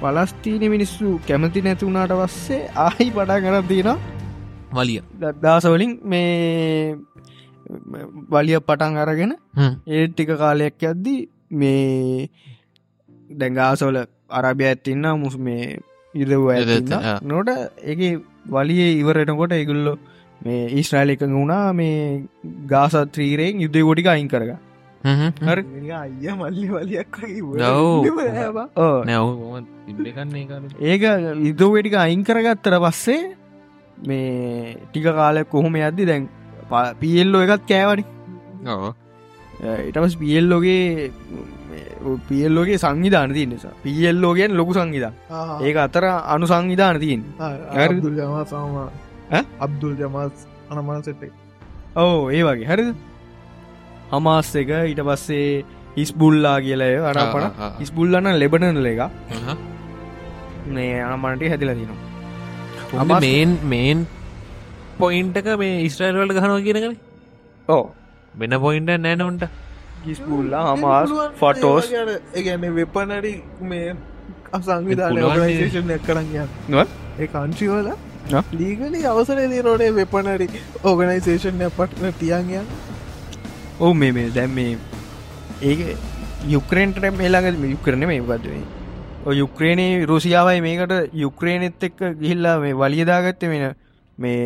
පලස්තීන 0.01 0.71
මිනිස්සු 0.71 1.19
කැමති 1.27 1.61
නැතිවුණට 1.61 2.17
පස්සේ 2.21 2.63
ආහි 2.77 3.11
පටා 3.11 3.39
කර 3.39 3.63
තියෙන 3.67 4.19
වලිය. 4.71 5.01
දදාසවලින් 5.19 5.93
මේ 6.03 6.95
වලිය 8.29 8.59
පටන් 8.61 8.97
අරගෙන 8.97 9.35
ඒ 9.87 10.07
ටික 10.07 10.31
කාලයක් 10.37 10.83
යද්දී 10.83 11.19
මේ 11.53 12.29
දැංගාසවල 13.33 13.99
අරභය 14.31 14.65
ඇත්තින්න 14.65 15.07
මුස් 15.17 15.37
මේ 15.39 15.79
ඉරව. 16.13 16.47
නොට 17.23 17.49
එක 17.83 17.99
වලිය 18.47 18.87
ඉවරටකොට 18.93 19.53
එගුල්ලො 19.53 19.93
මේ 20.41 20.67
ඊස්්‍රයිල 20.71 21.15
එක 21.15 21.23
වුණා 21.29 21.63
මේ 21.73 22.27
ගාසත්‍රීරයෙන් 22.67 23.61
යුද්ධ 23.61 23.81
ගොටික 23.81 24.07
අයින් 24.07 24.27
කරග 24.27 24.51
හරි? 25.03 25.63
අයිය 25.93 26.33
මල්ලි 26.33 26.67
වලියක් 26.69 27.19
ඒක. 30.81 31.03
ඉදවෙටික 31.43 31.95
අයින් 31.95 32.23
කරගත්තර 32.23 32.75
පස්සේ 32.79 33.21
මේ 34.07 34.77
ටික 34.89 35.05
කාලෙක් 35.19 35.49
කොහොම 35.53 35.75
යද්දි 35.75 36.05
දැන් 36.09 36.23
පියල්ලෝ 37.01 37.41
එකත් 37.45 37.63
කෑවනි. 37.71 38.03
ඉටමස් 39.89 40.15
පියල්ලෝගේ 40.21 41.11
පියල්ලෝගේ 42.29 42.77
සංවිධාන 42.83 43.33
තිය 43.37 43.45
නිසා. 43.51 43.73
පියල්ලෝගෙන් 43.83 44.57
ලොකු 44.59 44.73
සංවිධා 44.77 45.13
ඒක 45.67 45.77
අතර 45.85 46.05
අනු 46.33 46.45
සංවිධාන 46.53 46.99
තියෙන්. 47.03 47.21
අබ්දුල් 49.65 49.93
ජමාස් 50.01 50.47
අනමන 50.69 51.03
සෙට් 51.07 51.23
ඕ 51.95 52.29
ඒ 52.29 52.43
වගේ. 52.47 52.67
හරිද? 52.71 52.89
හමාස් 54.11 54.49
එක 54.61 54.69
ඊට 54.91 55.01
පස්සේ 55.07 55.65
ඉස්බුල්ලා 56.03 56.57
කියලය 56.65 56.93
අරපන. 57.09 57.43
ඉස්බුල්ලන්න 57.83 58.39
ලෙබනල 58.41 58.87
එක 58.93 59.01
මේ 60.75 61.01
අනමනට 61.03 61.43
හැදිල 61.51 61.71
තිනවා 61.79 62.10
මේන් 62.93 63.57
මේන් 63.65 64.05
පොයින්ටක 64.97 65.49
මේ 65.57 65.81
ඉස්ට්‍රයිල්වලට 65.81 66.35
ගහනවා 66.35 66.61
කියනකන 66.61 66.95
ඕ 67.67 67.83
වෙන 68.35 68.57
පොයින්ට 68.59 68.95
නෑනොන්ට 68.99 69.43
ඉස්බුල්ලා 70.05 70.63
හමාස් 70.69 71.13
ෆොටෝස් 71.35 71.91
ඒගැන 71.91 72.67
වෙපනඩි 72.75 73.33
මේ 73.63 73.95
අසංවිධාන 74.51 75.11
පුළුවන් 75.11 75.31
ඕගනයිසේෂන් 75.31 75.91
එක් 75.91 76.03
කරන්න 76.03 76.49
නොත් 76.69 76.89
ඒ 77.17 77.27
කංචිවල? 77.29 77.91
ලීගලි 78.53 79.05
අවසර 79.05 79.41
දීරෝඩේ 79.45 79.91
වෙපනඩි 79.95 80.63
ඕගනයිසේෂන් 80.83 81.63
පටන 81.71 82.19
තියන්ය 82.19 82.59
ඔවු 83.79 83.93
මේ 83.95 84.11
මේ 84.11 84.29
දැම් 84.31 84.53
මේ 84.53 84.77
ඒක 85.63 85.79
යුක්‍රේන්ට 86.47 87.01
මේලාග 87.15 87.51
යුක්‍රණ 87.65 88.07
මේ 88.07 88.21
ඔය 88.21 88.61
යුක්‍රේණයේ 89.25 90.05
රුසියාවයි 90.05 90.61
මේකට 90.61 91.13
යුක්‍රේනෙත් 91.15 91.83
එක්ක 91.83 91.99
ගිහිල්ලා 92.21 92.59
මේ 92.59 92.73
වලියදාගත්ත 92.75 93.43
වෙන 93.43 93.75
මේ 94.17 94.39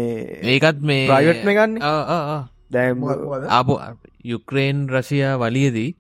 ඒකත් 0.54 0.82
මේ 0.82 1.08
ප්‍රයිවට් 1.08 1.46
ගන්න? 1.48 1.78
ආ, 1.82 2.04
ආ, 2.08 2.24
ආ. 2.36 2.42
දැම් 2.72 3.04
ආපු 3.50 3.80
යුක්‍රේන් 4.26 4.88
රසියා 4.90 5.38
වලියදී 5.38 5.96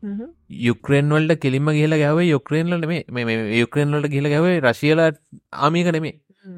යුක්‍රේන් 0.65 1.09
වලට 1.09 1.39
කෙලිම 1.39 1.65
ගහල 1.69 1.95
ගැව 1.95 2.19
යුක්‍රේන්ලට 2.25 2.87
මේ 2.87 3.39
යුක්‍රේන් 3.59 3.91
වලට 3.91 4.11
ගිල 4.11 4.29
ගැවේ 4.29 4.59
රශියල 4.61 4.99
ආමික 5.53 5.87
නෙමේ 5.91 6.13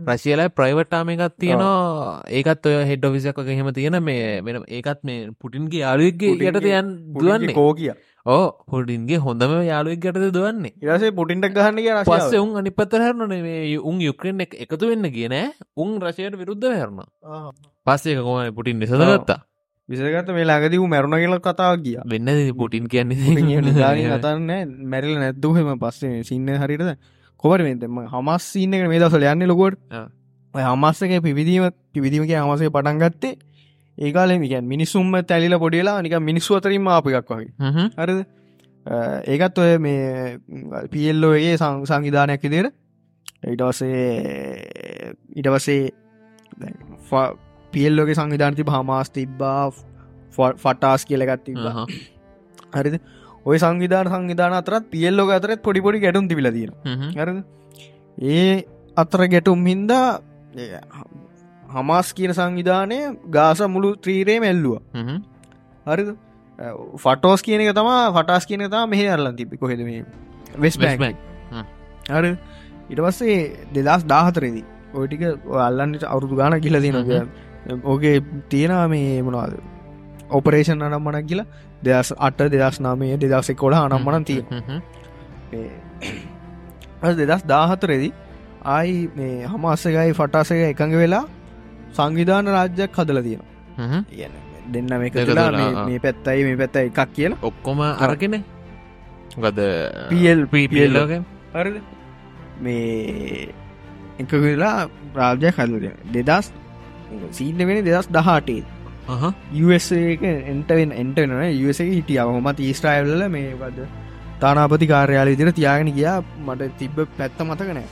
රශියල 0.08 0.42
ප්‍රයිවට් 0.50 0.94
ආමිකත් 0.94 1.36
තියනවා. 1.40 2.24
ඒකත් 2.30 2.66
ඔය 2.66 2.76
හෙඩ් 2.86 3.06
ඔෆිසක් 3.06 3.38
වගේ 3.38 3.56
හෙම 3.56 3.70
තියෙන 3.74 4.00
මේ 4.04 4.42
වෙන 4.42 4.64
ඒකත් 4.70 5.04
මේ 5.04 5.30
පුටින්ගේ 5.40 5.80
යාලුවක්ගේ 5.80 6.34
යට 6.50 6.60
තියන් 6.64 6.88
දුවන්නේ. 7.16 7.54
කෝ 7.54 7.74
කිය 7.74 7.92
ඕ 8.28 8.46
හොඩින්ගේ 8.68 9.20
හොඳම 9.20 9.52
යාලුවක් 9.64 10.00
ගටද 10.00 10.32
දුවන්නේ. 10.32 10.74
ඉරසේ 10.82 11.12
පුටින්ට 11.14 11.48
ගහන්න 11.50 11.78
කිය 11.78 11.94
පස්ස 12.04 12.34
උන් 12.38 12.56
අනිපත්තර 12.58 13.02
හරන 13.02 13.36
උන් 13.82 14.02
යුක්‍රෙන් 14.02 14.42
එක 14.42 14.56
එකතු 14.58 14.90
වෙන්න 14.90 15.10
කියන 15.10 15.36
උන් 15.78 15.94
රශයට 16.02 16.36
විරුද්ධ 16.36 16.68
හැරන 16.72 17.00
පස්සේ 17.88 18.18
කොම 18.20 18.42
පුටින් 18.54 18.80
නිසදගත්තා 18.80 19.40
විසගත 19.90 20.32
මේ 20.32 20.46
ලාගදී 20.46 20.84
මැරුණ 20.86 21.16
කියල 21.16 21.38
කතාව 21.42 21.80
කිය 21.80 21.98
වෙන්න 22.06 22.34
පුටින් 22.54 22.88
කියන්නේ 22.88 23.38
කතන්න 24.10 24.76
මැරිල 24.86 25.16
නැත්දුහෙම 25.18 25.72
පස්සේ 25.78 26.24
සින්න 26.24 26.52
හරිට 26.58 26.86
කොවට 27.44 27.64
මෙතම 27.64 28.04
හමස් 28.08 28.52
සින්න 28.52 28.74
එක 28.74 28.88
මේ 28.88 29.00
දසල 29.00 29.24
යන්න 29.26 29.48
ලොකොට 29.48 29.80
හමස්සක 30.54 31.22
පිවිදීම 31.22 31.70
පිවිදීමක 31.94 32.34
හමසේ 32.36 32.70
පටන් 32.70 33.00
ගත්තේ 33.00 33.36
ඒකාල 33.98 34.32
මිකන් 34.40 34.66
මිනිස්සුම්ම 34.74 35.14
තැලිල 35.30 35.56
පොඩියලා 35.60 36.02
නික 36.02 36.16
මිනිස්සු 36.22 36.56
අතරින් 36.58 36.88
ආපිකක් 36.88 37.32
වගේ. 37.32 37.52
හරිද? 38.00 38.20
ඒකත් 39.34 39.58
ඔය 39.60 39.72
මේ 39.86 40.38
පියල්ලෝගේ 40.92 41.56
සංවිධානයක් 41.60 42.44
ඉදිර 42.50 42.68
ඉටවසේ 43.54 44.04
ඉටවසේ 45.36 45.82
පියල්ලෝගේ 47.74 48.18
සංවිධානති 48.20 48.68
හමාස් 48.78 49.10
තිබ්බා 49.18 49.62
ෆටාස් 50.64 51.06
කියලගත් 51.10 51.44
තිබා 51.46 51.86
හරිද? 52.78 52.96
ඔය 53.46 53.58
සංවිධාන 53.60 54.08
සංවිධාන 54.14 54.54
අතරත් 54.62 54.90
පියල්ලෝක 54.94 55.30
අතරත් 55.36 55.62
පොඩිපොඩි 55.68 56.04
ගැටුම් 56.06 56.26
තිබිල 56.30 56.52
තියෙන 56.52 56.74
හරිද? 57.20 57.40
ඒ 58.18 58.54
අතර 58.98 59.22
ගැටුම් 59.34 59.60
හින්දා 59.72 60.08
හමාස් 61.68 62.14
කියන 62.14 62.34
සංවිධානය 62.34 63.00
ගාස 63.30 63.62
මුළු 63.70 63.90
ත්‍රීරේ 63.98 64.40
මෙල්ලුව 64.40 64.76
හරිද? 65.88 66.10
ෆටෝස් 66.98 67.42
කියන 67.42 67.62
එක 67.62 67.76
තමා 67.76 68.00
ෆටස් 68.12 68.46
කියන 68.46 68.66
තම 68.68 68.90
මෙහ 68.90 69.02
අරලන් 69.08 69.36
තිබි 69.36 69.58
කොහෙද 69.58 69.80
මේ? 69.82 70.06
වෙස් 70.58 70.78
බැක් 70.78 71.00
හරි. 72.10 72.32
ඉට 72.90 73.00
පස්සේ 73.00 73.40
දෙදස් 73.76 74.04
දාහතරේදී 74.06 74.66
ඔටික 74.96 75.22
අල්ලන්නට 75.62 76.04
අවුරුදු 76.06 76.36
ගාන 76.36 76.60
කියල. 76.62 76.82
තින 76.82 76.96
ඕගේ 77.84 78.16
තියෙනවා 78.50 78.88
මේ 78.88 79.22
මොනවාද? 79.22 79.58
ඔපරේෂන් 80.32 80.84
අනම්මනක් 80.84 81.28
කියලා 81.28 81.48
දෙදස් 81.84 82.14
අට 82.20 82.40
දෙදස් 82.54 82.80
නාමේ 82.80 83.18
දෙදසේ 83.18 83.56
කොළ 83.56 83.76
අනම්මන 83.76 84.26
තිය 84.26 84.42
දෙදස් 87.22 87.44
දාහතරෙදි 87.46 88.10
ආයි 88.68 88.96
මේ 89.16 89.36
හමස්සකයි 89.46 90.12
ෆටාසක 90.14 90.64
එකඟ 90.66 90.96
වෙලා 90.98 91.26
සංවිධාන 91.94 92.48
රාජ්‍යයක් 92.48 93.00
හදල 93.00 93.22
තියෙන 93.22 93.42
දෙන්න 94.72 95.00
මේක 95.00 95.14
දෙක 95.14 95.26
තුලා 95.28 95.52
තුලා, 95.52 95.62
මේ- 95.62 95.76
පැත්තයි 96.00 96.44
මේ 96.44 96.56
පැත්ත 96.56 96.76
එකක් 96.76 97.00
කියලා. 97.16 97.38
ඔක්කොම 97.44 97.82
අරගෙන? 97.82 98.44
ගද 99.38 99.60
පීපල්ලෝක 100.52 101.10
හරිද? 101.56 101.82
මේ 102.62 103.48
එක 104.20 104.32
වෙලා 104.34 104.88
රාජ්‍ය 105.16 105.52
කල්ල 105.52 105.92
දෙදස් 106.14 106.52
සීන්න 107.32 107.58
වෙන 107.58 107.86
දෙදස් 107.86 108.10
දහටේ 108.10 108.64
එක 109.92 110.24
එන්ටවෙන් 110.24 110.92
එන්ටන 110.92 111.32
එක 111.80 111.80
හිටිය. 111.80 112.18
හොමත් 112.18 112.60
ඊස්ට්‍රයිල්ල 112.60 113.30
මේ 113.30 113.54
වද 113.54 113.88
තානාපති 114.40 114.88
කාර්යාල 114.88 115.28
විදිර 115.28 115.52
තියාගෙන 115.52 115.94
ගියා. 115.94 116.24
මට 116.46 116.62
තිබ්බ 116.80 117.08
පැත්ත 117.18 117.42
මතකනෑ 117.42 117.84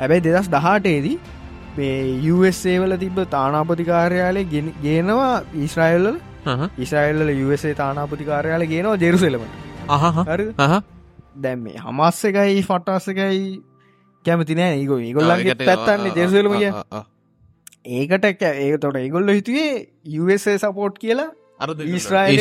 ඇබැයි 0.00 0.20
දෙදස් 0.20 0.48
දහටේදී 0.50 1.18
මේ 1.76 1.96
USA 2.34 2.74
වල 2.82 2.94
තිබ්බ 2.98 3.18
තානාපති 3.30 3.84
කාර්යාලය 3.86 4.42
ගෙන- 4.46 4.74
ගේනවා 4.82 5.30
ඊස්්‍රයිල්ල 5.58 6.08
ඉස්රයිල්ල 6.78 7.30
USA 7.44 7.72
තානාපති 7.76 8.24
කාර්යාල 8.26 8.64
ගේනවා 8.66 8.96
ජෙරුසෙලම 8.98 9.44
හරි. 10.28 10.46
දැම් 11.38 11.58
මේ 11.62 11.78
හමස්ස 11.84 12.20
එකයි 12.30 12.60
ෆටස් 12.64 13.06
එකයි 13.12 13.40
කැමති 14.24 14.54
නෑ 14.54 14.74
ඒගො 14.76 14.96
ඒගොල්ලන්ගේ 15.02 15.54
පැත්තන්නේ 15.62 16.12
ජෙරුසලම 16.18 16.54
ඒකට 17.94 18.24
ඒක 18.26 18.44
තොට 18.80 18.96
ඒගොල්ල 18.98 19.28
හිතුවේ 19.30 19.72
USA 20.20 20.54
සපෝට් 20.58 20.98
කියලා 20.98 21.30
ඊස්්‍රයිල් 21.88 22.38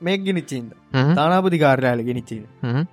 මේ 0.00 0.16
ගෙනනිච්චින්ද 0.24 0.70
තානාපති 1.18 1.58
කාර්යාල 1.58 2.00
ගෙනනිච්චිද 2.08 2.42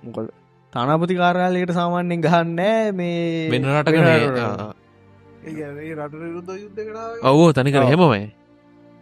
මොකද? 0.04 0.28
තානාපති 0.72 1.14
කාර්යාලයට 1.16 1.72
සාමාන්‍යෙන් 1.72 2.20
ගහන්නෑ 2.26 2.92
මේ 2.92 3.16
වෙන 3.52 3.64
ඔවෝ 7.24 7.52
තනිකර 7.52 7.78
ඔව්. 7.78 7.90
හෙමමයි 7.90 8.32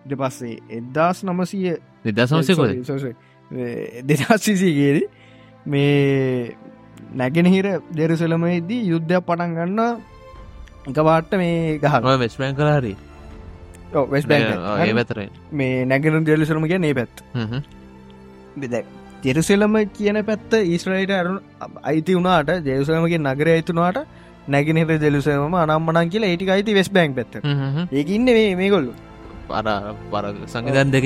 ඊට 0.05 0.16
පස්සේ 0.16 0.59
එදදාස් 0.70 1.24
නමසය 1.24 1.59
නිදසමසයකොද 2.05 2.70
දෙදස්සිසිගේද 4.05 5.03
මේ 5.66 6.57
නැගෙනහිර 7.14 7.66
දෙරුසලමේදී 7.93 8.86
යුද්ධයක් 8.86 9.26
පටන් 9.26 9.55
ගන්න 9.55 9.80
එක 10.86 11.03
පාට්ට 11.03 11.36
මේ 11.36 11.78
ගහ 11.78 11.99
වෙස්පෑන් 12.18 12.55
කලාරි 12.55 12.95
වෙස් 14.09 14.28
ඒ 14.28 14.95
පැතරයි 14.95 15.28
මේ 15.53 15.84
නැගෙන 15.86 16.24
දෙලිසරම 16.24 16.64
කිය 16.64 16.80
ඒ 16.82 16.95
පැත් 16.95 17.24
බෙද 18.57 18.74
ජෙරුසෙලම 19.22 19.76
කියන 19.91 20.22
පැත්ත 20.24 20.53
ඊස්්‍රයිට 20.55 21.12
අරු 21.12 21.41
අයිති 21.82 22.14
වුණට 22.14 22.66
ජෙරුසලමගේ 22.66 23.18
නගර 23.20 23.49
ඇතුනාට 23.49 23.99
නැගෙනහිර 24.55 24.99
ජෙලුසම 25.05 25.55
අනම්මනන් 25.62 26.11
කියලා 26.14 26.32
ඒටික 26.32 26.51
අයිති 26.57 26.74
වෙස් 26.78 26.90
බැංක් 26.96 27.14
පැත්ත. 27.18 27.34
ඒකඉන්න 27.99 28.28
මේ 28.38 28.51
මේකොල්ලු 28.61 28.92
පර 29.49 29.66
පර 30.12 30.24
සංවිධන් 30.53 30.90
දෙක 30.94 31.05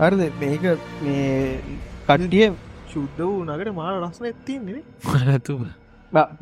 හරිද 0.00 0.22
මේක 0.42 0.64
මේ 1.02 1.60
කටටිය 2.08 2.46
ශුද්ධ 2.92 3.20
වූ 3.20 3.42
නගට 3.46 3.74
මාර 3.80 3.92
රස්න 4.02 4.30
ඇතින්නේ 4.30 4.82
නැතු 5.26 5.58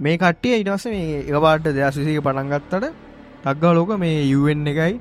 මේ 0.06 0.16
කට්ටිය 0.22 0.60
ඉටස 0.62 0.86
මේ 0.94 1.18
එකපාට 1.22 1.66
දෙයක්සිසික 1.78 2.20
පටන්ගත්තට 2.26 2.86
තක්ගා 3.44 3.74
ලෝක 3.78 3.92
මේ 4.04 4.16
යුවෙන් 4.32 4.66
එකයි 4.72 4.94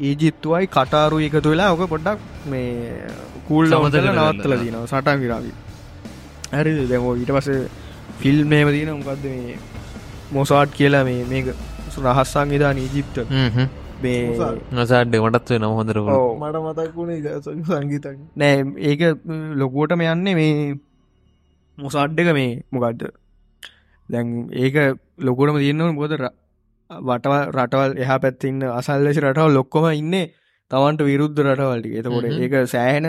ඒජිත්තුවයි 0.00 0.66
කටාරු 0.76 1.18
එකතු 1.28 1.48
වෙලා 1.52 1.70
ඕක 1.72 1.82
පොඩ්ඩක් 1.94 2.20
මේ 2.52 2.68
කූල් 3.48 3.66
කරලා. 3.66 4.32
නවත්තල 4.32 4.54
දීනවා 4.62 4.86
සටන් 4.92 5.18
විරාවි 5.24 5.52
හරි 6.52 6.72
දැමෝ 6.92 7.14
ඊට 7.22 7.32
පස 7.36 7.48
ෆිල්ම් 8.20 8.46
මේම 8.48 8.68
දීන 8.74 8.92
උකක්ද 8.94 9.26
මේ 9.26 9.56
මොසාට් 10.32 10.70
කියලා 10.78 11.02
මේ 11.08 11.24
මේක 11.32 11.52
රහස්සං 12.06 12.54
විධාන 12.54 12.78
ඊජිප්ට 12.78 13.18
මේ 14.02 14.16
මොසාඩ්. 14.30 14.58
නසාඩ්ඩ 14.74 15.20
මටත් 15.20 15.50
වෙන 15.54 15.68
හොඳර. 15.72 16.00
මට 16.40 16.56
මතක්ුණේ 16.64 17.36
සංගීතක් 17.44 18.18
නෑ 18.36 18.56
ඒක 18.90 19.06
ලොකුවටම 19.62 20.02
යන්නේ 20.06 20.34
මේ 20.40 20.56
මොසාඩ්ඩක 21.78 22.32
මේ 22.38 22.50
මොකක්ද 22.72 23.06
දැන් 24.08 24.34
ඒක 24.64 24.76
ලොකුටම 25.20 25.58
තියන්නව 25.58 25.94
බොද 26.00 26.16
වටව 26.90 27.34
රටවල් 27.52 27.92
එහ 28.02 28.10
පැත්තින්න 28.24 28.66
අසල්ලෙසි 28.70 29.24
රටවල් 29.24 29.56
ලොක්කොම 29.58 29.88
ඉන්න 29.92 30.18
තවන්ට 30.70 31.08
විරුද්ධ 31.08 31.40
රටවල්ටි 31.44 31.96
එතකොට. 32.00 32.26
ඒක 32.44 32.54
සෑහෙන 32.66 33.08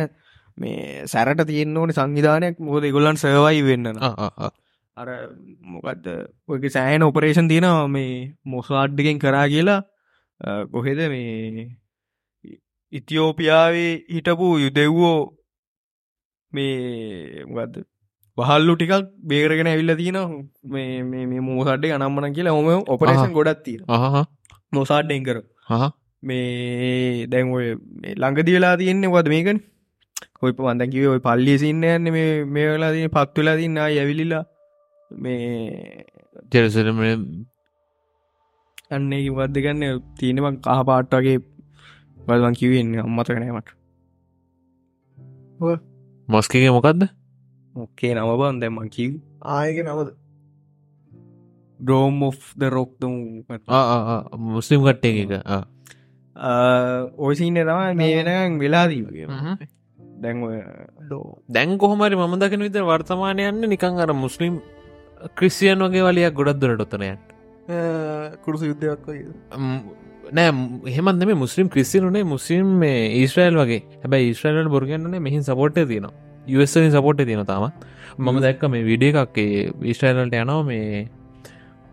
මේ 0.57 1.05
සැරට 1.05 1.43
තියෙන්න්න 1.49 1.77
ඕනි 1.77 1.93
සංවිධානයක්. 1.93 2.55
මොකද 2.59 2.89
ගොල්ලන් 2.95 3.17
සවයි 3.17 3.61
වෙන්න 3.69 3.93
අර 4.97 5.09
මොකක්ද 5.71 6.07
ඔක 6.49 6.63
සෑහන 6.75 7.07
ඔපරේෂන් 7.07 7.49
තියෙනවා 7.51 7.87
මේ 7.87 8.13
මොසාඩ්ඩකෙන් 8.45 9.19
කරා 9.23 9.45
කියලා. 9.47 9.81
කොහෙද 10.71 11.01
මේ 11.13 11.67
ඉතියෝපියාවේ 12.93 13.91
හිටපු 14.15 14.47
යුදෙව්වෝ 14.63 15.17
මේ 16.53 17.45
මොකක්ද 17.47 17.77
වහල්ලු 18.37 18.75
ටිකක් 18.75 19.13
බේරගෙන 19.25 19.71
ඇවිල්ල 19.73 19.93
තියෙන 20.01 20.19
මේ 20.71 21.41
මෝසාඩ්ඩේ 21.41 21.93
අනම්මන 21.93 22.35
කියලා 22.35 22.57
හොම 22.57 22.67
ඔපරේෂන් 22.87 23.37
ගොඩත් 23.39 23.63
තියෙන 23.63 23.85
අහ 23.89 24.25
මොසාඩ්ඩෙන් 24.73 25.23
කර 25.23 25.39
මේ 26.23 27.25
දැන් 27.31 27.55
ඔය 27.55 27.65
ළඟදි 28.15 28.57
වෙලා 28.57 28.75
තියෙන්නේ 28.77 29.15
වද 29.15 29.27
මේකන? 29.29 29.59
ඔය 30.43 30.51
පන්දකිව 30.53 31.09
ඔය 31.15 31.21
පල්ලිය 31.21 31.57
සින්න 31.63 31.83
යන්න 31.85 32.13
මේ 32.13 32.67
වෙලා 32.67 32.93
තින 32.93 33.11
පත් 33.15 33.33
වෙලා 33.39 33.59
තින්න 33.59 33.83
ඇවිලිලා 33.83 34.45
මේ 35.11 36.05
ජෙරසලම 36.51 36.99
අන්නේ 38.89 39.29
වද 39.29 39.63
ගන්න 39.63 40.03
තියෙනවන් 40.19 40.59
කහ 40.59 40.83
පාට් 40.85 41.13
වගේ 41.13 41.39
වල්වන් 42.27 42.59
කිවෙන් 42.59 42.93
අම්මතකනෑමට 42.99 43.73
මොස්කගේ 46.27 46.71
මොකක්ද 46.71 47.09
මොක්කේ 47.75 48.13
නම 48.13 48.31
බන් 48.39 48.61
දැම්මන් 48.61 48.89
කිව් 48.89 49.11
ආයක 49.55 49.83
නවද 49.83 50.15
ඩෝම් 51.79 52.23
of 52.23 52.39
ද 52.55 52.69
රොක්තුම් 52.69 53.43
මුස්ලිම් 54.49 54.81
කට්ටය 54.81 55.09
එක. 55.23 55.31
ඔයසින්න 57.17 57.59
තම 57.59 57.97
මේ 57.97 58.15
වෙනකන් 58.19 58.59
වෙලාදී 58.59 59.03
වගේ. 59.05 59.27
දැන් 60.21 60.41
ඔය 60.43 60.57
ඩෝ 61.03 61.37
දැන් 61.49 61.77
කොහමරි 61.77 62.15
මම 62.15 62.33
දකින 62.39 62.65
විතර 62.65 62.83
වර්තමානය 62.83 63.45
යන්න 63.45 63.69
නිකං 63.69 64.01
අර 64.01 64.13
මුස්ලිම් 64.15 64.57
ක්‍රිසියන් 65.37 65.79
වගේ 65.87 66.03
වලියක් 66.07 66.33
ගොඩක් 66.39 66.59
දුරට 66.61 66.83
ඔත්තනයන් 66.85 67.17
කුරුසු 68.43 68.65
යුද්ධයක් 68.71 69.07
නෑ 70.37 70.93
හෙමත් 70.95 71.25
මේ 71.29 71.37
මුස්ලිම් 71.43 71.69
ක්‍රිස්සිනුනේ 71.73 72.23
මුස්ලිම් 72.23 72.71
මේ 72.83 73.01
ඊස්ට්‍රයිල් 73.19 73.57
වගේ. 73.61 73.81
හැබයි 74.03 74.29
ඊස්ට්‍රයිලට 74.29 74.71
බොර්ගන්නන 74.75 75.21
මෙහි 75.27 75.43
සපෝට් 75.49 75.79
තියන 75.91 76.07
යස්ලින් 76.47 76.91
සපෝට් 76.91 77.23
තියන 77.29 77.45
තාම. 77.45 77.71
මම 78.17 78.39
දැක්ක 78.45 78.63
මේ 78.73 78.83
විඩිය 78.89 79.13
එකක්ේ 79.23 79.71
ඊස්ට්‍රයිලට 79.91 80.35
යනවා 80.41 80.63
මේ 80.63 81.07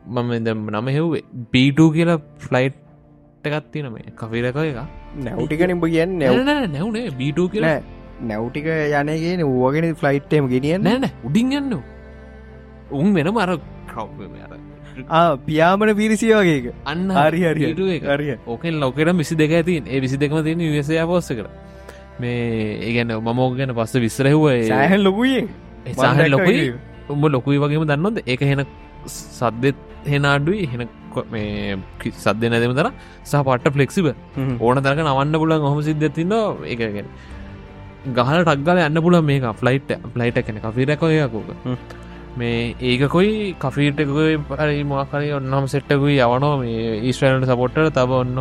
මම 0.06 0.32
දැම් 0.46 0.66
නම 0.70 0.88
හෙව්වේ 0.96 1.22
බීටූ 1.52 1.88
කියලා 1.96 2.18
ෆ්ලයිට් 2.46 2.76
එකත් 3.44 3.72
තියන 3.72 3.90
මේ 3.96 4.14
කෆිරක 4.20 4.56
එක 4.56 4.78
නැව්ටිකනිබ 5.26 5.84
කියන්න 5.94 6.18
නැව්. 6.18 6.44
නැවනේ 6.76 7.10
බීටූ 7.22 7.48
කියලා. 7.48 7.80
නැව්ටික 8.30 8.66
යනගෙන 8.66 9.42
ඕගෙන 9.48 9.90
ෆ්ලයිට්ටම 10.02 10.48
ගෙනියන්න. 10.54 10.82
නෑන 10.82 11.10
උඩින් 11.24 11.52
යන්න 11.60 11.74
උන් 12.90 13.14
වෙන 13.14 13.28
මර 13.32 13.50
පියාමන 15.46 15.94
පිරිසිය 15.96 16.32
වගේක 16.32 16.66
අන්න 16.86 17.10
හරි 17.10 17.40
හරි 17.42 17.64
එක. 17.96 18.04
හරිය 18.04 18.38
ඕකෙන් 18.46 18.80
ලොකට 18.80 19.12
විසි 19.18 19.34
දෙක 19.34 19.52
ඇතින් 19.52 19.86
ඒ 19.86 20.00
විසි 20.00 20.16
දෙකම 20.16 20.42
තියෙන 20.44 20.64
විසය 20.70 20.98
පෝස්ස 21.04 21.28
කර 21.30 21.48
මේ 22.20 22.78
ඒගැන 22.80 23.14
මමෝක 23.20 23.56
ගැන 23.58 23.74
පස්ස 23.74 23.94
විස්සරහුව 23.98 24.46
සෑහන් 24.68 25.02
ලොකුයේ 25.02 25.48
සාහ 25.94 26.28
ලොකුයි. 26.28 26.74
උඹ 27.08 27.24
ලොකුයි 27.26 27.58
වගේම 27.58 27.86
දන්නොද 27.86 28.22
ඒක 28.26 28.40
හෙන 28.42 28.64
සද්දෙත් 29.06 29.76
හෙන 30.06 30.24
අඩුයි. 30.24 30.66
හෙන 30.66 30.88
මේ 31.30 31.76
සද්ද 32.14 32.50
නැදම 32.52 32.74
තර 32.78 32.88
සහ 33.24 33.42
පට 33.48 33.74
ෆලෙක්සිබ 33.76 34.06
ඕන 34.60 34.82
තරක 34.82 35.00
නවන්න 35.00 35.36
පුලන් 35.42 35.66
හොම 35.66 35.82
සිද්ධ 35.82 36.06
තින්න 36.12 36.34
ඒකගෙන 36.66 37.10
ගහල 38.14 38.40
ටක්ගල 38.44 38.80
යන්න 38.86 39.02
පුල 39.02 39.20
මේක. 39.22 39.44
ෆ්ලයිට් 39.60 39.92
ෆ්ලයිට 40.14 40.40
කෙන 40.46 40.62
කෆිරකයකෝක. 40.64 41.48
මේ 42.36 42.74
ඒකකොයි 42.90 43.54
කෆීටකුයි 43.62 44.36
පරි 44.50 44.82
මොකරි 44.92 45.30
ඔන්නම 45.38 45.66
සෙට්ටකුයි 45.74 46.18
යවනෝ 46.26 46.54
මේ 46.62 47.00
ඊස්ට්‍රයිලට 47.08 47.48
සපොට්ට 47.52 47.94
තබ 47.98 48.10
ඔන්න 48.20 48.38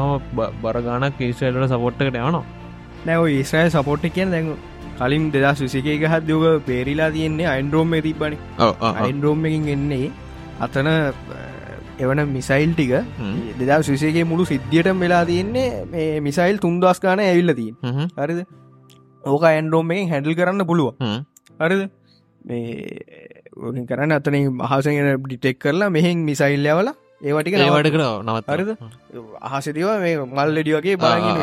බරගානක් 0.63 1.19
ඊස්ට්‍රයිලට 1.21 1.73
සපොට්ටකට 1.73 2.19
යවනවා. 2.21 2.43
නැව 3.05 3.23
ඉස්්‍රය 3.39 3.69
සපෝට් 3.69 4.05
කියන 4.15 4.29
දැන් 4.33 4.49
කලින් 4.99 5.23
දෙදස් 5.33 5.61
විසිකක 5.65 6.05
හදයෝක 6.13 6.65
පේරිලා 6.67 7.09
තියෙන්නේ 7.11 7.47
අයින්ඩරෝම් 7.53 7.95
තිබ්බනි. 8.07 8.37
අයින්ඩරෝම් 9.01 9.45
එකින් 9.45 9.67
එන්නේ 9.75 10.11
අතන 10.59 10.89
එවන 11.99 12.19
මිසයිල් 12.29 12.71
ටික. 12.73 12.93
දෙදා 13.59 13.79
විසේගේ 13.89 14.25
මුළු 14.31 14.45
සිද්ධියටම 14.45 14.99
වෙලා 15.05 15.23
තියෙන්නේ 15.25 15.69
මේ 15.93 16.09
මිසයිල් 16.19 16.57
තුන්දස් 16.57 16.99
ගාන 16.99 17.19
ඇවිල්ල 17.19 17.53
තින් 17.59 17.75
හරිද? 18.17 18.41
ඕක 19.23 19.43
ඇන්ඩරෝම් 19.43 19.91
එකෙන් 19.91 20.09
හැඩල් 20.13 20.35
කරන්න 20.39 20.65
පුළුව 20.65 20.89
හරිද 21.59 21.83
ඕකින් 23.57 23.85
කරන්න. 23.87 24.11
අතන 24.13 24.35
මහසගෙන 24.51 25.07
ඩිටෙක් 25.19 25.59
කරලා 25.59 25.89
මෙහෙන් 25.89 26.25
මිසයිල් 26.25 26.65
යවල 26.65 26.89
ඒවටික 27.21 27.53
ඒවට 27.59 27.91
කර 27.93 28.03
නවත් 28.23 28.47
හරිද? 28.49 28.71
අහසතිව 29.41 29.87
මේ 29.99 30.17
මල්ලඩි 30.17 30.71
වගේ 30.75 30.97
බාගෙන 30.97 31.37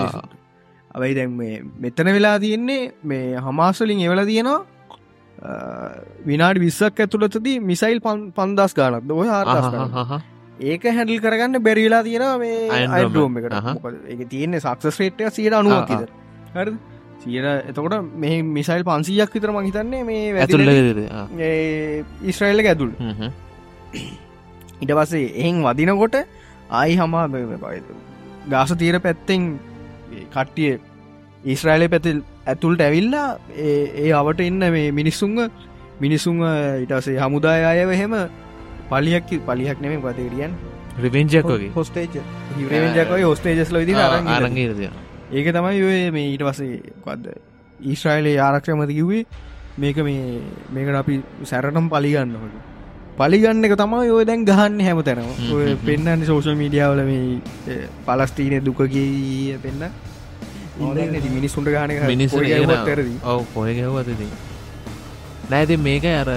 අවයි 0.94 1.14
දැන් 1.14 1.32
මේ 1.36 1.62
මෙතන 1.78 2.08
වෙලා 2.10 2.36
තියෙන්නේ 2.38 2.82
මේ 3.04 3.38
හමාස්වලින් 3.38 4.00
එවල 4.00 4.24
තියෙනවා 4.26 4.60
විනාඩි 6.26 6.60
විස්සක් 6.60 7.00
ඇතුළතදී 7.00 7.56
මිසයිල් 7.62 8.00
පන්දස් 8.36 8.74
ගානක් 8.74 9.10
ඔය 9.14 9.28
ආර්දස් 9.30 10.20
ඒක 10.62 10.82
හැඩල් 10.90 11.20
කරගන්න 11.20 11.62
බැරිලා 11.62 12.02
තියෙන 12.02 12.24
මේ 12.38 12.68
අයිඩෝම්. 12.88 13.36
එකට. 13.38 13.54
ඒක 14.08 14.28
තියෙන්නේ 14.28 14.60
සක්ස 14.60 14.94
ශ්‍රේට්ය 14.96 15.30
සියට 15.30 15.54
අනුවක් 15.54 15.90
ආ, 15.90 16.04
හරි 16.56 16.72
සියට 17.22 17.46
එතකොට 17.70 17.94
මේ 18.16 18.42
මිසයිල් 18.56 18.84
පන්සීයක් 18.84 19.32
විතර 19.34 19.52
මහිතන්නේ 19.52 20.02
මේ 20.04 20.22
ඇතුල්ල 20.42 20.70
ඉස්්‍රයිල්ල 22.24 22.66
ඇතුල්. 22.66 22.92
ඉට 24.82 24.92
පස්සේ 24.98 25.26
එහෙන් 25.34 25.62
වදිනකොට 25.66 26.16
ආයි 26.70 26.96
හමා 27.00 27.26
ගාස 28.50 28.72
තීර 28.82 29.00
පැත්තෙන් 29.00 29.48
කට්ටිය 30.34 30.72
ඊස්්‍රයිලය 31.44 31.88
පැතිල් 31.88 32.22
ඇතුල්ට 32.46 32.80
ඇවිල්ලා 32.80 33.28
ඒ 33.58 34.12
අවට 34.12 34.40
එන්න 34.40 34.64
මේ 34.76 34.88
මිනිස්සුන්ග 34.92 35.38
මිනිසුන් 36.00 36.40
ඉටසේ 36.84 37.18
හමුදාය 37.18 37.64
අයව 37.72 37.92
හෙම 37.92 38.16
පලියක් 38.90 39.30
පලියක් 39.46 39.78
නෙම 39.80 40.00
පතරියන් 40.02 40.56
රිවෙන්ජක් 40.98 41.46
වගේ. 41.46 41.70
හොස්ටේජ 41.76 42.08
හිවරජකයි 42.56 43.22
හොස්ටේජස්ල 43.22 43.80
විදි 43.82 43.94
ආරංගේ 43.96 44.90
ඒක 45.30 45.52
තමයි 45.52 45.82
ඔය 45.84 46.00
මේ 46.10 46.26
ඊට 46.32 46.44
පසේ 46.44 46.80
කොද 47.04 47.28
ඊස්්‍රයිලේ 47.84 48.36
ආරක්ෂමති 48.40 48.94
කිව්වේ 48.94 49.24
මේක 49.78 49.96
මේ 50.00 50.40
මේකට 50.72 50.96
අපි 50.96 51.14
සැරටම් 51.44 51.88
පලිගන්න 51.88 52.34
හොට 52.36 52.56
පලිගන්න 53.18 53.64
එක 53.64 53.74
තමයි 53.78 54.10
ඔය 54.10 54.24
දැන් 54.24 54.44
ගහන්න 54.44 54.80
හැම 54.80 55.02
තැනම 55.02 55.26
ඔය. 55.52 55.74
පෙන්න්න 55.84 56.24
සෝෂල් 56.26 56.56
මීඩියාවල 56.56 57.02
මේ 57.04 57.80
පලස්තීනය 58.06 58.60
දුකගේ 58.60 59.58
පෙන්න්න 59.58 59.90
මිනිස්සුන්ට 62.12 62.48
ගාන 62.48 62.86
තරදී 62.86 63.18
ඔව 63.24 63.44
පොය 63.54 63.74
ගැව 63.74 63.98
අතති 63.98 64.28
නෑති 65.50 65.76
මේක 65.78 66.04
අර 66.12 66.30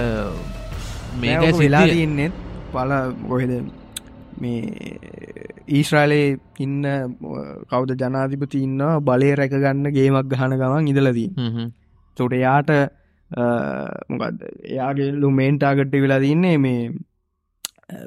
මේක 1.20 1.58
වෙලා 1.58 1.86
තියන්නෙත් 1.88 2.32
පල 2.72 2.92
ගොහෙද 3.28 3.52
මේ 4.40 4.60
ඊශ්‍රාලයේ 5.68 6.36
ඉන්න 6.58 6.82
කවද 7.70 7.96
ජනාධිපති 8.00 8.62
ඉන්න 8.62 8.82
බලය 9.00 9.30
රැකගන්න 9.34 9.90
ගේමක් 9.90 10.28
ගහන 10.28 10.58
ගමන් 10.58 10.88
ඉදලදී 10.88 11.70
තොට 12.16 12.36
යාට 12.36 12.70
මොකද 14.10 14.44
එයාගේ 14.64 15.10
ලුමේන්ටාගට්ටි 15.14 16.00
වෙලා 16.00 16.20
තින්නේ 16.20 16.58
මේ 16.58 16.92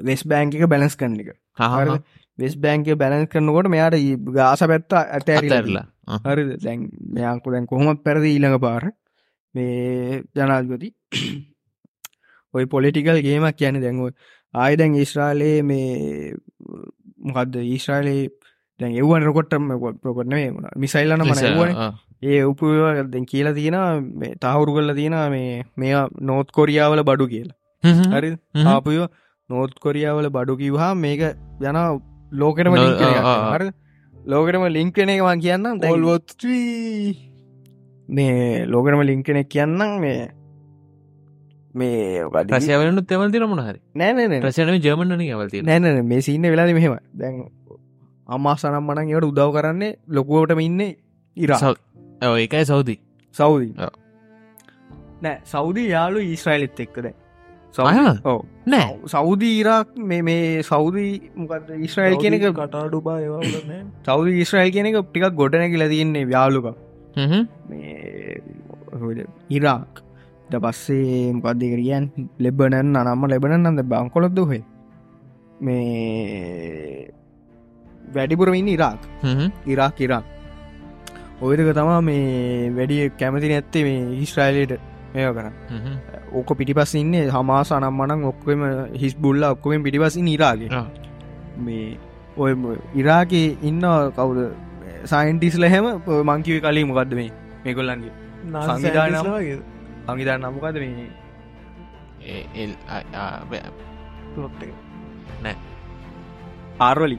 වෙස් 0.02 0.24
බෑංක 0.24 0.54
එක 0.54 0.66
බැලස් 0.66 0.96
කන්න 0.96 1.20
එක. 1.20 1.34
හහ 1.56 2.00
වෙස් 2.38 2.56
බෑංක 2.56 2.88
බැලන්ස් 2.96 3.28
කරනකොට 3.28 3.68
මෙයාට 3.68 3.98
ගාස 4.32 4.62
පැත්ත 4.62 4.92
ඇතඇරලා 4.94 5.58
ඇරලා 5.58 5.86
හරි 6.24 6.56
දැන් 6.56 6.88
මෙයන්කු 7.10 7.52
දැන් 7.52 7.66
කොහොමත් 7.66 8.02
පැරදි 8.04 8.34
ඊළඟ 8.34 8.58
පාර. 8.60 8.90
මේ 9.54 10.22
ජනාල්ගති 10.34 10.94
ඔය 12.54 12.66
පොලිටිකල් 12.66 13.22
ගේමක් 13.22 13.56
කියන 13.56 13.80
දැන්ව 13.80 14.12
ආය 14.54 14.76
දැන් 14.76 14.94
ඊශ්‍රාලයේ 14.94 15.62
මේ 15.62 16.34
මොකක්ද 17.18 17.56
ඊශ්‍රාලයේ 17.64 18.28
දැන් 18.80 18.92
එවන් 18.94 19.22
රොකොට්ටම 19.22 19.70
ප්‍රකොටන 20.02 20.34
මිසයිල්ලන 20.76 21.24
මන 21.24 21.40
එවන 21.44 21.72
ඒ 22.22 22.42
උපදැන් 22.42 23.26
කියලා 23.26 23.54
තියෙන 23.54 23.78
මේ 24.14 24.34
තහවුරු 24.36 24.74
කල්ල 24.74 24.94
තියෙන 24.94 25.16
මේ 25.30 25.64
මෙයා 25.76 26.04
නෝත් 26.20 26.50
කොරියාවල 26.50 27.02
බඩු 27.02 27.26
කියලා. 27.26 27.56
හරි 28.14 28.30
ආපයෝ 28.66 29.08
නෝත් 29.50 29.74
කොරියාවල 29.80 30.30
බඩු 30.30 30.56
කිවහා 30.56 30.94
මේක 30.96 31.22
යන 31.62 31.78
ලෝකෙටම. 32.32 32.74
හරි 33.52 33.68
ලෝකෙටම 34.14 34.66
ලිංක් 34.68 34.94
කෙන 34.94 35.08
එක 35.08 35.22
වන් 35.22 35.40
කියන්න 35.40 35.66
ඔල්වොත් 35.84 36.46
මේ 38.08 38.66
ලෝකෙටම 38.66 39.02
ලිංක් 39.02 39.24
කෙනෙක් 39.26 39.48
කියන්නම් 39.48 40.00
මේ 40.00 40.18
මේ 41.82 42.24
ප්‍රසයවලනු 42.52 43.04
තෙවල් 43.12 43.30
තිරමුණ 43.34 43.62
හරි? 43.66 43.80
නෑනෑ 44.00 44.40
ප්‍රසයනම 44.46 44.74
ජර්මණන 44.86 45.22
ඇවල්ති 45.26 45.62
නෑන 45.68 46.00
මේ 46.12 46.24
සින්න 46.28 46.48
වෙලාද 46.54 46.72
මෙහෙම. 46.78 46.96
දැන් 47.22 47.38
අම්මා 48.28 48.56
සනම් 48.62 48.90
මනන් 48.90 49.14
එවට 49.14 49.30
උදව් 49.30 49.54
කරන්නේ 49.58 49.92
ලොකුවටම 50.18 50.64
ඉන්න 50.66 50.82
ඉරා 51.36 51.74
ඒකයි 52.38 52.64
සෞදි. 52.64 52.96
සෞදී. 53.34 53.72
ඔව්. 53.78 53.94
නෑ 55.24 55.40
සෞදී 55.54 55.88
යාලු 55.94 56.18
ඊස්්‍රයිලිත් 56.32 56.84
එක්කද. 56.86 57.08
ඕ 57.76 58.38
නෑ. 58.66 58.98
සෞදී 59.06 59.54
ඉරාක් 59.60 59.94
මේ 60.10 60.22
මේ 60.28 60.62
සෞදී 60.62 61.12
මොකද 61.36 61.70
ඊස්්‍රයිල් 61.76 62.16
කෙනෙක 62.24 62.44
කටාඩු 62.58 63.00
බා 63.06 63.18
සෞද 64.06 64.28
ඊස්්‍රයිල් 64.34 64.72
කෙනෙක 64.76 64.98
ටිකක් 65.00 65.38
ගොඩන 65.40 65.70
කියලා 65.72 65.90
තියන්නේ 65.94 66.26
යාලුක 66.36 66.68
හ්ම්. 67.16 67.44
මේ 67.70 68.40
හොද 69.02 69.18
ඉරාක් 69.58 70.02
ද 70.50 70.60
පස්සේ 70.64 71.32
මොකක්දකරියන් 71.36 72.04
ලෙබනන් 72.38 72.96
අනම්ම 72.96 73.24
ලැබන 73.32 73.68
අද 73.70 73.80
බංකොලොත්ද 73.84 74.38
හොේ 74.40 74.62
මේ 75.60 77.08
වැඩිපුර 78.14 78.48
ඉන්න 78.54 78.68
ඉරාක්. 78.68 79.00
හ්ම්. 79.22 79.48
ඉරාක් 79.66 80.00
ඉරාක් 80.00 80.24
ඔයදක 81.40 81.72
තමා 81.74 82.00
මේ 82.00 82.70
වැඩිය 82.76 83.10
කැමති 83.20 83.48
නැත්තේ 83.48 83.84
මේ 83.84 84.22
ඉස්්‍රයිලට 84.24 84.72
මෙය 85.14 85.24
කරන්න. 85.36 85.54
හ්ම්. 85.70 85.96
ඕක 86.32 86.50
පිටිපස් 86.58 86.94
ඉන්නේ 86.94 87.28
හමාස 87.36 87.72
අනම්මනං 87.72 88.24
ඔක්කම 88.32 88.62
හිස් 88.94 89.14
බුල්ල 89.16 89.42
ඔක්කොම 89.44 89.84
පිටිපසින් 89.84 90.28
ඉරාගේ. 90.28 90.84
මේ 91.58 91.98
ඔය 92.36 92.52
ඉරාක 92.94 93.32
ඉන්න 93.32 93.82
කවුද? 94.16 94.40
සයින්ටිස්ල 95.04 95.64
හැම 95.64 95.86
මංකිව 96.30 96.62
කලින් 96.64 96.88
මොකක්ද 96.88 97.12
මේ? 97.14 97.32
මේකොල්ලන්ගේ 97.64 98.12
සංවිධානය 98.66 99.58
අංගිධා 100.08 100.38
නම්මකද 100.38 100.76
මේ 100.80 101.08
ඒ- 102.26 102.48
එල්- 102.56 102.80
ආ- 102.88 103.08
ආ- 103.14 103.44
බෑ. 103.50 103.70
ලොට්ට 104.36 104.62
ආර්වලි 106.80 107.18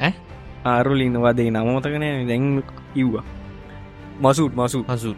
ඈ? 0.00 0.12
ආරුලින්න 0.64 1.16
වදේ 1.18 1.50
නමතකනය 1.50 2.08
දැන් 2.28 2.44
කිව්වා. 2.94 3.24
මසුට් 4.20 4.52
මසු 4.54 4.84
හසු 4.88 5.12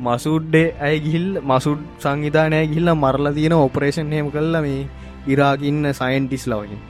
මසුඩ්ඩේ 0.00 0.68
ඇය 0.80 0.96
ගිහිල් 1.00 1.26
මසුඩ් 1.42 1.80
සංවිධානය 1.98 2.58
ගිල්ල 2.66 2.88
මරලා 2.94 3.32
තියෙන 3.32 3.54
ඔපරේෂන් 3.54 4.12
හෙම 4.12 4.30
කල්ල 4.30 4.56
මේ 4.60 4.88
ඉරාගන්න 5.26 5.86
සයින්ටිස් 5.92 6.44
ලවගින් 6.46 6.80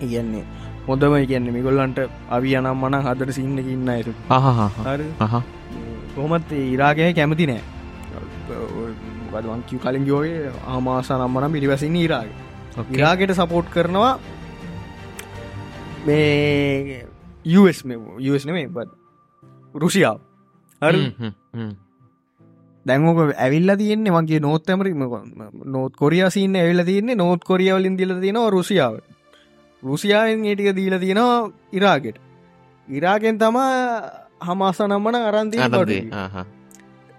ඉගන්නේ 0.00 0.44
හොඳම 0.86 1.14
කියන්න 1.22 1.48
මිගොල්ලන්ට 1.48 1.98
අවි 2.30 2.56
අනම් 2.56 2.76
මන 2.82 2.96
හදර 3.00 3.30
සින්න 3.32 3.58
ඉන්න 3.66 3.88
ඇතු 3.88 4.12
හහ 5.22 5.34
කොහොමත් 6.14 6.52
ඉරාගය 6.66 7.12
කැමති 7.14 7.46
නෑ 7.46 7.62
ගදවන්කිව 9.32 9.80
කලින් 9.84 10.04
ගෝගේ 10.08 10.52
ආමාස 10.66 11.10
නම්මන 11.12 11.52
පිළිවසින්න 11.54 11.96
ඉරාග 11.96 12.30
ඉරාගට 12.90 13.34
සපෝට් 13.40 13.66
කරනවා 13.74 14.12
මේ 16.06 17.04
යස් 17.44 17.84
යස් 18.20 18.46
නෙමේ 18.46 18.68
බත් 18.68 18.90
රුසියාව. 19.74 20.18
හරි? 20.82 21.00
දැන්ෝක 22.86 23.18
ඇවිල්ල 23.36 23.74
තියන්නේ 23.76 24.12
මගේ 24.12 24.40
නෝත් 24.40 24.70
ඇමරි 24.70 24.94
නෝත් 25.74 25.96
කොරියසින්න 25.96 26.56
ඇවිල්ල 26.56 26.84
තියන්නේ. 26.84 27.14
නෝත් 27.14 27.44
කොරියවලින් 27.44 27.96
දිල 27.96 28.14
තියෙනවා 28.20 28.50
රුසියාව. 28.50 28.94
රුසියාවෙන් 29.82 30.44
ඒටික 30.44 30.76
දීල 30.76 30.98
තියෙනවා 30.98 31.50
ඉරාගෙට. 31.72 32.18
ඉරාගෙන් 32.88 33.38
තමා 33.38 33.72
හමාස 34.40 34.80
නම්මන 34.80 35.16
අරන්තිය 35.28 35.60
අනදේ 35.60 36.02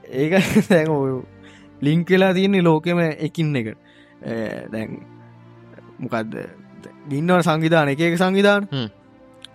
ඒක 0.10 0.32
දැන් 0.70 1.24
ලිංක් 1.82 2.10
වෙලා 2.10 2.34
තියන්නේ 2.34 2.62
ලෝකෙම 2.62 3.00
එකින් 3.00 3.56
එක. 3.56 3.76
දැන් 4.70 5.02
මොකක්ද 6.00 6.40
ගින්නව 7.10 7.42
සංවිධාන 7.42 7.90
එක 7.90 8.02
එක 8.02 8.18
සංවිධාන. 8.18 8.68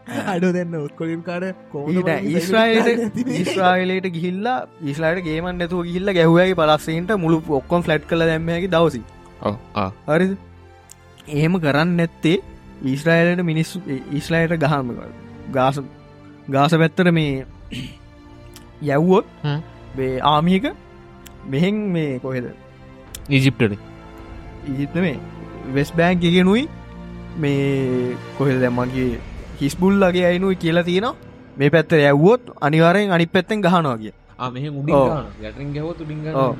අඩ 0.07 0.44
දෙන්න 0.52 0.74
උත්කොලින් 0.76 1.22
කාඩ 1.22 1.44
ඊට 1.48 2.09
ඊස්්‍රයිලට 2.30 3.18
ඊස්්‍රයිලට 3.32 4.09
ගිල්ලා 4.14 4.57
ඊස්ලාට 4.82 5.20
ගේමන් 5.24 5.59
නැතුව 5.59 5.84
ගිල්ල 5.86 6.12
ගැහුවගේ 6.12 6.55
පලස්සෙන්ට 6.55 7.14
මුළු 7.16 7.40
ඔක්කොම් 7.50 7.82
ෆලට් 7.82 8.07
කළ 8.07 8.26
දැම්මගේ 8.26 8.68
දවසි 8.68 9.02
හරි 10.07 10.28
එහෙම 11.28 11.59
කරන්න 11.59 11.96
නැත්තේ 11.96 12.38
ඊස්රයිලට 12.84 13.42
මිනිස්සු 13.42 13.80
ඊස්ලායට 13.88 14.59
ගහම 14.59 14.92
ගාස 15.50 15.80
ගාස 16.48 16.76
පැත්තර 16.76 17.12
මේ 17.12 17.46
යැව්වොත් 18.88 19.26
ආමියක 20.22 20.66
මෙහෙන් 21.47 21.74
මේ 21.95 22.18
කොහෙද? 22.18 22.47
ඊජිප්ටට 23.30 23.78
ඊත්න 24.78 25.01
මේ 25.01 25.18
වෙස් 25.74 25.92
බෑන් 25.92 26.18
ගෙනුයි 26.18 26.68
මේ 27.38 28.16
කොහෙද 28.38 28.61
දැම්මගේ 28.61 29.20
හිස්බුල්ලගේ 29.61 30.26
අයිනුයි 30.30 30.57
කියලා 30.57 30.84
තියෙනවා. 30.90 31.16
මේ 31.59 31.70
පැත්තර 31.70 31.99
ඇව්වොත් 32.11 32.53
අනිවාරයෙන් 32.61 33.11
අනි 33.12 33.26
පැත්තෙන් 33.26 33.62
ගහනවා 33.62 33.97
කිය 33.99 34.12
මෙහ 34.55 34.95
ඔව්. 34.95 35.09
ගැටින් 35.42 35.74
ගැවතු 35.74 36.05
ඩිංග 36.05 36.26
ඔව්. 36.34 36.57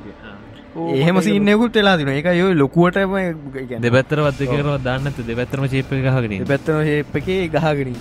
එහෙම 0.75 1.21
සින්නයකුත් 1.21 1.75
වෙලා 1.75 1.97
තින 1.97 2.09
එක 2.09 2.27
යොයි 2.41 2.55
ලොකුවටම 2.61 3.15
දෙපැත්තර 3.81 4.19
වත්ත 4.27 4.47
කරව 4.51 4.69
දන්නත 4.85 5.17
දෙපැත්තරම 5.29 5.67
චේප 5.73 5.89
ගහගෙන 5.89 6.45
පැත්තන 6.47 6.83
හෙප් 6.89 7.15
එකේ 7.15 7.47
ගහගෙන 7.47 7.95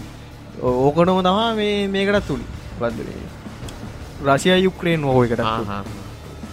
ඕකනොම 0.62 1.22
තමා 1.22 1.54
මේ 1.54 1.88
මේකටත් 1.88 2.26
තුළි 2.28 2.46
බදේ 2.80 3.43
රශය 4.26 4.58
යුක්‍රේන් 4.58 5.04
ඕයකට 5.06 5.42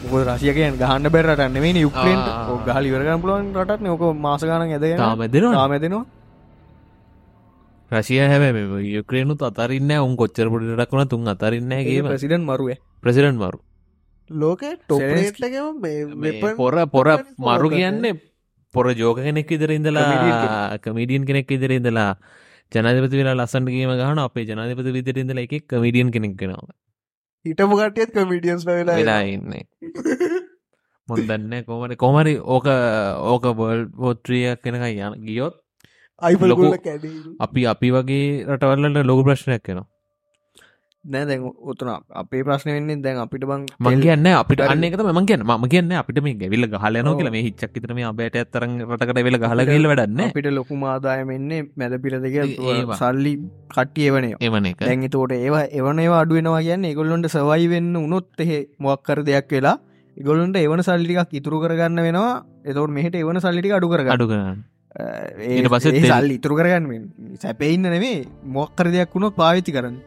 මොක 0.04 0.14
රසියකයෙන් 0.28 0.78
ගහන්න 0.78 1.10
බැරටන්න 1.10 1.58
මේ 1.58 1.74
යුක්‍රේන්ට. 1.80 2.28
ගහලි 2.66 2.90
වරගන්න 2.92 3.22
පුළුවන් 3.22 3.54
රටත් 3.56 3.82
නොක 3.82 4.02
මාසගන 4.18 4.66
ඇද 4.68 4.86
තාමැදෙනවා 4.98 5.54
තාමැදෙනවා 5.56 6.06
රශය 7.92 8.18
හැබැ 8.24 8.84
යුක්‍රේනුත් 8.90 9.42
අතරන්න 9.42 9.92
උන් 10.00 10.16
කොච්චර 10.16 10.48
පොඩිටක් 10.50 10.94
වන 10.94 11.08
තුන් 11.08 11.28
අතරන්නගේ 11.28 12.02
ප්‍රසිඩන් 12.04 12.44
මරුවේ 12.44 12.78
ප්‍රසිඩන්් 13.04 13.38
මරු. 13.38 13.60
ලෝක 14.30 14.62
ටොප්ලේට්ලකම 14.82 16.56
පොර 16.58 16.76
පොර 16.88 17.08
මරු 17.40 17.70
කියන්නේ 17.70 18.20
පොර 18.76 18.86
ජෝක 18.96 19.18
කෙනෙක් 19.20 19.52
ඉදර 19.52 19.72
ඉඳලා 19.72 20.78
කමිඩියන් 20.80 21.26
කෙනෙක්. 21.26 21.52
ඉදර 21.52 21.72
ඉඳලා 21.72 22.12
ජනධපති 22.72 23.20
වෙලා 23.20 23.36
ලස්සන්ට 23.36 23.68
කියීම 23.68 23.92
ගහන 23.94 24.20
අපේ 24.20 24.46
ජනධපති 24.46 24.96
විදිර 24.98 25.18
ඉඳල 25.18 25.40
එක 25.40 25.54
කමිඩියන් 25.68 26.10
කෙනෙක් 26.10 26.38
කෙනවා 26.38 26.72
හිටම 27.46 27.72
කටියත් 27.74 28.12
කමිඩියන්ස් 28.14 28.66
වෙලා 28.68 28.98
වෙලා 28.98 29.22
ඉන්න. 29.26 29.54
මොදන්න 31.10 31.54
කොමට 31.66 31.96
කොමරි 31.98 32.34
ඕක 32.50 32.68
ඕක 33.26 33.46
බොල් 33.56 33.80
පෝත්‍රියක් 33.96 34.62
කෙනක 34.64 34.84
යන 34.88 35.16
ගියොත් 35.26 35.56
අයිපල් 36.22 36.48
ලොකු- 36.48 36.66
ගොල්ල 36.66 36.78
කැඩේ 36.80 37.12
අපි 37.40 37.62
අපි 37.66 37.88
වගේ 37.92 38.28
රටවල්ලට 38.48 39.06
ලොක 39.06 39.20
ප්‍රශ්නයක් 39.26 39.64
කෙනවා 39.64 39.88
නෑ 41.04 41.26
දැන් 41.30 41.46
උතුන 41.72 41.90
අපේ 42.22 42.42
ප්‍රශ්න 42.48 42.70
වෙන්නේ 42.74 42.98
දැන් 43.06 43.20
අපිට 43.24 43.44
බං 43.50 43.64
මං 43.86 44.02
කියන්න 44.06 44.28
අපිට. 44.32 44.62
අන්න 44.74 44.84
එකත 44.88 45.02
ම 45.02 45.20
කියන්න. 45.30 45.44
ම 45.46 45.66
කියන්න 45.74 45.94
අපිට 46.02 46.20
මේ 46.26 46.36
ගැවිල්ල 46.42 46.68
ගහලන 46.74 47.10
ඔව්. 47.12 47.16
කියල. 47.20 47.30
මේ 47.36 47.44
හිච්චක් 47.48 47.80
තරම 47.86 48.02
අබට 48.10 48.38
ඇතරන් 48.42 48.76
රටකට 48.86 49.22
වෙල 49.28 49.38
ගහලගල්ල 49.44 49.88
වැඩන්න 49.92 50.22
අපිට 50.28 50.50
ලොකු 50.58 50.78
මාදායම 50.84 51.32
එන්නේ 51.38 51.62
මැද 51.82 51.96
පිර 52.04 52.20
දෙක. 52.26 52.38
සල්ලි 53.02 53.34
කට්ටිය 53.74 54.10
එවනේ 54.12 54.38
එමන 54.50 54.70
එක. 54.72 54.86
දැන් 54.86 55.08
තෝට 55.18 55.34
ඒවා 55.40 55.64
එවන 55.82 56.04
ඒවා 56.06 56.22
අඩුවෙනවා 56.26 56.62
කියන්න 56.68 56.90
ඒගොල්ලොන්ට 56.92 57.32
සවයි 57.38 57.72
වෙන්න 57.74 57.94
උනොත් 58.06 58.46
එහෙ 58.46 58.60
මොක්කර 58.88 59.26
දෙයක් 59.32 59.52
වෙලා 59.58 59.78
ඉගොල්ලන්ට 60.18 60.64
එවන 60.66 60.86
සල්ලිකක් 60.90 61.34
ඉතුරු 61.42 61.64
කරගන්න 61.66 62.06
වෙනවා. 62.08 62.34
එතවට 62.70 62.96
මෙහට 63.00 63.22
එවන 63.24 63.42
සල්ලිටි 63.48 63.76
අඩු 63.80 63.90
කරගන්න. 63.94 64.14
අඩු 64.18 64.30
කරන්න 64.32 64.64
ඒ 65.50 65.68
පස්සේ. 65.74 66.08
සල්ලි 66.14 66.34
ඉතුරු 66.40 66.62
කරගන්න 66.62 67.38
සැපෙඉන්න 67.44 67.94
නෙමේ 67.96 68.18
මොක්කර 68.58 68.88
දෙයක් 68.96 69.16
වුණොත් 69.18 69.40
පාවිච්චි 69.44 69.74
කරන්න 69.78 69.98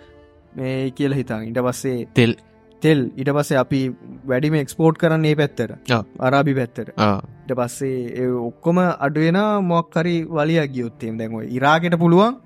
මේ 0.55 0.91
කියල 0.91 1.15
හිතා 1.15 1.41
ඉට 1.43 1.61
පස්සේ 1.67 2.09
තෙල්. 2.15 2.35
තෙල්. 2.83 3.01
ඉට 3.17 3.31
පස්සේ 3.37 3.59
අපි 3.59 3.81
වැඩිම 4.27 4.55
එක්ස්පෝට් 4.55 4.99
කරන්න 4.99 5.27
පැත්තට. 5.37 5.71
අරාබි 6.21 6.55
පැත්තට. 6.55 6.89
ඉට 7.45 7.55
පස්සේ 7.61 8.01
ඒ 8.23 8.31
ඔක්කොම 8.49 8.79
අඩුවෙන 8.99 9.41
මොක්කරි 9.65 10.17
වලිය 10.31 10.61
ගියොත්තේම 10.69 11.19
දැන්ව 11.19 11.43
ඉරාගෙට 11.51 11.99
පුළුවන් 11.99 12.41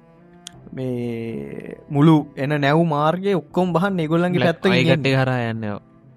මේ 0.72 1.78
මුළු 1.90 2.16
එන 2.36 2.52
නැව් 2.60 2.84
මාර්ගය 2.86 3.34
ඔක්කොම් 3.34 3.72
බහන් 3.72 3.96
නිගොල්ලන්ගේ 3.96 4.44
පැත්ත 4.44 4.66
ඒකට 4.66 5.08
හරා 5.22 5.40
යන්න 5.50 5.66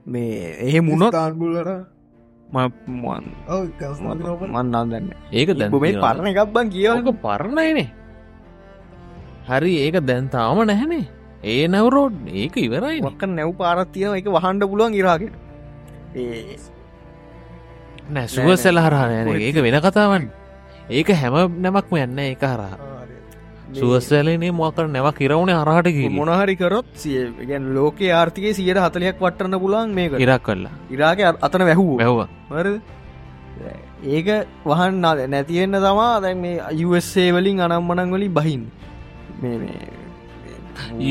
මේ 0.06 0.56
එහෙ 0.68 0.82
මුණොත් 0.82 1.14
තාන්බුල්ලට 1.14 1.72
මන්නන් 4.52 4.92
දැන්න. 4.92 5.10
ඒක 5.32 5.50
දැන් 5.56 5.72
මේ 5.72 5.94
පරණ 5.96 6.28
එකක් 6.32 6.54
බං 6.54 6.70
කියවක 6.70 7.10
පරණයිනේ 7.24 7.89
හරි 9.50 9.74
ඒක 9.86 10.00
දැන් 10.06 10.30
තාම 10.30 10.60
නැහැනේ 10.66 11.06
ඒ 11.44 11.68
නැවරෝඩ් 11.68 12.28
ඒක 12.34 12.58
ඉවරයි 12.58 13.02
මක්ක 13.02 13.22
නැව් 13.30 13.56
පාරත්තියන 13.58 14.14
එක 14.20 14.28
වහන්ඩ 14.28 14.70
පුළුවන් 14.70 14.94
ඉරාගෙට 14.94 15.34
ඒ 16.16 16.58
නෑ 18.10 18.28
සුවසෙල 18.28 18.78
හරහායන 18.78 19.34
ඒක 19.39 19.58
වෙන 19.58 19.82
කතාවන් 19.82 20.30
ඒක 20.89 21.10
හැම 21.16 21.62
නැමක්ම 21.62 21.96
යන්න 21.98 22.20
ඒක 22.20 22.44
හරහා. 22.44 22.78
සුවස්සලනේ 23.74 24.52
මොකර 24.52 24.86
නැවක් 24.88 25.18
කිරවුණේ 25.18 25.56
හරහට 25.56 26.12
මොනහරි 26.12 26.56
කරොත් 26.56 26.89
සිය 26.94 27.22
ගැන් 27.50 27.74
ලෝක 27.74 28.02
ආර්ථිකය 28.14 28.54
සියට 28.54 28.78
හතලයක් 28.78 29.18
වටන්න 29.20 29.60
පුලන් 29.60 29.94
මේක 29.94 30.20
ඉරක් 30.20 30.44
කල්ලා 30.44 30.74
ඉරාක 30.89 31.20
අතන 31.42 31.64
වැැහූ 31.68 32.28
හරද? 32.52 32.82
ඒක 34.06 34.28
වහන් 34.66 35.02
නැතිවෙන්න 35.30 35.80
තමා 35.80 36.22
දැන් 36.22 36.38
මේ 36.38 36.60
අයුස්සේ 36.62 37.32
වලින් 37.32 37.60
අනම්මනන් 37.62 38.12
වලින් 38.12 38.34
බහින් 38.34 38.68
මේ 39.42 39.58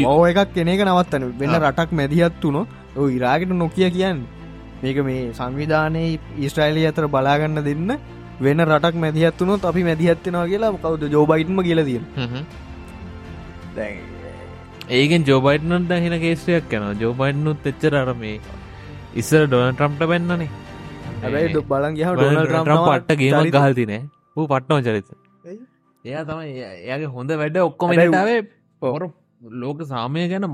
ඕ 0.07 0.21
එකක් 0.27 0.53
කෙනෙක 0.55 0.81
නවත්තන 0.83 1.25
වෙන්න. 1.41 1.55
රටක් 1.63 1.91
මැදිහත් 1.93 2.43
වුණො 2.43 2.63
ඔ 2.97 3.09
ඉරාකට 3.09 3.53
නොකිය 3.55 3.91
කියන්න. 3.91 4.21
මේක 4.83 4.99
මේ 5.05 5.33
සංවිධානයේ 5.33 6.19
ඊස්ට්‍රයිලිය 6.39 6.87
අතර 6.89 7.07
බලාගන්න 7.09 7.63
දෙන්න 7.65 7.91
වෙන 8.41 8.61
රටක් 8.67 8.95
මැදිහත් 8.97 9.41
වුණොත් 9.41 9.65
අපි 9.65 9.83
මැදිහත්වෙනවා 9.85 10.47
කියලා 10.47 10.73
කවද 10.85 11.11
ජෝබයිටම 11.15 11.59
කියලදිය 11.63 12.01
ඒගෙන් 14.91 15.23
ජෝබයිට්නොත් 15.25 15.85
දහින 15.91 16.17
කේස්ටයක් 16.23 16.73
යන 16.73 16.87
ජෝබයිට්නුත් 17.03 17.67
එච්චර 17.67 17.95
අරමේ 17.97 18.37
ඉස්සර 19.15 19.47
ඩොන 19.47 19.75
ට්‍රම්ට 19.75 20.03
පෙන්න්නනේ 20.13 20.49
හැබැයි 21.23 21.53
ඩො 21.53 21.63
බලන් 21.65 21.95
ගහ 21.95 22.15
ඩොනල් 22.15 22.89
පට්ට 22.89 23.19
ගේම 23.21 23.51
ගහල්තිනේ 23.57 24.01
ූ 24.37 24.47
පට්නෝ 24.49 24.81
චරිත 24.81 25.09
ඇයි? 25.45 25.59
එයා. 26.05 26.25
තමයි 26.25 26.51
එයාගේ 26.81 27.11
හොඳ 27.17 27.31
වැඩ 27.41 27.57
ඔක්කොම 27.61 27.91
ටාවේ 27.93 28.41
පොර 28.83 29.03
ලෝක 29.41 29.83
සාමය 29.83 30.29
ගැන 30.29 30.47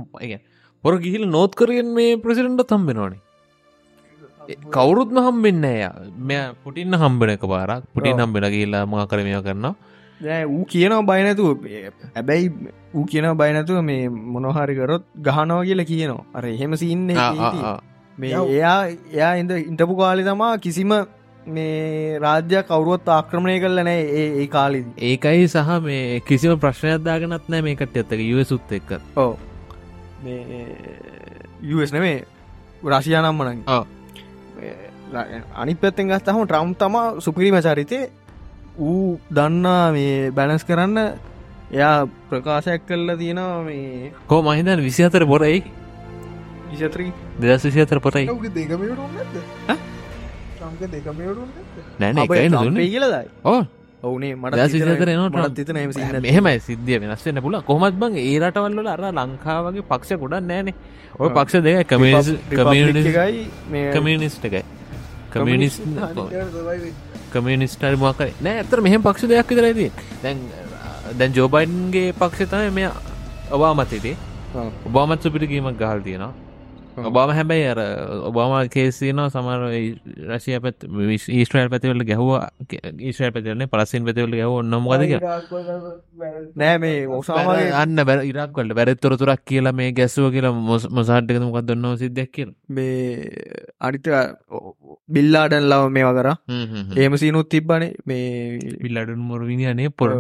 පොර 0.85 0.99
ගිහිල් 0.99 1.27
නෝත් 1.27 1.55
කරයෙන් 1.55 1.89
මේ 1.95 2.17
ප්‍රසිඩන්ට 2.17 2.63
තම්බෙනවානේ 2.63 3.21
කවුරුත්ම 4.71 5.19
හම්බෙන්න 5.19 5.65
එය 5.65 5.83
මෙ 6.19 6.39
පුටින්න 6.65 6.95
හම්බෙන 6.95 7.31
එක 7.31 7.41
පාරක් 7.41 7.83
ඔව්. 8.13 8.21
හම්බෙන 8.21 8.47
කියලා 8.51 8.87
මා 8.87 9.07
කරමය 9.07 9.43
කරනවා 9.43 9.75
නෑ 10.21 10.45
ඌ 10.45 10.65
කියනවා 10.65 11.03
බයනැතුව 11.03 11.67
හැබැයි 12.15 12.53
ඌ 12.95 13.05
කියන 13.05 13.27
බයනැතුව 13.35 13.83
මේ 13.83 14.09
මොනොහරිකරොත් 14.09 15.05
ගහනව 15.21 15.61
කියල 15.65 15.85
කියනවා 15.85 16.25
අර 16.35 16.45
එහෙම 16.47 16.77
සින්න. 16.77 17.07
මේ. 18.19 18.33
එයා 18.33 18.79
එයා 19.13 19.35
ඉඳ 19.35 19.51
ඉන්ටපු 19.51 19.97
කාලි 19.97 20.25
තමා 20.25 20.59
කිසිම 20.59 20.95
මේ 21.49 22.19
රාජ්‍යයක් 22.19 22.67
කවරුවත් 22.67 23.09
ආක්‍රමණය 23.09 23.59
කරල 23.61 23.83
නෑ 23.85 24.03
ඒ 24.15 24.27
ඒ 24.43 24.47
කාලිදි. 24.49 24.91
ඒකයි 25.01 25.49
සහ 25.49 25.71
මේ 25.83 26.21
කිසිම 26.23 26.59
ප්‍රශ්නයක්දාගෙනත් 26.59 27.49
නෑ 27.49 27.63
මේකට 27.63 27.97
ඇත්තක 27.97 28.23
යුවසුත් 28.23 28.73
එක්ක 28.73 28.91
ඕ 29.17 29.39
මේ 30.25 30.67
යස් 31.63 31.93
නෙමේ 31.93 32.25
රශයානම් 32.85 33.37
මනන් 33.37 33.63
ඔව්. 33.69 33.87
අනි 35.55 35.75
පැත්තෙන් 35.77 36.09
ගත්තහම 36.09 36.45
ට්‍රම් 36.45 36.75
තමා 36.75 37.07
සුපිරිම 37.21 37.61
චරිතය 37.61 38.03
ඌ 38.81 39.19
දන්නා 39.31 39.93
මේ 39.93 40.31
බැනස් 40.33 40.65
කරන්න 40.65 40.99
එයා 41.73 41.97
ප්‍රකාශයක් 42.29 42.87
කල්ල 42.87 43.17
තියෙනවා 43.17 43.63
මේ 43.63 44.13
කෝ 44.27 44.43
මහිතන් 44.43 44.83
විසි 44.83 45.05
අතර 45.05 45.27
පොරයි. 45.27 45.65
විශත්‍රී 46.71 47.13
දෙදස් 47.41 47.65
විසි 47.65 47.81
අතර 47.81 48.01
පොරයි 48.01 48.29
ඔක 48.29 49.96
සම්ක 50.67 50.93
දෙකමටුන් 50.93 51.49
නැන 51.99 52.19
එකයි 52.19 52.49
නොදුන්න 52.51 52.79
කියලදයි 52.85 53.27
ඕ 53.45 53.61
ඔවුනේ 54.03 54.35
මට 54.37 54.69
සින්න 54.71 56.21
මෙහෙමයි 56.23 56.61
සිද්ධිය 56.61 56.99
වෙනස්සන්න 57.03 57.41
පුල 57.43 57.59
කොමත් 57.63 57.97
බං 57.97 58.19
ඒ 58.21 58.37
රටවල්ල 58.41 58.89
අර 58.89 59.03
ලංකාවගේ 59.11 59.85
පක්ෂ 59.85 60.21
ගොඩක් 60.23 60.45
නෑනේ 60.45 60.75
ඔය 61.17 61.31
පක්ෂ 61.31 61.63
දෙක 61.63 61.93
මේ 63.71 63.91
කමියනිස්ට 63.93 64.45
එකයි. 64.45 64.63
කමියනිස් 65.33 65.81
කමියනිස්ටර් 67.33 67.97
මොක 67.99 68.21
නෑ 68.41 68.57
ඇතර 68.57 68.81
මෙහම 68.81 69.03
පක්ෂ 69.03 69.29
දෙයක් 69.29 69.51
විතරයිද 69.51 69.81
දැන් 70.23 70.39
දැන් 71.19 71.33
ජෝබයින්ගේ 71.33 72.13
පක්ෂ 72.15 72.51
තමයි 72.51 72.71
මෙය 72.73 72.89
ඔබාමතේටේ 73.51 74.17
ඔබාමත් 74.87 75.23
සුපිරිගීමක් 75.23 75.79
ගහල් 75.79 76.01
තියෙනවා 76.03 76.33
ඔබාම 76.97 77.31
හැබැයි 77.31 77.67
අර 77.73 77.81
ඔබාම 78.29 78.69
කේසින 78.69 79.21
සමර 79.27 79.63
රශය 80.31 80.61
පැත් 80.61 80.87
ඊස්ට්‍රල් 81.31 81.69
පැතිවල 81.69 82.03
ගැහව. 82.03 82.31
ඊස්ට්‍රල් 83.01 83.33
පැතිවලන 83.37 83.67
පලසින් 83.69 84.07
පැතිවල 84.09 84.37
ගැව 84.41 84.55
නොමගදක 84.65 85.13
නෑ 86.57 86.79
මේ 86.79 87.07
ඔසාමගේ 87.11 87.73
අන්න 87.75 88.05
බැ 88.05 88.19
ඉරක්වලට 88.31 88.77
බැරත්තොරතුරක් 88.79 89.45
කියලා 89.45 89.75
මේ 89.75 89.91
ගැස්සුව 89.93 90.31
කියලා 90.33 90.55
මොසාට්ක 90.91 91.43
මොකක් 91.45 91.61
දන්නව 91.63 91.97
සිද්ධක් 91.99 92.33
කියල. 92.33 92.51
මේ 92.69 93.31
අනිත 93.81 94.09
බිල්ලාඩන් 95.09 95.69
ලව 95.73 95.91
මේවා 95.91 96.17
කර. 96.19 96.29
ඒම 96.97 97.17
සීනුත් 97.17 97.49
තිබ්බනේ. 97.49 97.93
මේ 98.07 98.77
පිල්ලඩුන් 98.81 99.21
මොරවිනිනේ 99.29 99.91
පොර 99.93 100.11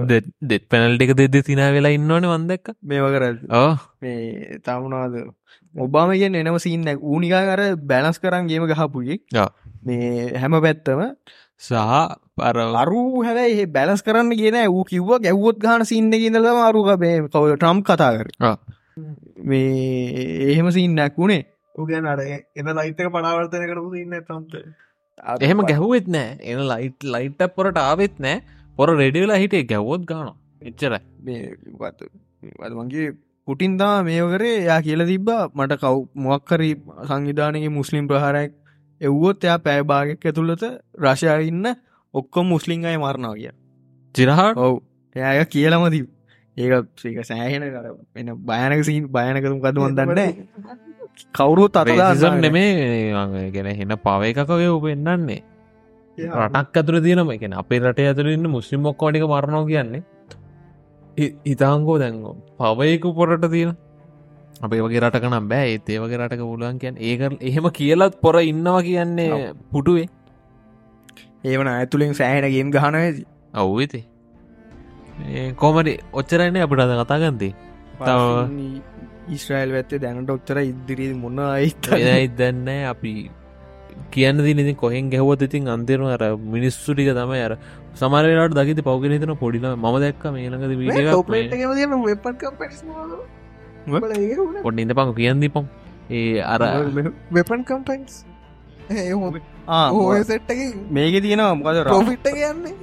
දෙත් 0.42 0.64
පැනල්ට 0.70 1.02
එක 1.02 1.12
දෙද 1.16 1.36
තිනා 1.48 1.70
වෙලා 1.72 1.96
ඉන්නවන 1.98 2.28
වන්දක්ක 2.32 2.76
මේවා 2.84 3.12
කර 3.14 3.24
ඕ 3.54 3.72
මේ 4.02 4.58
තමුණවාද 4.64 5.14
ඔබාම 5.76 6.10
කියෙන් 6.12 6.34
එනව 6.34 6.58
සින්න 6.58 6.86
ඌනිකා 6.88 7.42
කර 7.44 7.62
බැනස් 7.76 8.18
කරන් 8.18 8.46
ගේම 8.48 8.66
ගහපුගේ. 8.66 9.18
මේ 9.84 10.38
හැම 10.38 10.52
පැත්තම 10.62 11.02
සහ 11.58 11.72
පර 12.36 12.56
අරු 12.76 13.02
හැබැයි 13.22 13.66
බැලස් 13.66 14.02
කරන්න 14.02 14.32
කියන 14.32 14.58
ඌ 14.68 14.84
කිව්ව 14.84 15.20
ගැව්වොත් 15.20 15.58
ගහන 15.58 15.84
සින්න 15.84 16.10
කියදලම 16.12 16.58
අරුක 16.60 16.88
මේ 17.00 17.20
කව 17.24 17.44
ට්‍රම් 17.56 17.82
කතා 17.82 18.12
කර. 18.18 18.28
ආ. 18.40 18.56
මේ 19.44 20.50
එහෙම 20.52 20.70
සින්නක් 20.70 21.16
වුණේ 21.16 21.44
උගැන 21.74 22.06
අර 22.06 22.20
එන 22.20 22.68
ලයිතක 22.72 23.08
පනාවර්තන 23.12 23.68
කරපු 23.70 23.94
ඉන්න 23.94 24.18
තම්ත 24.22 24.52
එහෙම 25.40 25.62
ගැහුවෙත් 25.62 26.08
නෑ. 26.08 26.38
එන 26.42 26.60
ලයිට් 26.62 27.04
ලයිට් 27.04 27.40
පොරට 27.54 27.78
ආවෙත් 27.78 28.18
නෑ. 28.18 28.42
පොර 28.76 28.88
රෙඩියලා 28.92 29.36
හිටේ 29.36 29.64
ගැව්වොත් 29.64 30.04
ගාන 30.04 30.32
එච්චර 30.62 30.98
මගේ 33.46 33.54
පුටින්දා 33.54 34.02
මේකරේ 34.02 34.64
යා 34.64 34.82
කියල 34.82 35.06
තිබ්බා. 35.06 35.48
මට 35.54 35.78
කව් 35.80 36.06
මොක්කරි 36.14 36.74
සංවිධානගේ 37.08 37.68
මුස්ලිම් 37.68 38.08
ප්‍රහාරයක් 38.08 38.52
එව්වොත් 39.00 39.44
එයා 39.44 39.58
පෑභාගක් 39.58 40.26
ඇතුළත 40.26 40.62
රශයා 40.98 41.38
ඉන්න 41.40 41.66
ඔක්කොම් 42.14 42.46
මුස්ලිං 42.46 42.84
අය 42.84 42.96
මරණාව 42.96 43.34
කිය 43.34 43.50
චිරහට 44.14 44.56
ඔව්. 44.56 44.82
එයාය 45.16 45.44
කියලම 45.44 45.90
දී 45.90 46.06
ඒක 46.56 46.86
සේක 46.96 47.24
සෑහෙන 47.24 47.62
කර 47.62 47.86
එන 48.16 48.34
භයනක 48.34 48.84
සීන් 48.84 49.08
භයනකතුම් 49.08 49.60
කදවන් 49.60 49.94
දන්න 49.94 50.40
කවුරුත් 51.32 51.76
රේසිසම් 51.76 52.26
අත 52.26 52.40
නෙමේ 52.40 53.50
ගැන 53.50 53.66
හෙන 53.66 53.88
පවයකකවේ 53.88 54.68
උපෙන්න්නන්නේ 54.68 55.42
රටක් 56.18 56.76
ඇතුර 56.76 57.00
තියනම 57.00 57.30
එකෙන 57.30 57.52
අපේ 57.52 57.78
රට 57.78 57.98
ඇතුරන්න 57.98 58.48
මුස්ලිම් 58.48 58.80
මොක්කෝටික 58.80 59.22
මරණෝ 59.22 59.64
කියන්නේ 59.66 60.15
ඉතාංගෝ 61.52 61.98
දැන්ගෝ 61.98 62.34
පවයකු 62.58 63.14
පොරට 63.14 63.46
තියෙන? 63.50 63.72
අපේ 64.62 64.80
වගේ 64.80 65.00
රටකනම් 65.00 65.48
බෑ. 65.48 65.72
ඒත් 65.72 65.88
ඒ 65.90 65.98
වගේ 66.02 66.20
රටක 66.20 66.42
පුලුවන් 66.50 66.78
කියන් 66.82 67.00
ඒක 67.00 67.20
එහෙම 67.40 67.66
කියලත් 67.78 68.20
පොර 68.20 68.36
ඉන්නවා 68.42 68.82
කියන්නේ 68.82 69.54
පුටුවේ. 69.72 70.08
ඒවන 71.44 71.68
ඇතුළින් 71.70 72.14
සෑහෙනගේම් 72.18 72.70
ගහනවේද 72.74 73.18
අව්විති 73.54 74.00
කොමට 75.56 75.88
ඔච්චරන්නේ 76.12 76.64
අපිට 76.66 76.82
අද 76.84 76.92
කතාගන්ති 77.02 77.50
ඉස්්‍රයිල් 79.36 79.70
වැත්තේ 79.76 80.00
දැනට 80.04 80.30
ඔච්චර 80.30 80.58
ඉදිරී 80.62 81.12
මොන්න 81.14 81.38
අයිත 81.46 81.90
ඉදන්න 81.96 82.68
අපි 82.92 83.12
කියන්න 84.10 84.38
දිනති 84.40 84.74
කොහෙන් 84.74 85.10
ගැහවත 85.10 85.42
ඉතින් 85.42 85.68
අන්තෙරු 85.68 86.06
අර 86.08 86.22
මිනිස්සු 86.48 86.94
ටික 86.94 87.10
තම 87.12 87.32
අර 87.38 87.52
සමරලාට 87.94 88.54
දකිති 88.54 88.82
පෞගෙන 88.82 89.16
හිතන 89.16 89.34
පොඩිල 89.36 89.66
ම 89.74 89.86
දැක්ක 89.98 90.24
මේලඟද 90.32 90.72
වීඩිය 90.74 91.06
පොඩ 94.62 94.78
ඉඳ 94.78 94.94
පං 94.94 95.12
කියන්න 95.14 95.50
පම් 95.50 95.66
ඒ 96.12 96.40
අර 96.44 96.60
වෙපන් 97.32 97.60
කම්පයින්ස් 97.64 98.24
ඒ 98.94 99.10
හොම 99.12 99.36
ආ, 99.68 99.90
ඕ 99.92 100.02
සෙට්ටක 100.22 100.60
මේක 100.90 101.14
තියෙනවා 101.22 101.54
මොකද 101.56 101.78
ප්‍රොෆිට්ට 101.86 102.28
කියන්නේ? 102.30 102.74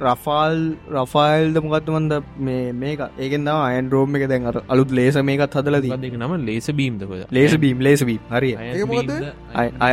රෆාල් 0.00 0.56
රෆයිල්ද 0.96 1.56
මොකත්තුමන්ද 1.64 2.12
මේ 2.40 2.72
මේක 2.74 3.00
ඒකෙන් 3.18 3.44
දම 3.44 3.58
අයන් 3.62 3.90
රෝම් 3.90 4.16
එක 4.16 4.24
දැන් 4.30 4.46
අර 4.46 4.56
අලුත් 4.68 4.90
ලේස 4.92 5.16
මේකත් 5.22 5.54
හදලද 5.54 5.88
දෙක 5.98 6.14
නම? 6.14 6.34
ලේස 6.46 6.68
බීම්ද 6.72 7.02
ලේස 7.30 7.56
බීම් 7.56 7.78
ලේස 7.80 8.02
බීම් 8.04 8.20
හරි 8.30 8.50
ඒක 8.54 8.86
මොකද? 8.88 9.10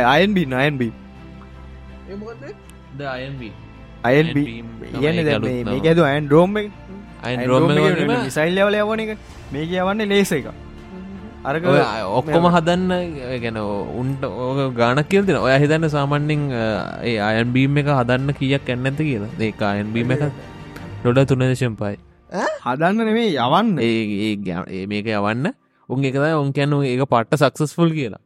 අයන් 0.06 0.34
බින් 0.34 0.52
අයන්? 0.54 0.74
අයන් 3.04 3.34
අයන් 4.04 4.26
බී 4.34 4.54
ඉගන්න 5.00 5.48
මේක 5.66 5.84
ඇද 5.86 5.98
අයන් 6.04 6.28
රෝම් 6.28 6.56
අයන් 6.56 7.40
රෝම 7.48 7.66
මිසයිල් 8.24 8.54
ලවල 8.56 8.76
යවන 8.82 9.00
එක. 9.04 9.10
මේක 9.52 9.68
යවන්නේ 9.74 10.08
ලේස 10.08 10.32
එක 10.32 10.46
අරක 11.46 11.66
ඔක්කොම 12.18 12.48
හදන්න 12.54 12.92
ගැන 13.42 13.58
උන්ට 14.00 14.24
ඕක 14.24 14.60
ගානක් 14.74 15.08
කියල්තින 15.08 15.38
ඔය 15.38 15.54
හිතන්න 15.56 15.88
සාමන්‍යින් 15.88 16.42
ඒ 17.02 17.16
අයන් 17.20 17.52
බීම් 17.52 17.78
එක 17.82 17.90
හදන්න 17.90 18.34
කියක් 18.34 18.68
ඇන්නඇත 18.68 19.00
කියලා. 19.00 19.30
ඒ 19.40 19.52
අයන් 19.70 19.92
බීම 19.92 20.10
එක 20.10 20.26
ඩොඩ 21.02 21.28
තුනදශම් 21.30 21.78
පයි 21.78 21.96
හදන්න 22.64 23.02
නෙමේ 23.02 23.30
යවන්න. 23.36 23.78
ඒ 23.80 24.34
ඒ 24.68 24.86
මේක 24.86 25.06
යවන්න. 25.08 25.52
උන් 25.88 26.04
එකද 26.04 26.24
උන් 26.34 26.52
කියන්න 26.52 26.78
ඒක 26.82 27.04
පට්ට 27.06 27.42
සක්සස්ෆුල් 27.42 27.92
කියලා. 27.92 28.22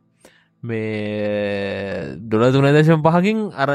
මේ 0.62 2.16
දොල 2.24 2.44
තුනදශම් 2.52 3.02
පහකින් 3.02 3.38
අර 3.54 3.70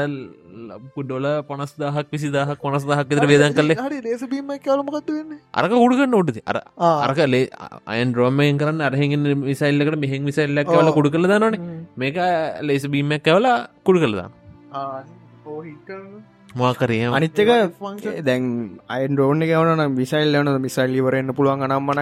ඩොල 0.98 1.26
පනස් 1.48 1.72
දහක් 1.82 2.06
විසි 2.12 2.30
දහක් 2.36 2.58
කොනස් 2.64 2.86
දහක් 2.90 3.06
විතර 3.10 3.26
වේදන් 3.32 3.56
කල්ලේ 3.58 3.78
හරි 3.80 3.98
ලේස 4.06 4.22
බීම 4.32 4.52
කවලමකත් 4.66 5.10
වෙන්නේ? 5.10 5.40
අරක 5.54 5.72
උඩුගන්න 5.78 6.16
උඩති 6.20 6.42
අර 6.46 6.56
අරක 7.00 7.20
ලේ 7.26 7.44
අයන් 7.94 8.14
රෝමයෙන් 8.14 8.60
කරන්න 8.62 8.86
අරහෙගෙන් 8.88 9.26
විසල්ලකට 9.42 9.98
මෙහෙන් 10.04 10.30
විසල්ලක් 10.30 10.70
කවල 10.70 10.92
කුඩු 10.98 11.14
කළ 11.16 11.28
දනනේ 11.32 11.60
මේක 11.96 12.22
ලේස 12.62 12.86
බීමක් 12.94 13.26
කවලා 13.28 13.58
කුඩු 13.86 14.04
කළදා 14.04 14.30
මාකරය 16.56 16.98
අනිත්තක 17.10 17.50
දැන් 18.22 18.44
අයින් 18.88 19.16
රෝන 19.16 19.40
ගවන 19.42 19.82
විසයිල් 19.94 20.32
ලන 20.32 20.50
මිසයිල් 20.60 20.94
ඉවරන්න 20.94 21.34
පුළුවන් 21.34 21.64
අනම්මන 21.66 22.00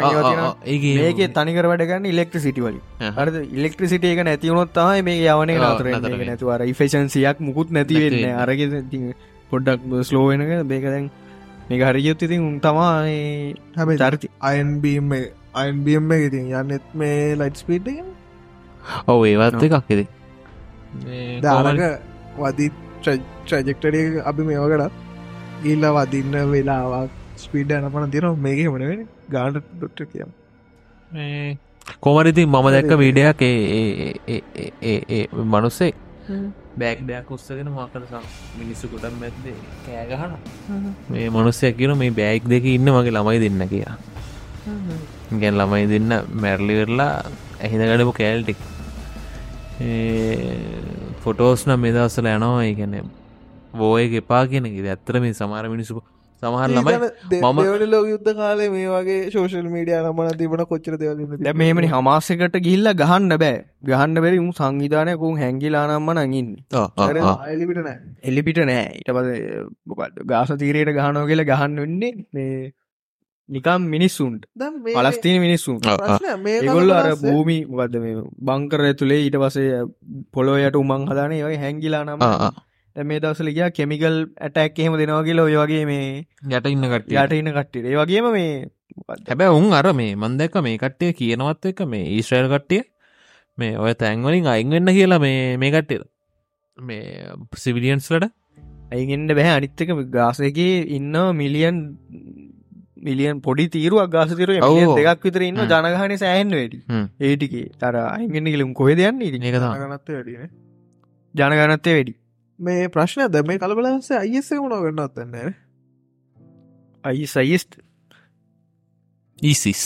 ඒ 0.66 0.94
මේක 0.98 1.22
තනිකර 1.32 1.68
වැඩගන්න 1.70 2.06
ඉලෙක්ට්‍ර 2.06 2.40
සිටිවල 2.40 2.78
අර 3.14 3.28
ඉලෙක්ට්‍රසිට 3.50 4.06
එක 4.06 4.22
නැතිවුණොත්තහයි 4.22 5.02
මේ 5.02 5.26
යවන 5.26 5.54
නතර 5.56 5.90
නැතුවර 6.22 6.66
ඉෆේෂන්සියක් 6.66 7.40
මුකුත් 7.40 7.70
නැතිවෙන්න 7.70 8.30
අරග 8.38 8.64
පොඩ්ඩක් 9.50 9.90
ස්ලෝවෙනක 10.02 10.54
බේක 10.64 10.86
දැන් 10.86 11.10
මේක 11.68 11.84
හරියුත් 11.84 12.22
ඉතින් 12.22 12.42
උන් 12.42 12.56
තමා 12.60 12.94
හැබයි 13.76 13.98
චරිති 13.98 14.32
අයන්බීම් 14.42 15.14
අයන්බීම් 15.56 16.12
එක 16.12 16.26
ඉතින් 16.28 16.50
යන්නෙත් 16.54 16.94
මේ 16.94 17.20
ලයිට් 17.36 17.56
ස්පීට් 17.56 17.92
ඔව 19.08 19.26
ඒවත් 19.26 19.68
එකක්ෙද 19.68 20.06
දාරක 21.42 21.86
වදී 22.38 22.70
ට්‍රජෙක්ටරිය 23.44 24.22
අපි 24.30 24.46
මේවකටත් 24.48 24.94
ගිල්ල 25.64 25.84
වදින්න 25.96 26.34
වෙලාවක් 26.52 27.10
ස්පීඩ 27.36 27.76
යනපන 27.76 28.10
තිර 28.14 28.26
මේක 28.46 28.64
මනවෙන 28.66 29.04
ගාඩ 29.30 29.60
ඩොට්ට 29.60 30.00
කියම් 30.12 30.30
කොමරිති 32.00 32.46
මම 32.46 32.68
දැක්ක 32.76 32.92
වීඩයක් 33.02 33.44
ඒ 33.48 35.22
මනුස්සේ 35.46 35.92
බෑක් 36.78 37.06
දෙයක් 37.08 37.30
උත්සගෙන 37.30 37.70
මාකට 37.70 38.18
මිනිස්සු 38.58 38.92
කොටම් 38.92 39.22
ඇත්ද 39.22 39.46
කෑගහන 39.86 40.36
මේ 41.10 41.30
මනුස්සයක් 41.30 41.74
කියන 41.78 41.96
මේ 42.02 42.16
බෑයික් 42.20 42.50
දෙක 42.54 42.64
ඉන්න 42.74 42.94
මගේ 42.96 43.16
ළමයි 43.16 43.40
දෙන්න 43.44 43.64
කියා 43.72 43.96
ගැන් 45.34 45.58
ළමයි 45.60 45.88
දෙන්න 45.88 46.12
මැරලිවෙරලා 46.42 47.12
ඇහිද 47.60 47.82
ගඩපු 47.82 48.12
කෑල්ටික්. 48.12 48.60
ෆොටෝස් 51.22 51.66
නම් 51.66 51.80
මෙදස්සල 51.80 52.26
යනවා. 52.26 52.62
ඒගැන 52.64 52.94
බෝය 53.74 54.10
එපා 54.16 54.42
කියන 54.46 54.68
ඇත්තර 54.72 55.20
මේ 55.20 55.34
සමාර 55.34 55.64
මිනිසු 55.68 56.02
සමහර 56.42 56.68
ළමයි 56.70 56.96
මම 57.40 57.58
දෙවන 57.62 57.84
ලෝ 57.90 58.02
යුද්ධ 58.04 58.30
කාලේ 58.38 58.68
මේ 58.68 58.86
වගේ 58.88 59.18
ශෝෂල් 59.34 59.68
මීඩිය 59.74 59.96
නමන 60.00 60.30
තිබන 60.40 60.62
කොච්චර 60.64 60.96
දෙවල 60.96 61.50
මේමනි 61.54 61.90
හමාසකට 61.94 62.56
ගිල්ල 62.60 62.92
ගහන්න 62.94 63.36
බෑ. 63.36 63.56
ගහන්න 63.84 64.22
බැරි 64.24 64.40
උම් 64.44 64.50
සංවිධානයකුම් 64.52 65.40
හැංගිලානම්ම 65.42 66.10
නගින් 66.16 66.48
එලිපිට 67.48 67.80
නෑ. 67.80 67.98
එල්ලිපිට 68.22 68.62
නෑ. 68.62 68.86
ඊට 68.94 69.12
පද 69.12 70.26
ගාස 70.26 70.54
තීරයට 70.54 70.94
ගහනෝ 70.98 71.26
කියල 71.26 71.44
ගහන්න 71.44 71.78
වෙන්නේ 71.78 72.12
මේ 72.32 72.72
නිකම් 73.48 73.88
මිනිස්සුන්ට. 73.88 74.44
පලස්තින 74.90 75.40
මිනිස්සුන්. 75.40 75.80
ඒගොල්ල 76.50 76.92
අර 76.92 77.10
භූමි 77.18 77.58
වද 77.72 78.04
මේ 78.04 78.28
බංකර 78.42 78.86
ඇතුළේ 78.90 79.24
ඊට 79.24 79.40
පසේ 79.40 79.82
පොලොයට 80.32 80.76
උමං 80.76 81.10
හදානේ 81.10 81.42
ඔය 81.44 81.56
හැංගිලානම 81.56 82.30
මේ 82.96 83.20
දවසල 83.20 83.50
ගියා 83.50 83.70
කෙමිකල් 83.70 84.16
ඇටැක් 84.38 84.78
එහෙම 84.78 84.96
දෙනවා 84.96 85.24
කියලා 85.24 85.44
ඔය 85.44 85.56
වගේ 85.56 85.84
මේ 85.86 86.08
යට 86.50 86.66
ඉන්න 86.68 86.86
කට 86.86 87.14
යට 87.16 87.32
ඉන්න 87.34 87.52
කට්ටිය 87.52 87.86
ඒ 87.86 87.96
වගේම 87.96 88.32
මේ 88.32 88.50
හැබැ 89.28 89.50
උන් 89.50 89.72
අර 89.72 89.86
මේ 89.92 90.14
මන්දැක 90.16 90.58
මේ 90.62 90.78
කට්ටිය 90.78 91.12
කියනවත් 91.14 91.66
එක 91.66 91.82
මේ 91.86 92.06
ඊශ්‍රයල් 92.10 92.48
කට්ටිය 92.48 92.82
මේ 93.58 93.74
ඔය 93.78 93.94
තැන්වලින් 93.94 94.46
අයින්වෙන්න 94.46 94.90
කියලා 94.90 95.18
මේ 95.18 95.56
මේ 95.56 95.72
කට්ටිය. 95.72 96.00
මේ 96.78 97.30
සිවිලියන්ස්ලට 97.56 98.30
ඇයිගෙන්ට 98.92 99.34
බැහැ 99.34 99.58
අනිත්තක 99.58 99.94
ගාසයගේ 100.10 100.74
ඉන්න 100.90 101.14
මිලියන් 101.34 101.78
මිලියන් 103.00 103.40
පොඩි 103.40 103.68
තීරුවක් 103.68 104.10
ගාසතිර 104.10 104.50
දෙකක් 104.50 105.24
විතර 105.24 105.42
ඉන්න 105.42 105.62
ජනගහන 105.64 106.18
සෑහන් 106.18 106.50
වැඩි. 106.52 106.82
ඒටිකේ 107.20 107.70
තර 107.76 108.02
අයිගෙන්න්න 108.02 108.52
කියලම් 108.52 108.74
කොහෙ 108.74 108.94
දෙයන්න 108.94 109.22
ඉ 109.22 109.32
ගනත්ත 109.32 110.10
වැඩින 110.10 110.52
ජනගනත්තේ 111.34 111.96
වැඩි 111.96 112.14
මේ 112.58 112.88
ප්‍රශ්නය 112.88 113.26
ද 113.28 113.42
මේ 113.46 113.58
කලබලස 113.58 114.10
අයිස 114.14 114.50
වුණ 114.50 114.74
ගන්නත්තන්න 114.84 115.54
අයි 117.04 117.26
සයිස්ට 117.26 117.78
ඊසිස් 119.42 119.82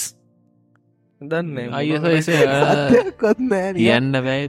දන්න 1.21 1.73
අයිස 1.73 2.29
කොත් 3.17 3.39
නෑ. 3.41 3.73
කියන්න 3.75 4.13
බෑ 4.13 4.49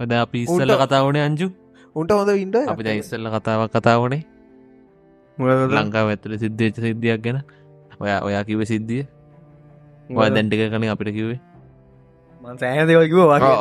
ඔද 0.00 0.12
අපි 0.12 0.44
ඉස්සල්ල 0.46 0.74
කතාවනේ 0.82 1.24
අංජු. 1.26 1.48
උන්ට 1.94 2.10
හොඳ 2.14 2.30
ඉන්ට 2.34 2.56
අපි 2.74 2.98
ඉස්සල්ල 3.00 3.26
කතාවක් 3.34 3.74
කතාවනේ 3.74 4.22
ලංකාව 5.38 6.14
ඇතුළ 6.14 6.38
සිද්ධච 6.38 6.78
සිද්ධියක් 6.78 7.20
ගැන. 7.22 7.42
ඔයා 8.00 8.20
ඔයා 8.22 8.44
කිව 8.46 8.62
සිද්ධිය. 8.70 9.02
ඔය 10.10 10.28
දැන්ටික 10.30 10.70
කන 10.70 10.86
අපිට 10.94 11.10
කිවේ 11.16 11.40
සෑහ 12.60 12.86
දෙවල්කිව 12.86 13.18
වගේ 13.24 13.52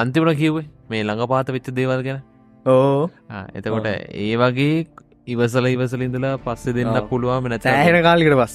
අන්තිමට 0.00 0.36
කිව්වේ 0.42 0.66
මේ 0.90 1.02
ළඟ 1.04 1.28
පාත 1.28 1.48
වෙච්ච 1.54 1.70
දේවල් 1.78 2.02
ගැන 2.02 2.20
ඕ. 2.66 3.10
එතකොට 3.54 3.86
ඒ 3.86 4.34
වගේ 4.36 4.86
ඉවසල 5.26 5.66
ඉවසල 5.66 6.02
ඉඳලා 6.02 6.34
පස්සේ 6.38 6.74
දෙන්න. 6.74 6.98
පුළුවම 7.08 7.48
නැ 7.48 7.58
සෑහෙන 7.60 8.02
කාලිකට 8.02 8.36
පස් 8.36 8.54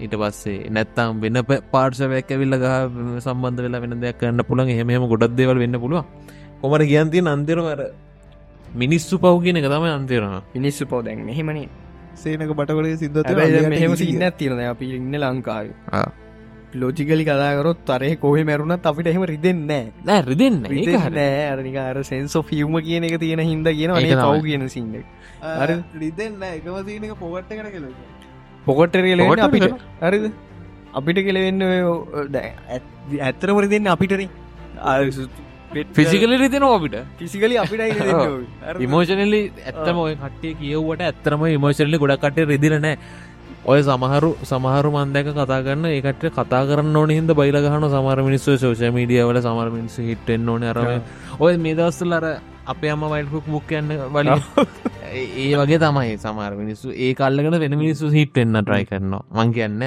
ඊට 0.00 0.14
පස්සේ 0.16 0.70
නැත්තම් 0.70 1.20
වෙන 1.20 1.38
පාර්ශවයක් 1.72 2.30
ඇවිල්ල 2.30 2.56
ගහ 2.56 2.74
සම්බන්ධ 3.20 3.62
වෙලා 3.62 3.80
වෙන 3.80 4.00
දෙයක් 4.00 4.18
කරන්න 4.18 4.44
පුළන් 4.44 4.68
එහෙම 4.68 5.06
ගොඩක් 5.08 5.36
දේවල් 5.36 5.58
වෙන්න 5.58 5.78
පුළුව 5.78 6.04
කොමට 6.62 6.84
කියන්තිය 6.84 7.22
අන්තිරමර 7.26 7.82
මිනිස්සු 8.74 9.18
පව් 9.18 9.36
කියන 9.44 9.56
එක 9.56 9.66
තම 9.66 9.86
අන්තිරම 9.90 10.34
මිනිස්සු 10.54 10.86
පෝ 10.86 11.02
දැන් 11.02 11.22
මෙහෙමනේ 11.24 11.68
සේනක 12.14 12.52
බටකොලේ 12.52 12.96
සිද්ධ 12.96 13.22
මෙහෙම 13.68 13.96
සින්න 13.96 14.26
තිරන 14.36 14.60
අපි 14.64 14.90
ඉන්න 14.96 15.14
ලංකාව 15.16 15.70
ලෝජිකලි 16.74 17.24
කදාකරොත් 17.24 17.80
තරය 17.84 18.16
කොහ 18.16 18.34
මැරුණත් 18.44 18.86
අපිට 18.86 19.06
එහෙම 19.06 19.24
රිදෙන්නේ 19.24 19.92
නෑ. 20.04 20.22
රිදෙන්න 20.22 20.58
අරනිකාර 21.52 22.04
සෙන්සෝ 22.04 22.42
ෆියම 22.42 22.76
කියන 22.80 23.04
එක 23.04 23.18
තියෙන 23.18 23.40
හින්ද 23.40 23.66
කියන. 23.70 23.90
පව් 23.94 24.44
කියන 24.44 24.68
සින්න 24.68 24.94
අර 25.42 25.68
රිදෙන්න 25.98 26.42
එකම 26.50 26.78
සීනක 26.86 27.18
පොගට්ට 27.18 27.52
කන 27.52 27.70
කෙල 27.74 27.86
පොකොට්ටර 28.66 29.02
කියල 29.02 29.22
පොකොට්ට 29.22 29.46
අපිට. 29.48 29.74
හරිද? 30.00 30.32
අපිට 30.94 31.18
කෙලවෙන්න 31.26 31.62
ඇත්තරම 33.20 33.62
රිදෙන්න 33.66 33.94
අපිටරි 33.94 34.28
ෆිසිකල 35.94 36.32
රිතෙන 36.36 36.62
ඔබිට 36.64 36.96
ෆිසිකලි 37.18 37.56
අපිට. 37.56 37.82
ඉමෝෂනලි 38.80 39.42
ඇත්තම 39.68 39.98
ඔය. 39.98 40.14
කට්ටිය 40.14 40.54
කියව්වට 40.60 41.02
ඇත්තරම 41.08 41.44
ඉමෝෂනලි 41.48 42.00
ගොඩක්ට 42.04 42.40
රිදිලනෑ 42.52 42.96
ඔය 43.62 43.82
සමහරු 43.82 44.30
සමහරු 44.42 44.88
මන්දක 44.90 45.26
කතා 45.30 45.60
කරන්න 45.60 45.84
ඒකට 45.86 46.22
කතා 46.30 46.62
කරන්න 46.64 46.96
ඕන 46.96 47.10
හිද 47.10 47.28
බයිලගහන 47.30 47.84
සමර 47.86 48.22
මිනිස්සු 48.22 48.56
ශෝෂ 48.56 48.80
මීඩියවල 48.90 49.36
සමර 49.38 49.68
මිනිස 49.70 49.96
හිටෙන් 50.00 50.48
ඕන. 50.48 50.64
අරම 50.64 51.02
ඔය 51.38 51.58
මේ 51.58 51.74
දවස්සල් 51.74 52.12
අර 52.12 52.26
අපේ 52.66 52.90
අම්ම 52.90 53.04
වයිල්කුක් 53.06 53.44
බුක් 53.46 53.68
යන්න 53.70 53.92
වල 54.08 54.32
ඒ 55.12 55.52
වගේ 55.54 55.78
තමයි 55.78 56.16
සමර 56.16 56.56
මිනිස්සු. 56.56 56.88
ඒ 56.88 57.12
කල්ලකට 57.14 57.60
වෙන 57.60 57.76
මිනිස්සු 57.76 58.08
හිටෙන්න්න 58.08 58.62
ට්‍රයි 58.62 58.88
කරනවා. 58.88 59.22
මං 59.30 59.52
කියන්න 59.52 59.84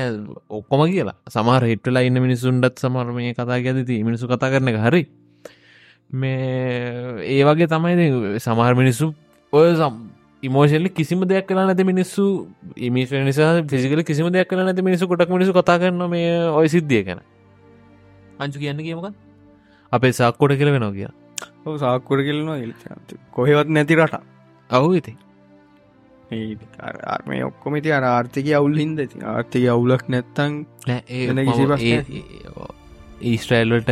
ඔක්කොම 0.52 0.86
කියලා. 0.86 1.18
සමහර 1.28 1.66
හිටලා 1.66 2.06
ඉන්න 2.06 2.22
මිනිසුන්ටත් 2.22 2.78
සමර 2.78 3.10
මේ 3.12 3.34
කතා 3.34 3.58
ගැදති 3.60 4.04
මිනිසු 4.04 4.30
කතා 4.30 4.54
කරන 4.54 4.70
හරි. 4.80 5.04
මේ 6.14 7.26
ඒ 7.26 7.42
වගේ 7.44 7.68
තමයි 7.68 8.40
සමහර 8.40 8.76
මිනිස්සු 8.76 9.16
ඔය 9.54 9.74
සම් 9.74 10.13
ඉමෝෂල්ලි 10.44 10.90
කිසිම 10.90 11.26
දෙයක් 11.26 11.48
කලා 11.48 11.66
නැති 11.66 11.84
මිනිස්සු 11.84 12.24
ඉමිෂ 12.78 13.12
නිසා 13.24 13.52
ෆිසිකල 13.66 14.04
කිසිම 14.04 14.30
දෙයක් 14.30 14.48
කලා 14.48 14.66
නැති 14.66 14.82
මිනිසු 14.82 15.08
කොටක් 15.08 15.30
මිනිසු 15.30 15.54
කතා 15.54 15.80
කරන 15.80 16.08
මේ 16.10 16.32
ඔය 16.52 16.68
සිද්ධිය 16.68 17.04
ගැන. 17.04 17.22
අංචු 18.40 18.60
කියන්න 18.60 18.78
කියමක 18.80 19.14
අපේ 19.92 20.12
සාක්කොට 20.12 20.58
කියල 20.58 20.72
වෙනවා 20.72 20.92
කිය 20.92 21.12
සාක්කොට 21.78 22.22
කෙලනවා 22.22 22.58
කොහෙවත් 23.32 23.68
නැති 23.68 23.96
රට 23.96 24.22
අවු 24.70 24.94
ඉති. 24.94 25.18
මේ 27.28 27.44
ඔක්කොමති 27.44 27.92
අර 27.92 28.04
ආර්ථික 28.04 28.48
අවුල් 28.54 28.78
හින්ද 28.78 29.04
ති 29.06 29.26
ආර්ථික 29.26 29.68
අවුලක් 29.68 30.04
නැත්තං 30.10 30.64
කිසි 30.86 31.64
ඊස්ට්‍රයිල්ලට 33.32 33.90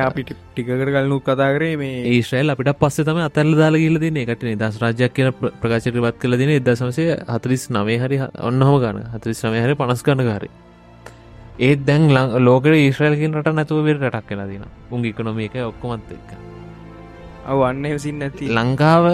අපිට 0.00 0.30
ටිකකර 0.32 0.90
කලනු 0.94 1.18
කතා 1.20 1.48
කරේ 1.56 1.76
මේ 1.76 2.02
ඒස්ට්‍රයිල් 2.12 2.54
අපිට 2.54 2.70
පස්ස 2.80 3.06
තම 3.08 3.20
අතැල්ල 3.24 3.54
දාලා 3.60 3.82
කියල 3.84 3.98
දින 4.04 4.20
එකට 4.22 4.44
නිදස් 4.48 4.78
රාජයක් 4.82 5.14
කියන 5.16 5.32
ප්‍රකාශයට 5.62 5.98
කල 6.22 6.38
දින 6.40 6.52
එදසමසේ 6.56 7.16
හතරිස් 7.34 7.64
නවේ 7.76 7.98
හරි 8.02 8.20
ඔන්න 8.48 8.66
හම 8.68 8.76
ගන්න. 8.84 9.08
හතරිස් 9.14 9.42
නමය 9.46 9.64
හරි 9.64 9.74
පනස් 9.80 10.04
කන්න 10.06 10.30
හරි 10.36 10.50
ඒත් 11.60 11.84
දැන් 11.84 12.08
ලං 12.14 12.38
ලෝක 12.44 12.66
ඊශ්‍රල්කින් 12.66 13.36
රට 13.38 13.54
නැතුව 13.54 13.84
වෙර 13.84 13.98
රටක් 13.98 14.28
කියලා 14.28 14.48
දින 14.48 14.64
උන් 14.90 15.04
ඉකනොමිය 15.04 15.50
එක 15.50 15.58
ඔක්කොමත් 15.66 16.14
එක්ක. 16.16 16.30
අවන්න 17.46 17.98
සින්න 17.98 18.18
නැති. 18.18 18.48
ලංකාව 18.50 19.04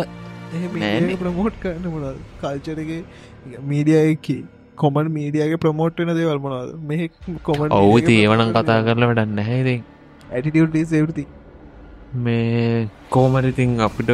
ප්‍රමෝට් 1.24 1.58
කරන්න 1.62 1.90
මොනද 1.94 2.22
කල්චරගේ 2.40 3.02
මීඩිය 3.72 4.16
කොමන් 4.82 5.10
මීඩියගේ 5.16 5.62
ප්‍රමෝට් 5.64 6.00
වෙන 6.02 6.14
දේවල් 6.18 6.40
මොනද 6.44 6.76
මෙ 6.90 7.08
කොමන් 7.48 7.74
ඔවති 7.80 8.20
ඒවනම් 8.22 8.54
කතා 8.56 8.78
කරලා 8.86 9.10
වැඩන්න 9.10 9.42
හැදේ 9.50 10.86
සේවති 10.92 11.24
මේ 12.26 12.88
කෝමරිතින් 13.10 13.80
අපිට 13.80 14.10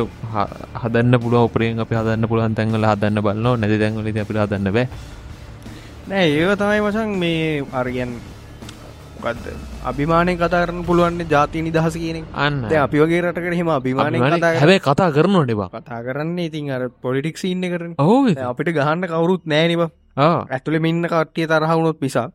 හදන්න 0.75 1.15
පුළුව 1.23 1.47
උපරෙන් 1.49 1.79
අපි 1.79 1.95
හදන්න 1.95 2.29
පුළුවන් 2.29 2.55
තැන්වල 2.55 2.87
හදන්න 2.91 3.23
බලන්න 3.23 3.61
නැති 3.61 3.79
තැන්වලද 3.79 4.19
අපිට 4.19 4.41
හදන්න 4.43 4.73
බෑ. 4.73 4.87
නෑ 6.09 6.27
ඒක 6.29 6.59
තමයි 6.59 6.81
වසන් 6.83 7.13
මේ 7.19 7.63
අරගන් 7.73 8.17
මොකක්ද 9.17 9.47
අභිමානය 9.85 10.35
කතාරන්න 10.37 10.83
පුළුවන් 10.85 11.23
ජාති 11.31 11.63
නිදහස 11.63 11.97
කියන 11.97 12.25
අන්න. 12.35 12.63
අපි 12.83 12.99
වගේ 12.99 13.21
රටකට 13.23 13.59
හෙම 13.61 13.71
අභිමානය 13.79 14.19
කතා 14.19 14.55
හැබයි 14.61 14.81
කතා 14.81 15.11
කරනට 15.17 15.55
එබා 15.57 15.69
කතා 15.71 16.01
කරන්න 16.07 16.39
ඉතින් 16.41 16.71
අර 16.71 16.83
පොලිටික් 17.01 17.39
ඉන්න 17.45 17.69
කරන 17.75 17.95
ඔහු 17.99 18.17
අපිට 18.51 18.75
ගහන්න 18.79 19.07
කවුරුත් 19.07 19.47
නෑනිබ 19.47 19.85
ඇතුළ 20.17 20.81
මෙන්න 20.81 21.07
කට්ටිය 21.07 21.47
තරහවුණොත් 21.47 21.99
පිසා 21.99 22.29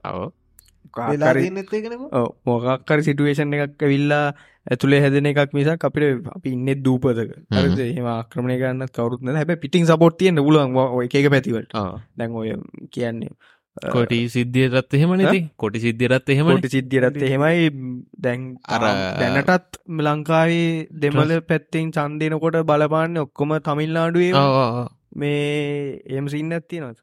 මොකක්කර 2.45 3.03
සිටුවේෂන් 3.03 3.53
එකක් 3.55 3.83
විල්ලා 3.83 4.33
ඇතුළේ 4.67 5.01
හැදන 5.01 5.29
එකක් 5.31 5.53
මිසක් 5.53 5.85
අපිට 5.85 6.27
අපි 6.35 6.49
ඉන්න 6.51 6.83
දූපතක. 6.83 7.31
හම. 7.51 8.07
ආක්‍රමණය 8.07 8.57
ගන්න 8.57 8.89
කවරුත්න 8.89 9.35
හැබ 9.35 9.53
පිටිං 9.61 9.85
සපොට්තිය 9.85 10.31
නබුලන් 10.31 10.75
එක 11.11 11.29
පැතිවට 11.29 11.73
දැන් 12.17 12.35
ඔය 12.35 12.51
කියන්නේ 12.91 13.31
කොටි 13.77 14.19
සිද්ධියරත් 14.29 14.93
එහෙම 14.93 15.11
නති 15.15 15.41
කොටි 15.55 15.79
සිද්ධියරත් 15.79 16.29
එහෙම 16.29 16.47
ට 16.57 16.71
සිද්ධියරත් 16.71 17.17
එහෙමයි. 17.17 17.69
දැන් 18.17 18.57
අර 18.67 18.81
දැනටත් 19.19 19.79
ලංකාවේ 19.99 20.87
දෙමල 20.91 21.35
පැත්තෙන් 21.41 21.91
චන්දනකොට 21.91 22.57
බලපාන්න 22.65 23.17
ඔක්කොම 23.17 23.53
තමිල්නාඩුවේ 23.59 24.33
මේ 25.15 26.01
එම 26.17 26.27
සින්න 26.27 26.51
ඇත්තිය 26.51 26.81
නොත් 26.81 26.97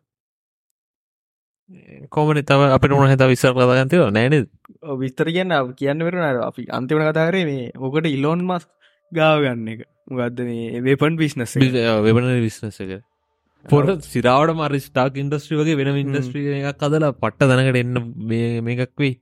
කොමන 2.14 2.38
තව 2.50 2.70
අපට 2.76 2.92
උන 2.94 3.08
හිත 3.10 3.22
විස්සර 3.32 3.52
කතාගන්තව 3.56 4.06
නෑන 4.16 4.34
විස්තර 5.02 5.28
කියන්න 5.36 5.52
කියන්න 5.80 6.06
වෙරන 6.06 6.40
අපි 6.46 6.66
අන්තිවන 6.78 7.04
කතාරේ 7.10 7.44
මේ 7.50 7.66
ඕකට 7.74 8.06
ඉල්ලෝන් 8.12 8.46
මස් 8.46 8.66
ගාව 9.12 9.42
ගන්න 9.44 9.68
එක. 9.74 9.80
මොකක්ද 10.10 10.40
මේ 10.48 10.80
වේපන් 10.86 11.16
බිස්නස් 11.22 11.56
වෙබන 12.06 12.28
විශ්නස 12.46 12.78
එක. 12.84 13.02
පොට 13.66 14.06
සිරාවට 14.12 14.54
මරි 14.60 14.80
ස්ටාක් 14.84 15.18
ඉන්ඩස්ට්‍රි 15.22 15.58
වගේ 15.60 15.78
වෙන 15.80 15.90
ඉන්ඩස්ට්‍රිය 16.04 16.54
එකක් 16.60 16.78
කදලා 16.82 17.12
පට්ට 17.22 17.50
දනකට 17.50 17.82
එන්න 17.82 17.94
මේකක් 18.68 18.94
වෙයි. 19.02 19.18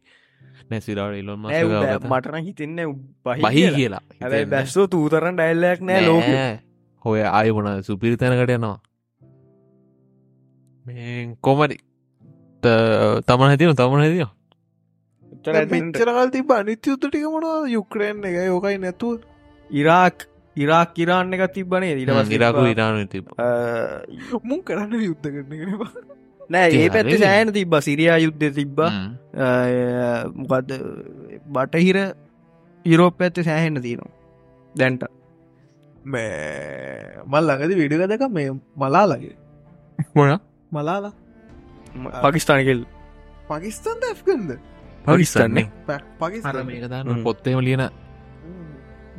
නැසිරාවට 0.70 1.20
ඉලොන් 1.22 1.40
මටන 1.44 2.44
හිතෙන්න 2.44 2.78
බහි 3.24 3.64
කියලා. 3.78 4.02
හැබයි 4.20 4.44
බැස්සෝ 4.52 4.86
තූතරන් 4.92 5.40
ඩයිල්ලයක් 5.40 5.80
නෑ 5.88 6.04
ලෝක. 6.08 6.28
හොය 7.04 7.24
ආය 7.32 7.56
මොන 7.56 7.82
සුපිරි 7.88 8.20
තැනකට 8.20 8.54
යනවා. 8.58 8.76
මේ 10.86 11.36
කොමරි 11.40 11.80
තමන 13.28 13.48
හැතින 13.50 13.76
තමන 13.80 14.02
හැතිය 14.04 14.26
මෙච්චරකල් 15.72 16.28
තිබ 16.36 16.52
අනිත්‍ය 16.58 16.88
උත්තටික 16.94 17.24
මොනවා 17.34 17.68
යුක්‍රේන් 17.76 18.24
එක. 18.28 18.34
යෝකයි 18.50 18.78
නැතුව. 18.84 19.20
ඉරාක් 19.70 20.26
ඉරාක් 20.56 20.98
ඉරාන්න 21.04 21.34
එක 21.34 21.42
තිබනේ 21.54 21.94
ඉරවස් 22.02 22.28
ඉරාකු 22.38 22.62
ඉරාන 22.72 23.08
තිබ 23.14 23.26
මුන් 24.48 24.60
කරන්න 24.68 24.92
යුද්ධ 25.08 25.28
කරන 25.34 25.50
නෑ 26.54 26.68
ඒ 26.80 26.88
පැත්ත 26.94 27.12
සෑන 27.24 27.52
තිබ්බ. 27.56 27.74
සිරියා 27.88 28.18
යුද්ධ 28.24 28.46
තිබ්බ. 28.58 28.78
මොකද 30.40 30.70
බටහිර 31.56 31.98
යුරෝප 32.84 33.20
ඇත්ත 33.26 33.38
සෑහෙන්න 33.48 33.82
තියෙනවා. 33.86 34.12
දැන්ට. 34.74 35.04
මේ 36.04 36.24
මල් 37.26 37.44
ළඟද 37.48 37.72
විඩිග 37.80 38.02
දෙක 38.12 38.24
මේ 38.38 38.50
මලාලගේ. 38.82 39.36
මොන? 40.14 40.32
මලාලා 40.72 41.14
පකිස්ථානකෙල් 42.24 42.80
පකිස්තන්ද 43.48 44.08
ඇෆ්ගන්ද? 44.10 44.50
පකිස්තන්නේ 45.04 45.66
පකිස්තන 46.20 46.72
දන්න 46.84 47.22
පොත්තේම 47.22 47.60
ලියන 47.60 47.84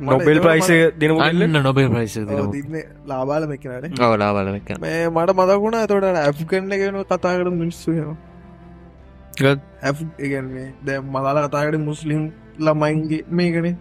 නොබෙල් 0.00 0.40
ප්‍රයිස 0.40 0.70
දෙනවන්න 1.00 1.62
නොබේ 1.62 1.88
ප්‍රයිස 1.88 2.16
දින්න 2.16 2.78
ලාබාල 3.06 3.46
මෙකනට 3.48 3.92
ගවලා 3.96 4.30
බලක 4.38 4.80
මේ 4.80 5.04
මට 5.08 5.36
මදකුණ 5.36 5.78
තොට 5.88 6.08
ඇෆ්ගන්න 6.14 6.72
ගෙන 6.76 6.98
කතාකට 7.04 7.52
මිනිස්සු 7.54 7.94
ඇගන්නේ 9.42 10.66
දැ 10.84 10.98
මලාල 11.12 11.38
කතාකට 11.46 11.78
මුස්ලිම් 11.80 12.26
ළමයින්ගේ 12.58 13.24
මේකන. 13.30 13.76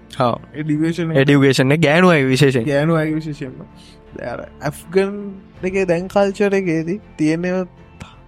ඩිවේෂන 0.59 1.11
එඩිවේෂන 1.15 1.76
ගෑනුවයි 1.80 2.26
විශේෂ 2.27 2.57
ගෑනු 2.65 2.95
අයි 2.95 3.15
විශේෂෙන්ම 3.15 3.53
දැර 4.15 4.39
ඇෆ්ගන් 4.61 5.13
එක 5.63 5.77
දැන් 5.88 6.07
කල්චරගේදී 6.07 6.99
තියෙනව 7.17 7.67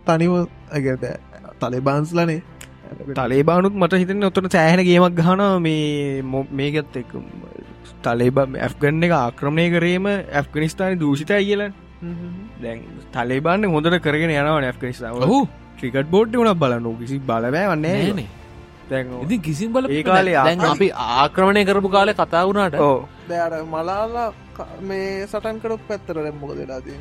තනිව 0.10 0.36
ඇගද 0.72 1.06
තලබාන්ස්ලනේ. 1.62 2.42
තලේබානුත් 3.14 3.76
මට 3.76 4.00
හිතන 4.02 4.24
ඔත්තට 4.24 4.52
සෑහෙන 4.52 4.84
ගේමක් 4.88 5.20
ගහන 5.20 5.44
මේ 5.62 6.22
මේකත් 6.54 6.98
එක් 7.02 7.12
තලේබ 8.06 8.42
ඇෆ්ගන්න 8.46 9.08
එක 9.08 9.14
ආක්‍රමණය 9.18 9.68
කරේම 9.76 10.08
ඇෆ්ගනිස්ථාන 10.08 11.00
දූෂිතයි 11.00 11.44
කියල. 11.50 11.68
දැන් 12.64 12.84
තලේබාන්න 13.14 13.70
හොඳට 13.76 14.02
කරගෙන 14.02 14.34
යනවා 14.34 14.58
ඇෆ්ගනිස්ථාව 14.64 15.28
ඔහු? 15.28 15.46
ක්‍රිකට් 15.80 16.10
බෝඩ් 16.10 16.36
වුණක් 16.36 16.60
බලන්න. 16.60 16.98
කිසි 17.00 17.20
බලබෑ 17.22 17.70
වන්නේ 17.74 17.96
නෑනේ 17.96 18.30
ඉති 19.24 19.38
කිසිම් 19.40 19.74
බල 19.74 19.88
කාලේ 20.04 20.34
දැන් 20.40 20.62
අපි 20.62 20.92
ආක්‍රමණය 20.92 21.66
කරපු 21.66 21.90
කාලේ 21.90 22.16
කතා 22.16 22.44
වුණාට 22.48 22.80
ඕ 22.80 23.08
දැර 23.30 23.54
මලාලා 23.66 24.32
මේ 24.82 25.28
සටන් 25.28 25.60
කරක් 25.60 25.82
පැත්තර 25.88 26.16
දැම්මක 26.18 26.54
දෙලාදී 26.58 27.00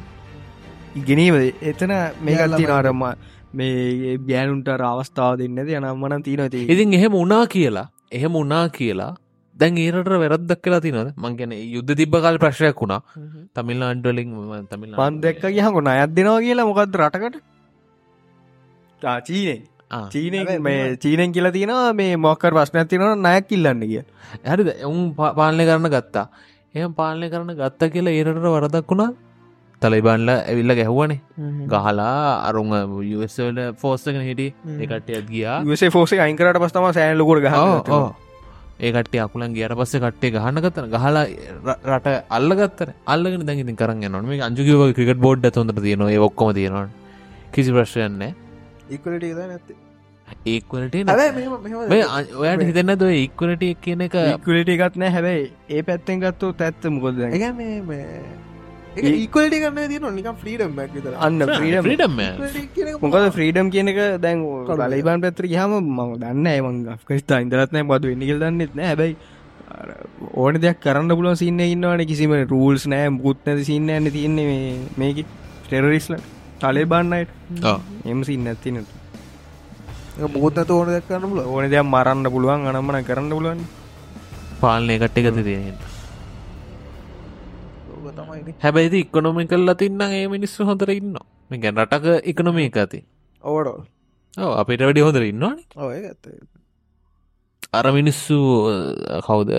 ඉගෙනීම 0.96 1.36
එතන 1.62 1.92
මේකල්ති 2.26 2.64
නාරම්ම 2.70 3.04
මේ 3.52 4.16
ගෑනුන්ට 4.30 4.68
අවස්ථාව 4.88 5.38
දෙන්නද 5.40 5.70
යනම්මන 5.76 6.24
තිීනති 6.26 6.64
ඉතින්. 6.66 6.96
එහෙම 6.98 7.14
උනා 7.14 7.44
කියලා 7.54 7.86
එහෙම 8.12 8.34
උනා 8.36 8.64
කියලා 8.70 9.12
දැන් 9.56 9.78
ඒරට 9.78 10.10
වැරද්දක් 10.22 10.62
කියලා 10.64 10.82
තිනද 10.86 11.12
මංගැන 11.16 11.54
යුද්ධ 11.74 11.94
තිබ්බ 12.00 12.16
කාල 12.24 12.38
ප්‍රශ්යක් 12.38 12.82
වුණා. 12.82 13.00
තමිල් 13.54 13.86
අන්ඩලින් 13.90 14.34
තමිල් 14.72 14.98
පන්දෙක්ක 15.00 15.46
ගහකො 15.58 15.84
අයත් 15.94 16.16
දෙනවා 16.16 16.40
කියලා 16.40 16.68
මොකක්ද 16.70 17.00
රටකට? 17.02 17.36
චීනේ 19.28 19.58
චීන 20.10 20.62
මේ 20.62 20.96
චීනෙන් 20.96 21.32
කියලා 21.32 21.52
තියෙනවා 21.52 21.92
මේ 21.94 22.16
මොක්කර 22.18 22.52
ප්‍රශ්නයක් 22.58 22.88
තිනව 22.88 23.06
නයක් 23.18 23.48
කිල්ලන්න 23.48 23.80
කිය 23.82 24.02
හරිද? 24.44 24.68
එවුන් 24.78 25.14
පාලනය 25.14 25.64
කරන්න 25.64 25.90
ගත්තා. 25.90 26.26
එහම 26.74 26.92
පාලනය 26.94 27.30
කරන්න 27.30 27.54
ගත්ත 27.54 27.92
කියලා 27.92 28.18
ඒරට 28.18 28.42
වරදක් 28.46 28.90
වුණා 28.90 29.10
තලයිබන්ල 29.82 30.28
ඇවිල්ල 30.34 30.72
ගැහුවනේ. 30.80 31.20
ගහලා 31.72 32.12
අරුම 32.48 32.70
යවල 33.00 33.58
ෆෝස්සගෙන 33.82 34.22
හිටි 34.28 34.48
එකට 34.82 35.10
ඇත් 35.10 35.26
ගියා. 35.32 35.58
සේ 35.82 35.90
ෆෝසේ 35.96 36.20
අයිකරට 36.26 36.60
පස්තම 36.62 36.86
සෑලකුර 36.98 37.40
ගහ 37.46 37.56
ඒකට 38.80 39.16
අකුලන් 39.24 39.54
ගියට 39.56 39.76
පස්සේ 39.80 40.00
කට්ටේ 40.04 40.32
ගහන්න 40.36 40.62
ගත්තන. 40.64 40.90
ගහලා 40.94 41.24
රට 41.96 42.06
අල්ලගත්තර 42.38 42.88
අල්ලගෙන 43.14 43.46
දැඟති 43.48 43.76
කරන්න 43.80 44.12
නොම 44.12 44.30
අංජුකිව 44.48 44.86
ක්‍රිකට 44.98 45.20
බෝඩ් 45.26 45.50
හොඳට 45.56 45.82
තියෙනවා. 45.82 46.12
ඒ 46.14 46.22
ඔක්කොම 46.28 46.54
තියෙනවා 46.60 46.88
කිසි 47.52 47.72
ප්‍රශ්යන්නේ 47.76 48.32
ඉක්වලට 48.90 49.24
නැත්තේ? 49.38 49.76
ඒක්වලට 50.46 50.94
ඔයාට 52.40 52.66
හිතන්න 52.68 52.96
ද 52.98 53.12
ඉක්වලට 53.22 53.64
කියන 53.84 54.00
එක? 54.08 54.18
ඉක්වලට 54.34 54.74
එකත් 54.74 54.98
නෑ 55.02 55.14
හැබැයි 55.16 55.46
ඒ 55.68 55.82
පැත්තෙන් 55.82 56.20
ගත්තෝ 56.24 56.52
තැත්ත 56.60 56.90
මොකොද 56.96 57.16
ඒකල්ට 58.96 59.56
කරන්න 59.62 59.88
තිය 59.92 60.00
නික 60.18 60.28
්‍රීඩම් 60.44 60.78
ැ 60.80 60.88
අන්න 61.26 61.40
්‍රීඩම් 61.52 61.88
්‍රීඩම් 61.88 62.14
මොකද 63.04 63.26
ෆ්‍රීඩම් 63.36 63.72
කියන 63.74 63.92
එක 63.92 63.98
දැන් 64.24 64.44
ලයිබන් 64.94 65.24
පැත්‍ර 65.24 65.48
හම 65.52 65.74
ම 65.96 66.12
දන්න 66.22 66.46
මං 66.66 66.76
කස්තා 67.08 67.40
ඉදරත්නය 67.46 67.82
බදු 67.90 68.12
එනිකල් 68.16 68.38
දන්නෙත් 68.42 68.76
නෑ 68.76 68.88
හැබයි 68.92 69.16
ඕන 70.34 70.60
දෙයක් 70.62 70.78
කරන්න 70.84 71.16
පුලුව 71.18 71.34
සින්න 71.36 71.60
ඉන්නවාන. 71.60 72.02
කිසිම 72.10 72.32
රූල්ස් 72.52 72.86
නෑ 72.86 73.10
බුත් 73.24 73.38
නැති 73.46 73.64
සින්න 73.70 73.90
ඇන්න 73.90 74.08
තියන්නේ 74.16 74.54
මේක 74.96 75.18
ටෙරරිස්ල 75.66 76.14
තලේ 76.60 76.86
බන්නයිට 76.92 77.30
එම 78.12 78.22
සින්න 78.28 78.46
ඇතිනට 78.52 78.88
බෝත 80.36 80.56
ඕන 80.70 80.88
දෙයක් 80.88 81.08
කරන්න 81.10 81.28
පුල 81.32 81.42
ඕන 81.44 81.68
දෙයක් 81.74 81.84
මරන්න 81.84 82.32
පුළුවන් 82.34 82.70
අනම්මන 82.70 83.04
කරන්න 83.10 83.36
පුළුවන්. 83.36 83.60
පාලනය 84.62 84.96
කට්ට 84.98 85.24
ගත 85.26 85.44
තියෙන 85.44 85.76
තමයි 88.18 88.56
හැබැයිති 88.64 89.02
ඉක්කොනොමි 89.04 89.46
කල් 89.50 89.74
අතින්න 89.74 90.06
ඒ 90.08 90.24
මිනිස්සු 90.28 90.70
හොඳර 90.70 90.90
ඉන්න 90.94 91.20
ගැන් 91.56 91.82
රටක 91.82 92.32
ඉකනොමී 92.32 92.70
එක 92.70 92.80
ඇති 92.84 93.00
ඕඩෝ 93.42 93.78
ඔව 94.36 94.52
අපිට 94.60 94.82
වැඩි 94.82 95.04
හොඳර 95.04 95.22
ඉන්නවාන. 95.24 95.60
ඔය 95.76 96.00
ඇත 96.04 96.26
අර 97.72 97.86
මිනිස්සු 97.92 98.36
කවුද? 99.26 99.52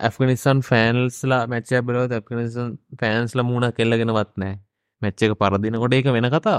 ඇෆගනිස්සන් 0.00 0.58
ෆෑන්ල්ස්ලා 0.68 1.42
මැච්ච 1.52 1.70
බලව 1.86 2.16
ඇෆගනිසන් 2.16 2.74
ෆෑන්ස්ල 3.00 3.42
මුණ 3.42 3.68
කෙල්ලගෙනවත් 3.78 4.32
නෑ 4.42 4.58
මැච්ච 5.02 5.24
එක 5.26 5.38
පරදිනකොට 5.40 5.96
ඒක 5.98 6.10
වෙන 6.16 6.28
කතා 6.34 6.58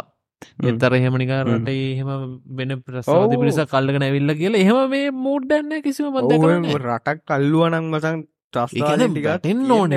එතර 0.72 0.96
එහෙමනික 0.98 1.32
රට 1.38 1.70
එහෙම 1.76 2.10
වෙන 2.58 2.72
ප්‍රසාධ. 2.82 3.36
පිරිස 3.42 3.60
කල්ලගෙන 3.74 4.06
ඇවිල්ල 4.08 4.34
කියලා. 4.42 4.64
එහෙම 4.64 4.78
මේ 4.90 5.12
මූඩ්ඩන්න 5.26 5.84
කිසිම 5.86 6.16
රටක් 6.16 7.26
කල්ලුවනං 7.30 7.80
මසන් 7.84 8.24
වැටෙන් 8.54 9.72
ඕන. 9.72 9.92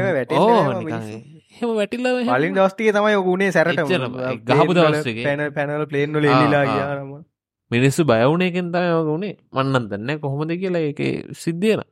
හෙම 1.58 1.74
වැටිල්ල 1.76 2.06
පලින් 2.28 2.54
දස්තිය 2.54 2.92
තමයි 2.92 3.16
ඔකුණේ 3.16 3.52
සැරට. 3.52 3.80
ගහපු 4.46 4.72
දවස්. 4.74 5.04
පැන 5.24 5.44
පැනල 5.52 5.86
එල්ලිලා 5.96 6.62
ආ. 6.62 6.70
ගියාරම 6.70 7.12
මිනිස්සු 7.70 8.04
බයවුණයකෙන් 8.04 8.68
තම 8.72 8.86
වුණේ 9.06 9.34
මන්නන් 9.52 9.88
දන්න 9.90 10.20
කොහොමද 10.20 10.52
කියලා 10.60 10.84
එක 10.90 11.00
සිද්ධියන 11.34 11.82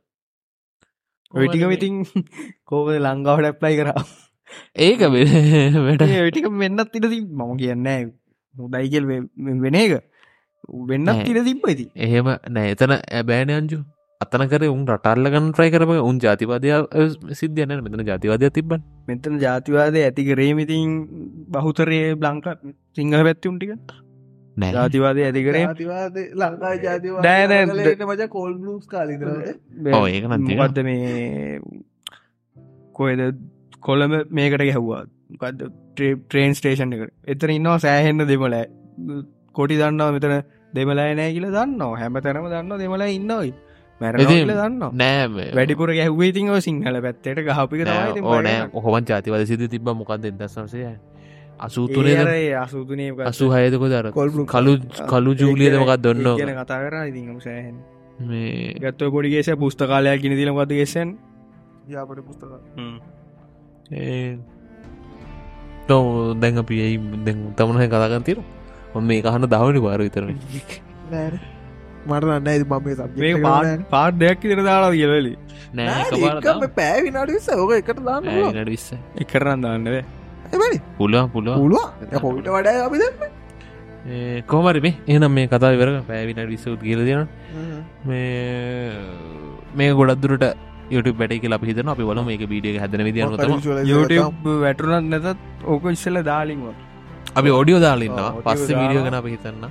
ඔයිටික 1.33 1.63
විතින් 1.71 1.95
කෝද 2.69 2.91
ලංඟාවට 2.97 3.47
ඇප්ලයි 3.49 3.75
කර. 3.79 3.89
ඒක 4.77 5.01
වැඩ. 5.85 6.03
ටික 6.29 6.47
වෙන්නත් 6.53 6.95
ඉට 6.95 7.07
මම 7.07 7.53
කියන්න 7.57 7.87
මුදයිකල් 8.55 9.05
වෙන 9.63 9.75
එක. 9.75 9.93
වෙන්නත්. 10.89 11.09
ඉට 11.25 11.43
තිබ්බ 11.45 11.65
ඉති 11.67 11.85
එහෙම 11.97 12.27
නෑ. 12.49 12.75
එතන 12.75 12.97
ඇබෑන 12.97 13.55
අංජු 14.21 14.39
අතන 14.39 14.43
කර 14.51 14.63
උන් 14.67 14.85
රටල්ලගන්න 14.85 15.47
ට්‍රයි 15.53 15.71
කරම 15.71 15.91
උන් 15.99 16.19
ජාතිවාදය 16.19 16.69
සිද්ධයන 17.39 17.73
මෙතන 17.85 18.03
ජාතිවාදය 18.05 18.49
තිබන් 18.49 18.81
මෙතන 19.07 19.39
ජාතිවාද 19.39 19.95
ඇති 19.95 20.25
කරේමිතින් 20.25 20.89
බහුතරයේ 21.49 22.15
බ්ලංක 22.15 22.45
සිංහල 22.95 23.23
පැත්තිුන් 23.23 23.59
ටික? 23.59 23.71
නෑ. 24.57 24.71
ජාතිවාදය 24.73 25.21
ඇති 25.23 25.43
කරේ? 25.47 25.63
ජාතිවාද 25.63 26.15
ලංකා 26.41 26.73
ජාතිව 26.75 27.13
නෑ, 27.27 27.47
නෑ, 27.47 27.65
මච 28.09 28.29
කෝල් 28.29 28.53
බලස් 28.53 28.85
කාලිදරට 28.87 29.49
ඔව්, 29.93 30.05
ඒක 30.07 30.25
නම් 30.27 30.45
තියෙනවා. 30.47 30.67
මොකක්ද 30.67 30.79
මේ 30.83 31.59
කොයද 32.93 33.19
කොළම 33.79 34.11
මේකට 34.31 34.61
ගැහ්වා? 34.61 35.03
ට්‍රේන් 35.97 36.55
ස්ටේෂන් 36.55 36.93
එක 36.93 37.11
එතන 37.27 37.51
ඉන්නවා 37.57 37.79
සෑහෙන්න 37.79 38.27
දෙමල 38.27 38.55
කොටි 39.53 39.75
දන්නවා 39.81 40.11
මෙතන 40.11 40.33
දෙමලයි 40.73 41.15
නෑ 41.19 41.33
කියල 41.33 41.47
දන්න 41.49 41.81
හැම 42.01 42.13
තැනම 42.25 42.49
දන්න 42.53 42.79
දෙමල 42.79 43.03
දන්න 43.03 43.53
නෑ 44.01 45.47
වැඩිපුර 45.53 45.93
ගැහ්වේතින් 45.93 46.49
ඔය 46.49 46.61
සිංහල 46.61 47.01
පැත්තට 47.01 47.41
ගහපික 47.43 47.85
තමයි 47.85 48.25
ඕනෑ 48.25 48.67
ඔහොමන් 48.73 49.05
ජාතිවද 49.05 49.45
සිද 49.45 49.65
තිබ 49.69 49.89
මොකක්ද 49.93 50.29
අසූතුනේද 51.59 52.53
අසූතුනය 52.57 53.13
අසු 53.23 53.49
හයදකො 53.51 53.87
දර 53.87 54.11
කොල්බලු 54.11 54.45
කලු 54.47 54.77
කලු 55.07 55.31
ජූලියද 55.35 55.77
මොකක් 55.77 55.97
දන්න 55.99 56.37
කියන 56.37 56.53
කතා 56.55 56.79
කර 56.81 56.95
සෑහන් 57.39 57.75
මේ 58.21 58.73
ගත්ත 58.75 59.09
පොඩිගේස 59.09 59.49
පුස්තකාලයක් 59.55 60.21
ගෙන 60.21 60.35
දිල 60.35 60.51
ගත 60.51 60.71
ගෙසන් 60.71 61.09
යාපට 61.87 62.21
පුස්තක. 62.21 62.51
තෝ 65.87 66.33
දැන් 66.35 66.57
අපි 66.57 66.75
ඇයි 66.79 66.97
දැන් 67.21 67.39
තමනහ 67.53 67.87
කතාගන් 67.87 68.23
තිර 68.23 68.39
ම 68.93 69.01
මේ 69.03 69.21
කහන්න 69.21 69.47
දවනි 69.47 69.79
වාර 69.79 69.99
විතරන. 69.99 70.37
නෑ 71.11 71.60
මට 72.09 72.23
නන්න 72.27 72.47
ඇති 72.51 72.65
මම 72.69 72.75
මේ 73.23 73.33
මේ 73.43 73.75
පාට 73.93 74.15
දෙයක් 74.21 74.45
ඉදිර 74.47 74.61
දාලා 74.69 74.91
කියලලි 74.95 75.33
නෑ 75.79 76.69
පෑ 76.79 76.97
විනාඩිස 77.07 77.47
ඕක 77.57 77.71
එකට 77.81 77.99
දාන්න 78.07 78.23
පුළුවන්. 78.25 78.57
නට 78.61 78.69
විස්ස. 78.75 78.87
එකරන්න 79.23 79.61
දාන්නද 79.65 79.87
එබැනි 80.55 80.79
පුළුවන් 80.97 81.29
පුළුව 81.35 81.55
පුළුව 81.61 81.83
පොවිට 82.23 82.49
වඩා 82.55 82.81
අපි 82.87 82.97
කෝමරි 84.51 84.81
මේ 84.85 84.93
එනම් 85.13 85.31
මේ. 85.37 85.47
කතා 85.53 85.71
වර 85.81 85.89
පැවිට 86.09 86.41
විස්සුත් 86.53 86.81
කියල 86.87 87.01
දෙන 87.09 87.21
මේ 88.09 88.25
මේ 89.79 89.89
ගොඩක්දුරට 89.99 90.45
YouTube 90.93 91.17
වැඩ 91.21 91.33
කියලා 91.43 91.59
අපි 91.61 91.67
හිතන 91.71 91.91
අපි 91.93 92.03
වල 92.09 92.19
මේක 92.29 92.43
බීඩිය 92.53 92.79
හැදන 92.83 93.01
YouTube 93.91 94.49
වැටරුනත් 94.63 95.07
නැතත් 95.13 95.39
ඕක 95.75 95.85
ඉස්සල 95.95 96.17
දාලින්ව 96.31 96.65
අපි 97.39 97.49
ඔඩියෝ 97.59 97.81
දාලන්නවා 97.85 98.31
පස්ස 98.45 98.69
වීඩියෝ. 98.79 99.05
ගන 99.07 99.15
අපි 99.21 99.29
හිතන්න 99.35 99.65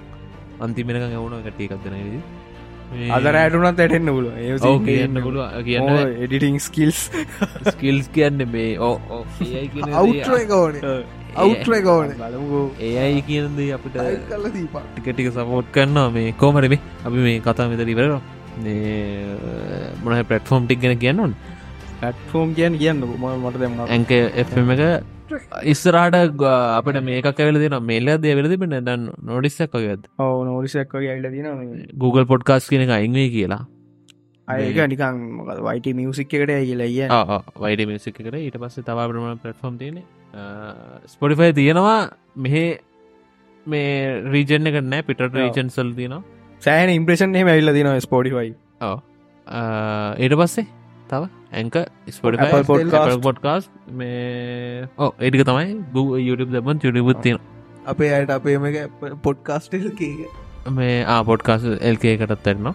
අන්තිමෙනක 0.61 1.05
ඇවුණ 1.05 1.43
කටියකක්දන 1.45 1.95
විදි 1.99 2.21
අද 3.11 3.29
රෑටුනත් 3.29 3.79
ඇටෙන්න්න 3.79 4.11
පුල 4.11 4.27
කියන්න 4.81 5.23
පුළුව 5.23 5.63
කියන්න 5.63 5.89
එඩිටිං 6.19 6.59
ස්කිල්ස් 6.61 7.05
ස්කිල්ස් 7.69 8.11
කියන්න 8.11 8.45
මේ 8.49 8.73
ඕ 8.81 8.97
ඕනේ. 11.89 12.17
බලමු 12.17 12.61
ඒයි 12.81 13.23
කියනද 13.23 13.63
අපිට 13.71 13.97
ටිකටික 14.97 15.31
සපෝට් 15.33 15.71
කරන්නවා 15.71 16.11
මේ 16.11 16.35
කෝමරම 16.35 16.75
අපි 17.05 17.19
මේ 17.19 17.39
කතා 17.41 17.69
මෙතර 17.69 17.89
ඉවර 17.89 18.11
මොනහ 20.03 20.23
පටෆෝම් 20.25 20.67
ටික් 20.67 20.83
ගැන 20.83 20.99
කියන්නවන් 20.99 21.35
පැට්ෆෝම් 22.01 22.55
කියන්න 22.55 22.79
කියන්න 22.79 23.03
මට 23.39 23.57
දෙම 23.59 23.81
ඇක 23.87 24.11
එම 24.57 24.71
එක 24.71 24.83
ඉස්සරාට 25.65 26.15
අපට 26.15 27.01
මේක 27.03 27.27
කවල 27.33 27.59
දෙන 27.63 27.77
මේල්ල 27.83 28.15
දේ 28.19 28.35
වෙලද 28.35 28.55
පෙන 28.61 28.71
දන්න 28.79 29.11
නොඩිස්සක් 29.25 29.75
වගේද? 29.75 30.09
ඕ 30.19 30.45
නෝරිසක්ක 30.45 30.95
ඇල්ල 30.97 31.29
දින 31.31 31.47
Google 31.97 32.25
පොඩ්කාස් 32.27 32.69
කියන 32.69 32.87
එක 32.87 32.95
අයින්වේ 32.99 33.29
කියලා. 33.31 33.63
අයක 34.49 34.79
නිකන් 34.89 35.21
මොකද 35.37 35.61
වයිට 35.67 35.87
මියසික් 35.95 36.35
එකට 36.35 36.51
කිය 36.61 37.09
වයිඩ 37.59 37.87
මිසික 37.89 38.17
කර 38.19 38.35
ඊට 38.37 38.59
පස්සේ 38.59 38.83
තවා 38.83 39.07
ප්‍රම 39.09 39.39
පටෆෝම් 39.39 39.79
තියෙන 39.79 40.03
ස්පොටිෆයි 41.07 41.53
තියෙනවා. 41.53 42.01
මෙහෙ 42.37 42.65
මේ 43.67 44.21
රීජන 44.27 44.67
එක 44.67 44.81
නෑ 44.85 45.03
පිට 45.03 45.21
රීජන් 45.31 45.71
සල් 45.71 45.95
තියෙනවා. 45.95 46.23
සෑන 46.63 46.91
ඉම්ප්‍රේෂන් 46.91 47.35
එහම 47.37 47.49
ඇල්ල 47.49 47.73
දින 47.73 47.89
ස්පෝටිෆයි 48.01 48.55
ඔව්. 48.83 48.99
අ, 49.47 49.61
ඊට 50.19 50.35
පස්සේ 50.35 50.67
තව 51.13 51.23
ඇංක 51.53 51.77
ස්පොට. 52.11 52.37
පොඩ්කාස් 53.27 53.71
මේ 53.95 54.85
ඕ 54.99 55.11
ඒටික 55.15 55.47
තමයි 55.49 55.73
ග 55.95 56.27
YouTube 56.27 56.53
දබන් 56.55 56.85
යුටබුත් 56.87 57.25
තියෙන 57.25 57.41
අපේ 57.87 58.13
අයට 58.19 58.37
අපේම 58.37 58.69
පොඩ්කාස්ටල් 59.27 59.91
කේක 59.99 60.71
මේ 60.79 60.95
ආපොඩ්කාස් 61.17 61.67
එල්කේ 61.91 62.15
එකටත් 62.17 62.47
ඇරනවා. 62.47 62.75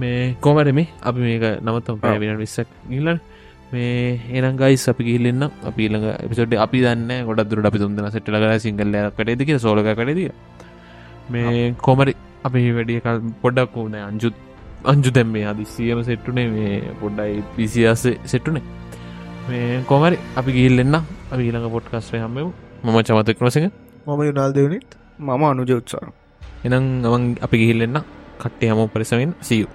මේ 0.00 0.36
කෝමරම 0.44 0.80
අපි 1.08 1.20
මේක 1.20 1.44
නමතම් 1.64 1.98
පැවින 2.02 2.38
විස්සක් 2.42 2.70
ගිල්ලන් 2.90 3.20
මේ 3.72 4.20
එනම් 4.38 4.58
ගයිස් 4.62 4.84
අපි 4.92 5.04
ගිල්ලන්න 5.08 5.44
අපි 5.70 5.84
ළඟ 5.92 6.08
එපිසොඩ් 6.24 6.56
අපි 6.64 6.82
දන්න 6.84 7.12
ගොඩ 7.28 7.42
දුරට 7.50 7.68
අපි 7.70 7.78
තුන්දන 7.82 8.10
සෙට්ල 8.16 8.36
කර 8.42 8.52
සිංගල්ල 8.66 8.96
කටේදක 9.18 9.52
සෝලක 9.64 9.88
කටේද 9.90 10.20
මේ 11.34 11.62
කොමරි 11.86 12.14
අපි 12.48 12.62
වැඩිය 12.78 13.00
පොඩ්ඩක් 13.44 13.78
වුණ 13.78 13.96
අංජුත් 14.02 14.36
අංජු 14.84 15.10
දැම් 15.10 15.28
මේ 15.28 15.44
අදිසියම 15.44 16.02
සෙට්ටුනේ 16.04 16.48
මේ 16.48 16.74
පොඩ්ඩයි 17.00 17.42
පිසියාස 17.56 18.04
සෙට්ටුනේ. 18.24 18.64
මේ 19.48 19.82
කොමරි 19.84 20.18
අපි 20.36 20.50
ගිල්ලෙන්න්න 20.52 20.96
අපි 21.32 21.42
ඊළඟ 21.42 21.68
පොඩ්කස්ේ 21.70 22.20
හම්මව 22.20 22.48
මම 22.84 22.98
චමතක්නසක 23.02 23.66
මම 24.06 24.20
යුනාල් 24.22 24.52
දෙවනිත් 24.52 24.90
මම 25.18 25.42
අනුජ 25.44 25.72
උත්සාර 25.72 26.06
එනම් 26.64 26.86
ගමන් 27.02 27.24
අපි 27.40 27.56
ගිහිල්ලෙන්න 27.58 27.98
කට්ටේ 28.38 28.70
හම 28.70 28.80
පරිසමෙන් 28.88 29.32
සියු 29.40 29.68